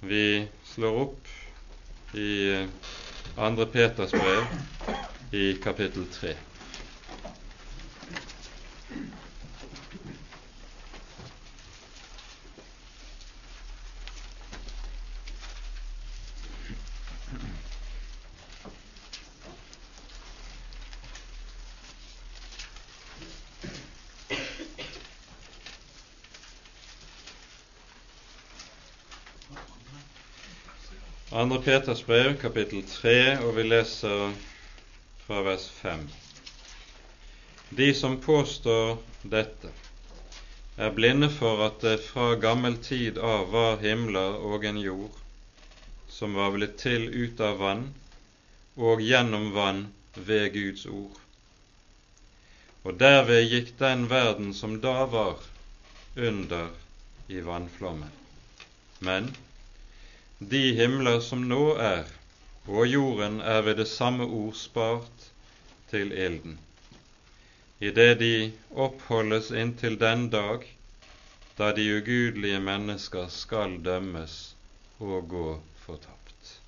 Vi 0.00 0.48
slår 0.74 1.00
opp 1.06 1.32
i 2.18 2.66
2. 3.36 3.66
Peters 3.72 4.10
brev 4.10 4.71
i 5.32 5.56
kapittel 5.62 6.04
3. 6.06 6.36
Andre 31.32 31.62
Peters 31.62 32.02
brev, 32.02 32.36
kapittel 32.38 32.84
3, 32.86 33.38
og 33.38 33.56
vi 33.56 33.62
leser 33.62 34.51
fra 35.32 35.42
vers 35.42 35.68
5. 35.68 36.08
De 37.68 37.94
som 37.94 38.20
påstår 38.20 38.98
dette, 39.22 39.70
er 40.76 40.92
blinde 40.92 41.30
for 41.32 41.62
at 41.64 41.78
det 41.80 41.94
fra 42.04 42.34
gammel 42.36 42.76
tid 42.84 43.16
av 43.16 43.48
var 43.54 43.80
himler 43.80 44.36
og 44.44 44.66
en 44.68 44.82
jord, 44.82 45.16
som 46.12 46.36
var 46.36 46.52
blitt 46.52 46.76
til 46.84 47.08
ut 47.08 47.40
av 47.40 47.56
vann 47.64 47.86
og 48.76 49.00
gjennom 49.00 49.48
vann 49.56 49.82
ved 50.20 50.52
Guds 50.52 50.84
ord. 50.84 51.16
Og 52.84 53.00
derved 53.00 53.48
gikk 53.48 53.72
den 53.80 54.10
verden 54.12 54.52
som 54.52 54.82
da 54.84 55.06
var, 55.16 55.40
under 56.12 56.68
i 57.32 57.40
vannflommen. 57.40 58.12
Men 59.00 59.32
de 60.38 60.66
himler 60.76 61.24
som 61.24 61.48
nå 61.48 61.70
er, 61.80 62.04
og 62.66 62.86
jorden 62.86 63.40
er 63.40 63.62
ved 63.62 63.74
det 63.76 63.88
samme 63.88 64.24
ord 64.24 64.54
spart 64.54 65.28
til 65.90 66.12
ilden, 66.12 66.58
idet 67.80 68.18
de 68.20 68.52
oppholdes 68.70 69.50
inntil 69.50 69.98
den 70.00 70.28
dag 70.30 70.66
da 71.58 71.72
de 71.76 71.88
ugudelige 71.96 72.60
mennesker 72.60 73.28
skal 73.28 73.76
dømmes 73.84 74.54
og 74.98 75.28
gå 75.28 75.46
fortapt. 75.84 76.60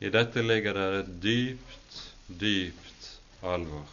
I 0.00 0.10
dette 0.12 0.42
ligger 0.42 0.72
det 0.76 0.88
et 0.98 1.12
dypt, 1.22 2.00
dypt 2.40 3.06
alvor. 3.42 3.86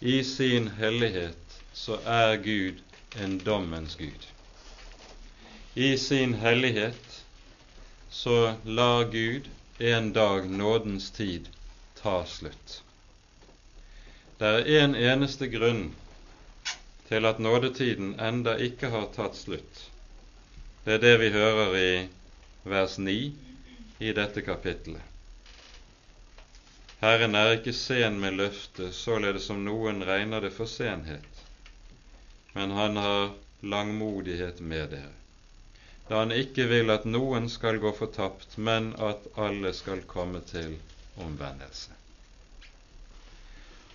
I 0.00 0.22
sin 0.24 0.68
hellighet 0.78 1.58
så 1.74 1.98
er 2.06 2.36
Gud 2.36 2.78
en 3.20 3.38
dommens 3.38 3.96
Gud. 3.96 4.28
I 5.74 5.96
sin 5.96 6.34
hellighet 6.34 7.07
så 8.10 8.54
lar 8.64 9.04
Gud 9.12 9.48
en 9.78 10.12
dag 10.12 10.50
nådens 10.50 11.10
tid 11.10 11.48
ta 12.02 12.26
slutt. 12.26 12.82
Det 14.38 14.46
er 14.46 14.68
en 14.84 14.94
eneste 14.94 15.48
grunn 15.50 15.90
til 17.08 17.26
at 17.26 17.40
nådetiden 17.42 18.14
enda 18.20 18.56
ikke 18.62 18.90
har 18.92 19.08
tatt 19.16 19.36
slutt. 19.36 19.84
Det 20.84 20.98
er 20.98 21.04
det 21.04 21.14
vi 21.20 21.30
hører 21.34 21.76
i 21.76 21.92
vers 22.64 22.98
9 22.98 23.16
i 23.98 24.12
dette 24.12 24.42
kapittelet. 24.46 25.02
Herren 27.00 27.34
er 27.38 27.56
ikke 27.56 27.72
sen 27.72 28.18
med 28.20 28.34
løftet, 28.38 28.94
således 28.94 29.46
som 29.46 29.60
noen 29.64 30.02
regner 30.06 30.42
det 30.42 30.50
for 30.56 30.70
senhet, 30.70 31.44
men 32.54 32.74
han 32.74 32.96
har 32.98 33.30
langmodighet 33.62 34.60
med 34.60 34.90
dere, 34.94 35.12
da 36.08 36.22
han 36.22 36.32
ikke 36.32 36.66
vil 36.70 36.90
at 36.90 37.04
noen 37.04 37.48
skal 37.52 37.78
gå 37.82 37.92
fortapt, 37.96 38.56
men 38.56 38.94
at 38.96 39.26
alle 39.36 39.72
skal 39.76 40.00
komme 40.08 40.40
til 40.48 40.78
omvendelse. 41.20 41.92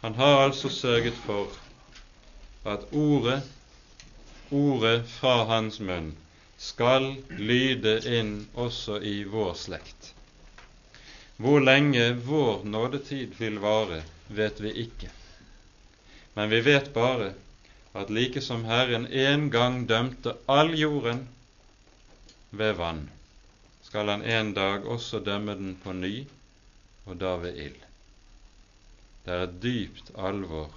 Han 0.04 0.16
har 0.20 0.44
altså 0.44 0.70
sørget 0.70 1.18
for 1.26 1.48
at 2.66 2.86
ordet, 2.92 3.42
ordet 4.52 5.06
fra 5.10 5.44
hans 5.50 5.80
munn, 5.80 6.14
skal 6.58 7.10
lyde 7.30 7.96
inn 8.18 8.34
også 8.54 9.00
i 9.02 9.24
vår 9.24 9.54
slekt. 9.60 10.14
Hvor 11.38 11.60
lenge 11.60 12.14
vår 12.28 12.64
nådetid 12.64 13.40
vil 13.40 13.58
vare, 13.64 14.04
vet 14.28 14.62
vi 14.62 14.72
ikke. 14.86 15.10
Men 16.36 16.50
vi 16.50 16.62
vet 16.66 16.94
bare 16.94 17.34
at 17.94 18.10
like 18.10 18.42
som 18.42 18.64
Herren 18.66 19.08
en 19.08 19.50
gang 19.52 19.84
dømte 19.90 20.36
all 20.48 20.72
jorden 20.80 21.28
ved 22.54 22.78
vann, 22.78 23.08
skal 23.82 24.10
han 24.14 24.22
en 24.22 24.54
dag 24.54 24.86
også 24.86 25.20
dømme 25.26 25.56
den 25.58 25.74
på 25.84 25.94
ny, 25.98 26.28
og 27.06 27.18
da 27.20 27.34
ved 27.42 27.58
ild. 27.66 27.82
Det 29.26 29.34
er 29.34 29.56
dypt 29.64 30.12
alvor 30.20 30.70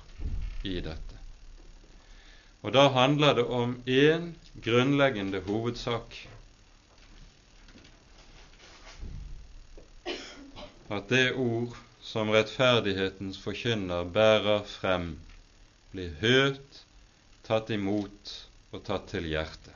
i 0.64 0.78
dette. 0.80 1.20
Og 2.62 2.72
da 2.74 2.88
handler 2.94 3.36
det 3.38 3.44
om 3.44 3.76
én 3.86 4.32
grunnleggende 4.64 5.42
hovedsak. 5.46 6.16
At 10.90 11.08
det 11.10 11.34
ord 11.34 11.76
som 12.02 12.30
rettferdighetens 12.30 13.38
forkynner 13.42 14.06
bærer 14.16 14.64
frem, 14.70 15.16
blir 15.92 16.14
hørt 16.22 16.82
tatt 17.46 17.70
imot 17.74 18.36
og 18.72 18.84
tatt 18.86 19.10
til 19.12 19.26
hjertet. 19.30 19.75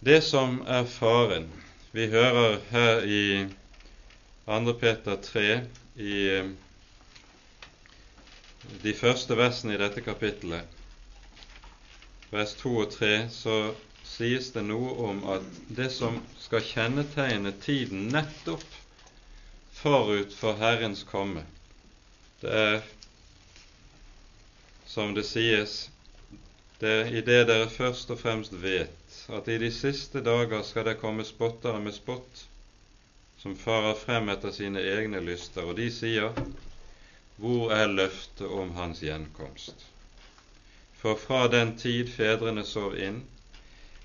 Det 0.00 0.20
som 0.20 0.58
er 0.66 0.84
faren 0.84 1.46
Vi 1.92 2.06
hører 2.12 2.58
her 2.70 3.00
i 3.08 3.46
2. 4.46 4.72
Peter 4.80 5.16
3 5.16 5.60
i 5.96 6.16
eh, 6.28 6.50
de 8.82 8.92
første 8.94 9.36
versene 9.38 9.72
i 9.74 9.80
dette 9.80 10.02
kapittelet, 10.04 10.68
vers 12.30 12.52
2 12.60 12.74
og 12.82 12.92
3, 12.92 13.10
så 13.32 13.56
sies 14.04 14.50
det 14.52 14.66
noe 14.68 14.92
om 15.08 15.24
at 15.32 15.48
det 15.78 15.88
som 15.94 16.20
skal 16.44 16.64
kjennetegne 16.66 17.54
tiden 17.64 18.10
nettopp 18.12 18.66
forut 19.80 20.36
for 20.36 20.60
Herrens 20.60 21.06
komme, 21.08 21.46
det 22.44 22.52
er 22.52 22.78
som 24.84 25.16
det 25.16 25.24
sies, 25.24 25.86
det 26.80 26.92
er 27.00 27.12
i 27.16 27.24
det 27.24 27.46
dere 27.48 27.72
først 27.72 28.12
og 28.12 28.20
fremst 28.20 28.52
vet 28.60 29.05
at 29.28 29.48
i 29.48 29.58
de 29.58 29.70
siste 29.74 30.20
dager 30.22 30.62
skal 30.62 30.84
det 30.86 31.00
komme 31.00 31.24
spottere 31.26 31.80
med 31.82 31.94
spott, 31.94 32.44
som 33.42 33.56
farer 33.58 33.94
frem 33.98 34.28
etter 34.32 34.54
sine 34.54 34.82
egne 34.82 35.20
lyster, 35.20 35.66
og 35.66 35.76
de 35.80 35.88
sier, 35.90 36.36
hvor 37.36 37.72
er 37.74 37.90
løftet 37.90 38.46
om 38.46 38.70
hans 38.78 39.02
gjenkomst? 39.02 39.86
For 40.96 41.18
fra 41.20 41.46
den 41.52 41.74
tid 41.78 42.08
fedrene 42.14 42.64
sov 42.64 42.96
inn, 42.96 43.24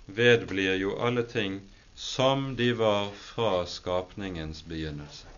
vedblir 0.07 0.75
jo 0.81 0.97
alle 0.99 1.23
ting 1.23 1.61
som 1.95 2.55
de 2.55 2.71
var 2.73 3.11
fra 3.15 3.65
skapningens 3.69 4.63
begynnelse. 4.67 5.29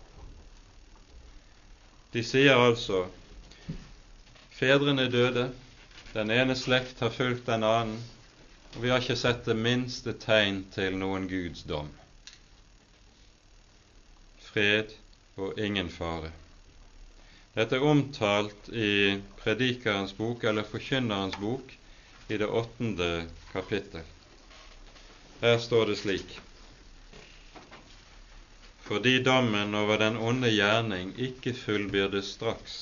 De 2.14 2.22
sier 2.24 2.56
altså 2.56 3.04
Fedrene 4.54 5.08
døde, 5.10 5.48
den 6.14 6.30
ene 6.30 6.54
slekt 6.56 7.00
har 7.02 7.10
fulgt 7.10 7.48
den 7.48 7.64
annen, 7.66 7.98
og 8.74 8.82
vi 8.82 8.90
har 8.90 9.02
ikke 9.02 9.16
sett 9.18 9.44
det 9.46 9.54
minste 9.54 10.16
tegn 10.18 10.64
til 10.74 10.96
noen 10.98 11.28
Guds 11.30 11.62
dom. 11.68 11.90
Fred 14.48 14.94
og 15.38 15.58
ingen 15.58 15.90
fare. 15.90 16.32
Dette 17.54 17.78
er 17.78 17.86
omtalt 17.86 18.68
i 18.74 19.20
Predikerens 19.38 20.14
bok, 20.18 20.42
eller 20.42 20.66
Forkynnerens 20.66 21.38
bok, 21.38 21.70
i 22.28 22.38
det 22.40 22.48
åttende 22.48 23.28
kapittel. 23.52 24.02
Her 25.42 25.58
står 25.60 25.92
det 25.92 25.98
slik 26.00 26.38
Fordi 28.84 29.18
dommen 29.22 29.74
over 29.74 30.00
den 30.02 30.16
onde 30.16 30.50
gjerning 30.50 31.12
ikke 31.28 31.54
fullbyrdes 31.56 32.34
straks, 32.36 32.76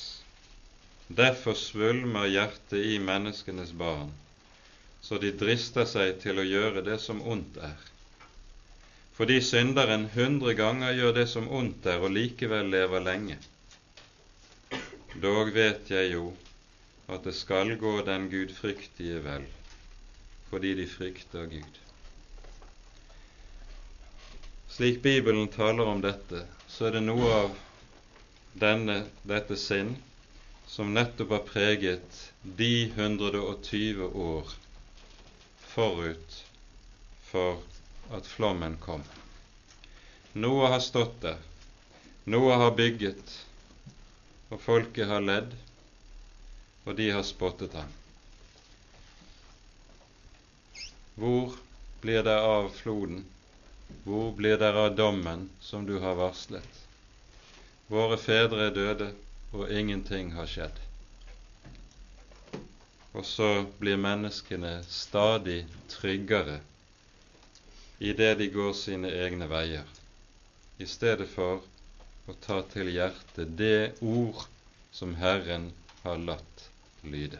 Derfor 1.07 1.53
svulmer 1.53 2.25
hjertet 2.31 2.79
i 2.79 2.97
menneskenes 2.99 3.73
barn, 3.77 4.09
så 5.03 5.17
de 5.19 5.31
drister 5.35 5.85
seg 5.89 6.21
til 6.23 6.39
å 6.39 6.45
gjøre 6.47 6.81
det 6.85 6.95
som 7.03 7.19
ondt 7.27 7.57
er. 7.59 7.79
Fordi 9.17 9.41
synderen 9.45 10.07
hundre 10.15 10.53
ganger 10.57 10.95
gjør 10.97 11.11
det 11.19 11.25
som 11.29 11.49
ondt 11.53 11.85
er, 11.91 11.99
og 12.01 12.15
likevel 12.15 12.71
lever 12.73 13.03
lenge. 13.03 13.35
Dog 15.21 15.51
vet 15.53 15.91
jeg 15.93 16.13
jo 16.15 16.29
at 17.11 17.27
det 17.27 17.35
skal 17.37 17.75
gå 17.77 17.97
den 18.07 18.29
gudfryktige 18.31 19.19
vel, 19.27 19.43
fordi 20.49 20.71
de 20.79 20.87
frykter 20.89 21.51
Gud. 21.51 21.77
Slik 24.73 25.03
Bibelen 25.03 25.51
taler 25.53 25.85
om 25.91 26.01
dette, 26.01 26.47
så 26.71 26.87
er 26.87 26.95
det 26.97 27.03
noe 27.05 27.27
av 27.43 27.53
denne, 28.57 29.03
dette 29.27 29.59
sinn 29.59 29.97
som 30.73 30.95
nettopp 30.95 31.35
har 31.35 31.45
preget 31.51 32.21
de 32.57 32.71
120 32.95 34.07
år 34.09 34.55
forut 35.73 36.43
for 37.31 37.57
at 38.13 38.27
flommen 38.27 38.77
kom. 38.77 39.01
Noe 40.33 40.69
har 40.69 40.81
stått 40.85 41.19
der, 41.25 41.39
noe 42.29 42.57
har 42.61 42.75
bygget, 42.77 43.33
og 44.53 44.61
folket 44.61 45.09
har 45.09 45.25
ledd, 45.25 45.55
og 46.85 46.95
de 46.99 47.09
har 47.15 47.25
spottet 47.25 47.73
ham. 47.79 47.89
Hvor 51.17 51.57
blir 52.05 52.21
det 52.25 52.37
av 52.37 52.69
floden? 52.77 53.25
Hvor 54.05 54.31
blir 54.37 54.57
det 54.61 54.71
av 54.77 54.95
dommen 54.97 55.49
som 55.61 55.85
du 55.89 55.97
har 56.05 56.17
varslet? 56.21 56.81
Våre 57.89 58.17
fedre 58.17 58.69
er 58.69 58.77
døde, 58.77 59.11
og 59.53 59.69
ingenting 59.69 60.33
har 60.37 60.49
skjedd. 60.49 60.82
Og 63.13 63.25
så 63.25 63.49
blir 63.79 63.99
menneskene 64.01 64.79
stadig 64.89 65.63
tryggere 65.89 66.59
i 67.99 68.13
det 68.17 68.31
de 68.39 68.47
går 68.51 68.73
sine 68.73 69.11
egne 69.13 69.47
veier, 69.47 69.85
i 70.81 70.87
stedet 70.89 71.29
for 71.29 71.61
å 72.27 72.35
ta 72.45 72.61
til 72.73 72.89
hjertet 72.91 73.53
det 73.59 73.93
ord 74.01 74.41
som 74.91 75.13
Herren 75.21 75.69
har 76.03 76.17
latt 76.17 76.65
lyde. 77.03 77.39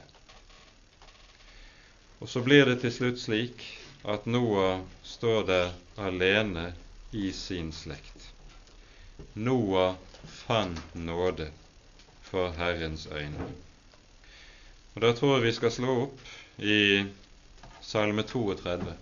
Og 2.22 2.30
så 2.30 2.44
blir 2.46 2.70
det 2.70 2.78
til 2.84 2.94
slutt 2.96 3.20
slik 3.20 3.66
at 4.14 4.30
Noah 4.30 4.86
står 5.04 5.44
der 5.50 5.74
alene 5.98 6.70
i 7.12 7.32
sin 7.36 7.74
slekt. 7.76 8.30
Noah 9.34 9.98
fant 10.46 10.96
nåde 10.96 11.50
for 12.30 12.56
Herrens 12.58 13.08
øyne. 13.12 13.52
Og 14.96 15.02
Da 15.02 15.12
tror 15.14 15.36
jeg 15.36 15.44
vi 15.44 15.52
skal 15.58 15.72
slå 15.74 15.94
opp 16.04 16.20
i 16.62 17.06
Salme 17.82 18.24
32. 18.24 18.94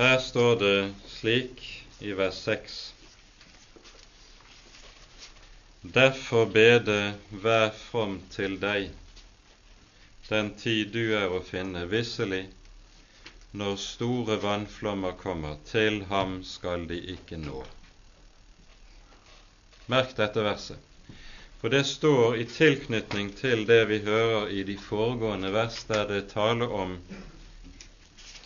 Her 0.00 0.18
står 0.18 0.54
det 0.58 0.76
slik 1.12 1.62
i 2.00 2.14
vers 2.16 2.34
6. 2.48 2.80
Derfor 5.94 6.46
bede 6.46 7.14
hver 7.30 7.70
from 7.74 8.20
til 8.30 8.58
deg 8.62 8.90
den 10.30 10.52
tid 10.54 10.92
du 10.94 11.16
er 11.18 11.32
å 11.34 11.40
finne, 11.42 11.80
visselig, 11.90 12.44
når 13.50 13.80
store 13.82 14.36
vannflommer 14.44 15.16
kommer, 15.18 15.56
til 15.66 16.04
ham 16.12 16.36
skal 16.46 16.84
de 16.86 17.00
ikke 17.14 17.40
nå. 17.42 17.64
Merk 19.90 20.14
dette 20.20 20.44
verset. 20.46 20.78
For 21.58 21.74
det 21.74 21.82
står 21.90 22.38
i 22.38 22.46
tilknytning 22.46 23.32
til 23.40 23.66
det 23.66 23.80
vi 23.90 23.98
hører 24.06 24.54
i 24.54 24.62
de 24.68 24.78
foregående 24.78 25.50
vers, 25.52 25.82
der 25.90 26.06
det 26.12 26.28
taler 26.30 26.70
om 26.70 26.94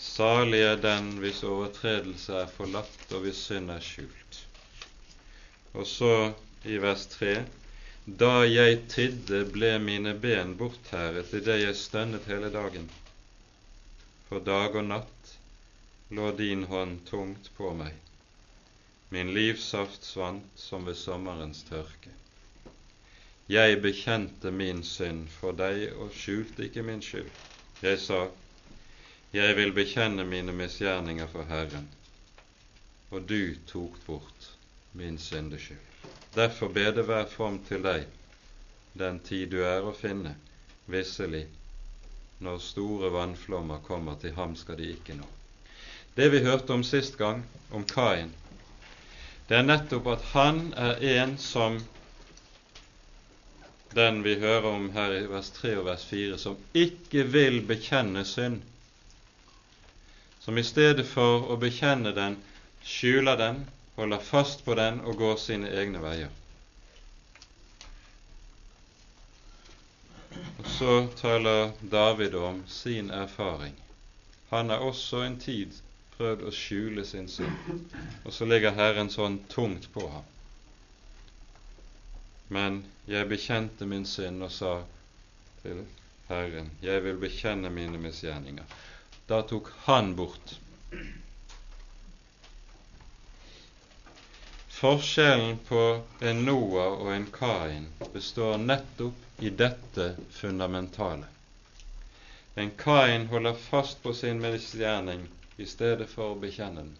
salig 0.00 0.62
er 0.64 0.80
den 0.80 1.18
hvis 1.20 1.44
overtredelse 1.44 2.40
er 2.46 2.50
forlatt 2.56 3.12
og 3.12 3.26
hvis 3.26 3.44
synd 3.50 3.76
er 3.76 3.84
skjult. 3.84 4.40
Og 5.74 5.86
så 5.90 6.10
i 6.64 6.78
vers 6.78 7.06
3.: 7.06 7.44
Da 8.04 8.44
jeg 8.48 8.78
tidde, 8.88 9.44
ble 9.52 9.74
mine 9.78 10.14
ben 10.20 10.54
bortherret 10.56 11.32
idet 11.36 11.58
jeg 11.60 11.76
stønnet 11.76 12.28
hele 12.28 12.48
dagen. 12.52 12.88
For 14.28 14.40
dag 14.40 14.76
og 14.80 14.86
natt 14.88 15.32
lå 16.16 16.30
din 16.38 16.64
hånd 16.70 17.02
tungt 17.10 17.50
på 17.56 17.72
meg. 17.76 17.92
Min 19.12 19.34
livssaft 19.36 20.04
svant 20.04 20.58
som 20.58 20.88
ved 20.88 20.96
sommerens 21.00 21.62
tørke. 21.68 22.12
Jeg 23.48 23.80
bekjente 23.84 24.50
min 24.50 24.80
synd 24.88 25.28
for 25.38 25.52
deg 25.52 25.90
og 25.92 26.16
skjulte 26.16 26.64
ikke 26.64 26.82
min 26.82 27.02
skyld. 27.04 27.28
Jeg 27.82 28.00
sa, 28.00 28.26
Jeg 29.34 29.56
vil 29.56 29.72
bekjenne 29.76 30.24
mine 30.24 30.52
misgjerninger 30.52 31.26
for 31.26 31.44
Herren, 31.44 31.88
og 33.10 33.28
du 33.28 33.56
tok 33.66 33.98
bort 34.06 34.52
min 34.92 35.18
syndeskyld. 35.18 35.93
Derfor 36.34 36.68
ber 36.68 36.92
det 36.92 37.06
være 37.08 37.28
from 37.30 37.60
til 37.68 37.82
deg 37.84 38.06
den 38.98 39.18
tid 39.26 39.50
du 39.50 39.60
er 39.66 39.86
å 39.86 39.92
finne, 39.94 40.36
visselig, 40.90 41.44
når 42.42 42.60
store 42.62 43.10
vannflommer 43.14 43.82
kommer, 43.86 44.18
til 44.22 44.34
ham 44.36 44.54
skal 44.58 44.78
de 44.78 44.92
ikke 44.94 45.16
nå. 45.18 45.26
Det 46.14 46.28
vi 46.30 46.44
hørte 46.44 46.74
om 46.74 46.84
sist 46.86 47.18
gang, 47.18 47.42
om 47.74 47.86
Kain, 47.90 48.30
det 49.48 49.58
er 49.58 49.66
nettopp 49.66 50.06
at 50.12 50.28
han 50.32 50.60
er 50.78 51.02
en 51.18 51.34
som 51.38 51.80
den 53.94 54.22
vi 54.24 54.36
hører 54.40 54.68
om 54.70 54.86
her 54.94 55.14
i 55.18 55.26
vers 55.30 55.50
3 55.58 55.76
og 55.80 55.88
vers 55.90 56.06
4, 56.10 56.38
som 56.38 56.56
ikke 56.74 57.26
vil 57.30 57.60
bekjenne 57.66 58.24
synd, 58.26 58.62
som 60.42 60.58
i 60.58 60.66
stedet 60.66 61.06
for 61.08 61.50
å 61.50 61.58
bekjenne 61.60 62.14
den, 62.16 62.38
skjuler 62.84 63.38
den, 63.40 63.62
holder 63.96 64.18
fast 64.18 64.64
på 64.64 64.74
den 64.74 65.00
og 65.00 65.16
går 65.20 65.36
sine 65.42 65.70
egne 65.70 66.02
veier. 66.02 66.32
Og 70.58 70.66
Så 70.66 70.92
taler 71.16 71.72
David 71.80 72.34
om 72.34 72.62
sin 72.66 73.10
erfaring. 73.10 73.74
Han 74.50 74.70
har 74.70 74.78
også 74.78 75.22
en 75.22 75.38
tid 75.40 75.72
prøvd 76.16 76.44
å 76.46 76.52
skjule 76.54 77.04
sin 77.06 77.28
synd, 77.28 77.90
og 78.24 78.32
så 78.32 78.46
ligger 78.46 78.74
Herren 78.76 79.10
sånn 79.10 79.40
tungt 79.50 79.88
på 79.94 80.06
ham. 80.08 80.26
Men 82.54 82.82
jeg 83.10 83.28
bekjente 83.28 83.86
min 83.86 84.06
synd 84.06 84.42
og 84.46 84.52
sa 84.54 84.74
til 85.62 85.82
Herren, 86.28 86.70
jeg 86.82 87.02
vil 87.04 87.18
bekjenne 87.20 87.70
mine 87.70 87.98
misgjerninger. 88.00 88.64
Da 89.28 89.42
tok 89.48 89.70
han 89.86 90.14
bort. 90.16 90.56
Forskjellen 94.84 95.58
på 95.68 96.00
en 96.20 96.44
Noah 96.44 96.98
og 97.00 97.06
en 97.14 97.24
Kain 97.32 97.86
består 98.12 98.58
nettopp 98.60 99.40
i 99.40 99.48
dette 99.48 100.10
fundamentale. 100.30 101.24
En 102.54 102.68
Kain 102.82 103.24
holder 103.30 103.56
fast 103.56 104.02
på 104.02 104.12
sin 104.12 104.42
misgjerning 104.42 105.22
i 105.56 105.64
stedet 105.64 106.10
for 106.12 106.34
å 106.34 106.36
bekjenne 106.42 106.84
den. 106.84 106.92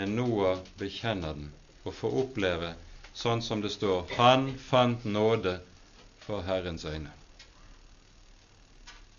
En 0.00 0.16
Noah 0.16 0.64
bekjenner 0.80 1.36
den 1.36 1.52
og 1.82 1.92
får 2.00 2.18
oppleve 2.24 2.72
sånn 3.12 3.44
som 3.44 3.60
det 3.60 3.74
står 3.76 4.16
Han 4.16 4.54
fant 4.56 5.04
nåde 5.04 5.58
for 6.24 6.48
Herrens 6.48 6.88
øyne. 6.88 7.12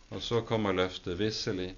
Og 0.10 0.26
så 0.26 0.42
kommer 0.42 0.74
løftet 0.74 1.22
visselig 1.22 1.76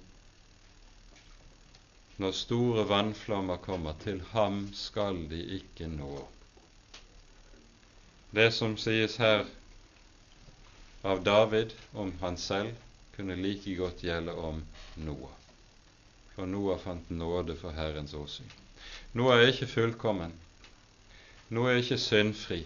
når 2.20 2.34
store 2.36 2.84
vannflammer 2.88 3.56
kommer, 3.64 3.96
til 4.02 4.20
ham 4.34 4.66
skal 4.76 5.22
de 5.30 5.40
ikke 5.56 5.88
nå. 5.88 6.26
Det 8.36 8.50
som 8.52 8.76
sies 8.78 9.16
her 9.16 9.46
av 11.02 11.22
David 11.24 11.72
om 11.96 12.12
han 12.20 12.36
selv, 12.36 12.76
kunne 13.16 13.38
like 13.40 13.72
godt 13.76 14.04
gjelde 14.04 14.34
om 14.36 14.60
Noah. 15.00 15.32
For 16.34 16.46
Noah 16.46 16.78
fant 16.80 17.08
nåde 17.10 17.56
for 17.56 17.72
Herrens 17.72 18.14
åsyn. 18.14 18.52
Noah 19.16 19.40
er 19.40 19.54
ikke 19.54 19.72
fullkommen, 19.72 20.36
Noah 21.48 21.72
er 21.72 21.80
ikke 21.80 21.98
syndfri, 21.98 22.60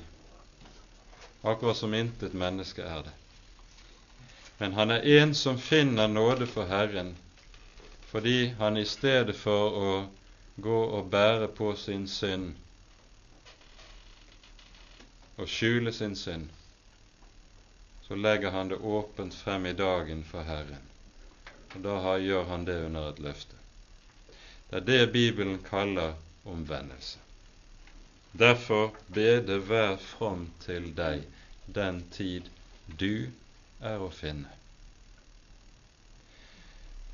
akkurat 1.42 1.78
som 1.78 1.94
intet 1.94 2.34
menneske 2.34 2.82
er 2.82 3.06
det. 3.06 3.14
Men 4.58 4.74
han 4.76 4.90
er 4.90 5.06
en 5.22 5.34
som 5.34 5.58
finner 5.58 6.10
nåde 6.10 6.46
for 6.46 6.66
Herren, 6.68 7.14
fordi 8.14 8.54
han 8.58 8.76
i 8.76 8.84
stedet 8.86 9.34
for 9.34 9.74
å 9.74 9.94
gå 10.62 10.76
og 10.98 11.08
bære 11.10 11.48
på 11.50 11.72
sin 11.74 12.04
synd 12.06 12.52
og 15.34 15.50
skjule 15.50 15.90
sin 15.92 16.14
synd, 16.14 16.44
så 18.06 18.14
legger 18.14 18.54
han 18.54 18.70
det 18.70 18.78
åpent 18.78 19.34
frem 19.34 19.66
i 19.66 19.74
dagen 19.74 20.22
for 20.30 20.46
Herren. 20.46 20.86
Og 21.74 21.82
da 21.88 22.14
gjør 22.22 22.46
han 22.52 22.70
det 22.70 22.78
under 22.86 23.10
et 23.10 23.18
løfte. 23.18 23.58
Det 24.70 24.78
er 24.78 24.86
det 24.92 25.12
Bibelen 25.18 25.58
kaller 25.66 26.14
omvendelse. 26.46 27.18
Derfor 28.30 28.94
bede 29.14 29.58
hver 29.58 29.96
from 29.96 30.52
til 30.62 30.92
deg 30.94 31.26
den 31.66 32.04
tid 32.14 32.46
du 32.86 33.26
er 33.82 33.98
å 33.98 34.14
finne. 34.14 34.54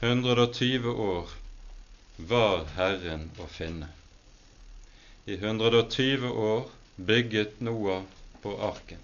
120 0.00 0.88
år 0.88 1.28
var 2.16 2.64
Herren 2.76 3.26
å 3.36 3.46
finne. 3.52 3.88
I 5.28 5.36
120 5.36 6.30
år 6.30 6.62
bygget 6.96 7.60
Noah 7.60 8.02
på 8.42 8.54
arken. 8.64 9.02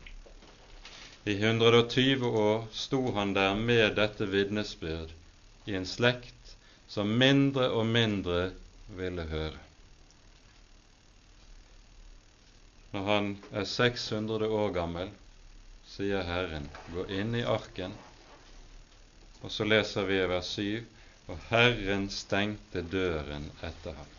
I 1.24 1.34
120 1.36 2.24
år 2.24 2.64
sto 2.72 3.12
han 3.12 3.34
der 3.36 3.55
med 3.61 3.99
dette 4.01 4.24
vitnesbyrd 4.24 5.12
i 5.68 5.76
en 5.76 5.86
slekt 5.86 6.57
som 6.88 7.12
mindre 7.18 7.68
og 7.76 7.84
mindre 7.92 8.40
ville 8.97 9.28
høre. 9.28 9.61
Når 12.97 13.09
han 13.12 13.32
er 13.53 13.68
600 13.68 14.49
år 14.49 14.72
gammel, 14.80 15.12
sier 15.92 16.24
Herren, 16.24 16.70
gå 16.94 17.05
inn 17.20 17.36
i 17.36 17.44
arken. 17.44 17.92
Og 19.43 19.53
så 19.53 19.64
leser 19.64 20.07
vi 20.09 20.20
i 20.20 20.28
vers 20.30 20.53
7, 20.57 20.84
og 21.26 21.39
Herren 21.51 22.09
stengte 22.11 22.82
døren 22.93 23.51
etter 23.66 23.97
ham. 23.99 24.12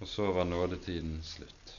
Og 0.00 0.08
så 0.08 0.32
var 0.32 0.44
nådetiden 0.44 1.20
slutt. 1.24 1.74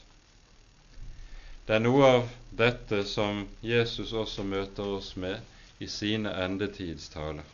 Det 1.66 1.76
er 1.76 1.84
noe 1.84 2.06
av 2.08 2.30
dette 2.56 3.02
som 3.04 3.42
Jesus 3.60 4.14
også 4.16 4.46
møter 4.46 4.88
oss 4.96 5.12
med 5.20 5.84
i 5.84 5.86
sine 5.92 6.32
endetidstaler. 6.44 7.44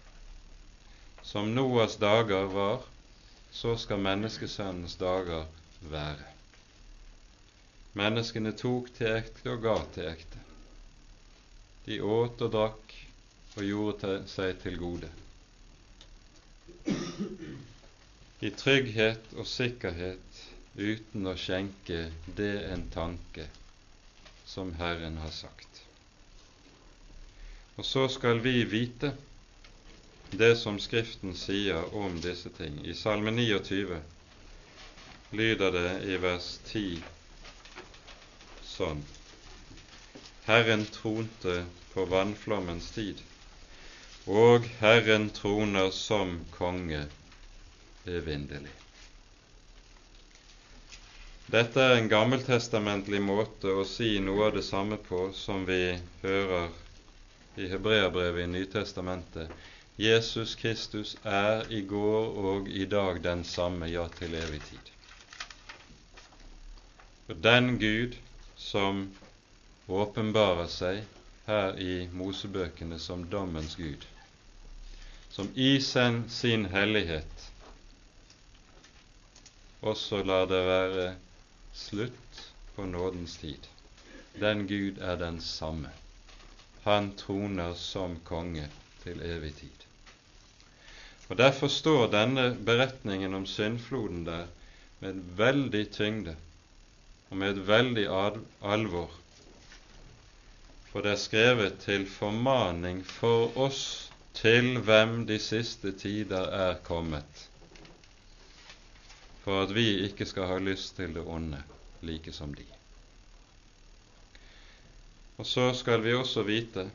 Som 1.25 1.51
Noas 1.57 1.97
dager 1.97 2.47
var, 2.53 2.85
så 3.51 3.75
skal 3.81 4.05
menneskesønnens 4.07 4.95
dager 5.01 5.49
være. 5.91 6.31
Menneskene 7.99 8.55
tok 8.59 8.95
til 8.95 9.19
ekte 9.19 9.51
og 9.51 9.67
ga 9.67 9.77
til 9.97 10.09
ekte. 10.13 10.44
De 11.85 12.01
åt 12.01 12.41
og 12.45 12.53
drakk 12.55 12.95
og 13.55 13.63
gjorde 13.67 14.15
seg 14.31 14.57
til 14.63 14.79
gode. 14.81 15.11
I 18.45 18.51
trygghet 18.51 19.35
og 19.37 19.47
sikkerhet 19.49 20.41
uten 20.77 21.29
å 21.31 21.37
skjenke 21.39 22.07
det 22.39 22.55
en 22.73 22.87
tanke 22.93 23.47
som 24.49 24.73
Herren 24.81 25.21
har 25.23 25.33
sagt. 25.33 25.83
Og 27.77 27.87
så 27.87 28.07
skal 28.13 28.41
vi 28.43 28.63
vite 28.71 29.13
det 30.31 30.55
som 30.59 30.79
Skriften 30.83 31.35
sier 31.39 31.95
om 31.95 32.21
disse 32.23 32.51
ting. 32.59 32.81
I 32.87 32.95
Salme 32.95 33.31
29 33.35 34.01
lyder 35.35 35.75
det 35.75 35.91
i 36.11 36.17
vers 36.23 36.49
10 36.71 37.03
sånn 38.75 39.03
Herren 40.45 40.85
tronte 40.85 41.65
på 41.95 42.05
vannflommens 42.05 42.91
tid. 42.91 43.23
og 44.27 44.65
Herren 44.81 45.29
troner 45.31 45.91
som 45.91 46.39
konge 46.51 47.03
evinnelig. 48.09 48.73
Dette 51.53 51.81
er 51.81 51.99
en 51.99 52.09
gammeltestamentlig 52.09 53.21
måte 53.21 53.69
å 53.69 53.85
si 53.89 54.17
noe 54.21 54.47
av 54.47 54.55
det 54.57 54.65
samme 54.65 54.97
på 54.97 55.27
som 55.37 55.67
vi 55.69 55.99
hører 56.23 56.71
i 57.61 57.69
Hebreabrevet 57.69 58.47
i 58.47 58.53
Nytestamentet. 58.55 59.53
Jesus 60.01 60.57
Kristus 60.59 61.17
er 61.23 61.69
i 61.71 61.83
går 61.87 62.39
og 62.53 62.69
i 62.69 62.85
dag 62.85 63.21
den 63.23 63.45
samme, 63.45 63.87
ja, 63.93 64.09
til 64.19 64.35
evig 64.35 64.63
tid. 64.71 64.89
Og 67.29 67.37
den 67.45 67.77
Gud 67.79 68.17
som 68.57 69.07
åpenbarer 69.87 70.69
seg 70.73 71.03
her 71.47 71.79
i 71.81 72.07
Mosebøkene 72.13 72.99
som 72.99 73.27
dommens 73.31 73.77
Gud, 73.77 74.07
som 75.31 75.51
i 75.55 75.81
sin, 75.81 76.25
sin 76.31 76.65
hellighet 76.73 77.51
også 79.85 80.23
lar 80.25 80.47
det 80.49 80.63
være 80.65 81.09
slutt 81.77 82.41
på 82.77 82.87
nådens 82.89 83.37
tid. 83.37 83.67
Den 84.41 84.67
Gud 84.67 84.99
er 84.99 85.19
den 85.21 85.41
samme. 85.41 85.91
Han 86.85 87.13
troner 87.17 87.75
som 87.75 88.17
konge 88.25 88.65
til 89.03 89.21
evig 89.23 89.53
tid. 89.61 89.85
Og 91.29 91.39
Derfor 91.39 91.69
står 91.69 92.11
denne 92.13 92.51
beretningen 92.67 93.35
om 93.35 93.47
syndfloden 93.47 94.25
der 94.27 94.47
med 95.01 95.21
veldig 95.37 95.85
tyngde 95.93 96.37
og 97.31 97.37
med 97.37 97.51
et 97.51 97.69
veldig 97.69 98.07
alvor. 98.63 99.11
For 100.95 101.03
det 101.03 101.11
er 101.11 101.19
skrevet 101.19 101.79
til 101.83 102.05
formaning 102.07 103.01
for 103.03 103.57
oss 103.59 103.79
til 104.39 104.77
hvem 104.87 105.25
de 105.27 105.41
siste 105.43 105.91
tider 105.99 106.53
er 106.55 106.77
kommet, 106.87 107.41
for 109.43 109.65
at 109.65 109.73
vi 109.75 109.89
ikke 110.05 110.27
skal 110.31 110.47
ha 110.53 110.59
lyst 110.63 110.95
til 110.95 111.17
det 111.17 111.25
onde 111.27 111.59
like 112.07 112.31
som 112.37 112.55
de. 112.55 112.63
Og 115.43 115.51
så 115.51 115.73
skal 115.75 116.05
vi 116.07 116.15
også 116.15 116.47
vite 116.47 116.87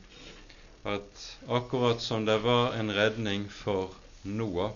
at 0.88 1.26
akkurat 1.60 2.00
som 2.00 2.24
det 2.24 2.40
var 2.48 2.80
en 2.80 2.96
redning 2.96 3.50
for 3.52 3.92
Noah, 4.24 4.72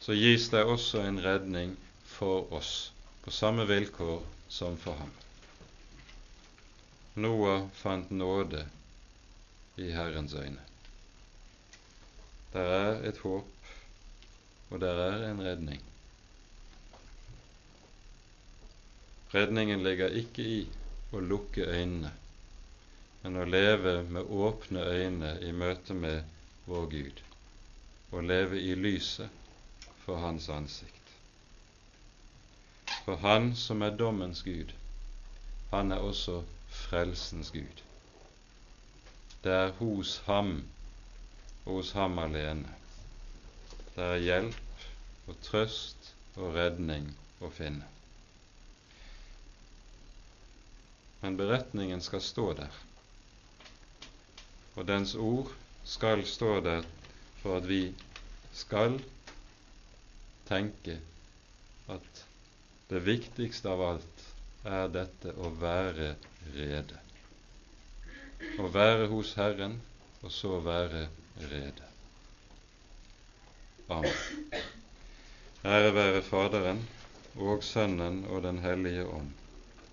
så 0.00 0.16
gis 0.16 0.48
det 0.56 0.64
også 0.64 1.04
en 1.04 1.20
redning 1.20 1.76
for 2.16 2.48
oss, 2.48 2.92
på 3.28 3.30
samme 3.30 3.68
vilkår 3.68 4.24
som 4.48 4.80
for 4.80 4.96
ham. 5.04 5.12
Noah 7.16 7.68
fant 7.72 8.10
nåde 8.10 8.66
i 9.76 9.90
Herrens 9.90 10.34
øyne. 10.34 10.60
Der 12.52 12.60
er 12.60 13.08
et 13.08 13.18
håp, 13.18 13.70
og 14.70 14.80
der 14.80 15.00
er 15.04 15.30
en 15.30 15.40
redning. 15.44 15.82
Redningen 19.34 19.82
ligger 19.82 20.12
ikke 20.12 20.44
i 20.44 20.58
å 21.12 21.20
lukke 21.20 21.64
øynene, 21.64 22.12
men 23.22 23.38
å 23.40 23.46
leve 23.48 23.94
med 24.12 24.28
åpne 24.28 24.84
øyne 24.84 25.30
i 25.40 25.52
møte 25.52 25.96
med 25.96 26.20
vår 26.66 26.84
Gud, 26.92 27.22
og 28.12 28.28
leve 28.28 28.60
i 28.60 28.74
lyset 28.74 29.32
for 30.04 30.20
Hans 30.20 30.50
ansikt. 30.52 31.14
For 33.06 33.16
Han 33.24 33.54
som 33.56 33.82
er 33.82 33.96
dommens 33.96 34.42
Gud, 34.44 34.72
han 35.70 35.92
er 35.92 36.04
også 36.04 36.42
frelsens 36.86 37.50
Gud. 37.50 37.82
Det 39.44 39.52
er 39.52 39.72
hos 39.78 40.18
ham 40.26 40.56
og 41.64 41.72
hos 41.80 41.92
ham 41.98 42.18
alene. 42.18 42.72
Det 43.96 44.04
er 44.04 44.22
hjelp 44.22 44.86
og 45.26 45.38
trøst 45.42 46.12
og 46.36 46.54
redning 46.54 47.08
å 47.42 47.50
finne. 47.50 47.86
Men 51.22 51.38
beretningen 51.40 52.02
skal 52.04 52.22
stå 52.22 52.46
der, 52.58 52.74
og 54.76 54.86
dens 54.86 55.14
ord 55.18 55.50
skal 55.86 56.22
stå 56.28 56.58
der 56.66 56.86
for 57.40 57.58
at 57.58 57.66
vi 57.70 57.80
skal 58.54 58.98
tenke 60.46 60.98
at 61.90 62.24
det 62.90 63.02
viktigste 63.06 63.72
av 63.72 63.82
alt 63.88 64.25
er 64.66 64.88
dette 64.92 65.32
å 65.38 65.50
være 65.60 66.14
rede. 66.54 66.98
Å 68.60 68.68
være 68.72 69.06
hos 69.12 69.34
Herren, 69.38 69.78
og 70.22 70.32
så 70.32 70.58
være 70.64 71.06
rede. 71.50 71.86
Amen. 73.88 74.12
Ære 75.66 75.94
være 75.94 76.22
Faderen 76.22 76.82
og 77.36 77.64
Sønnen 77.64 78.24
og 78.30 78.42
Den 78.42 78.58
hellige 78.64 79.06
ånd, 79.06 79.32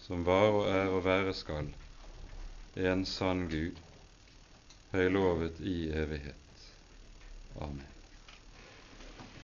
som 0.01 0.25
var 0.25 0.49
og 0.49 0.67
er 0.69 0.89
og 0.89 1.05
være 1.05 1.33
skal, 1.37 1.69
en 2.75 3.05
sann 3.05 3.47
Gud, 3.49 3.77
høylovet 4.93 5.61
i 5.61 5.77
evighet. 5.93 6.37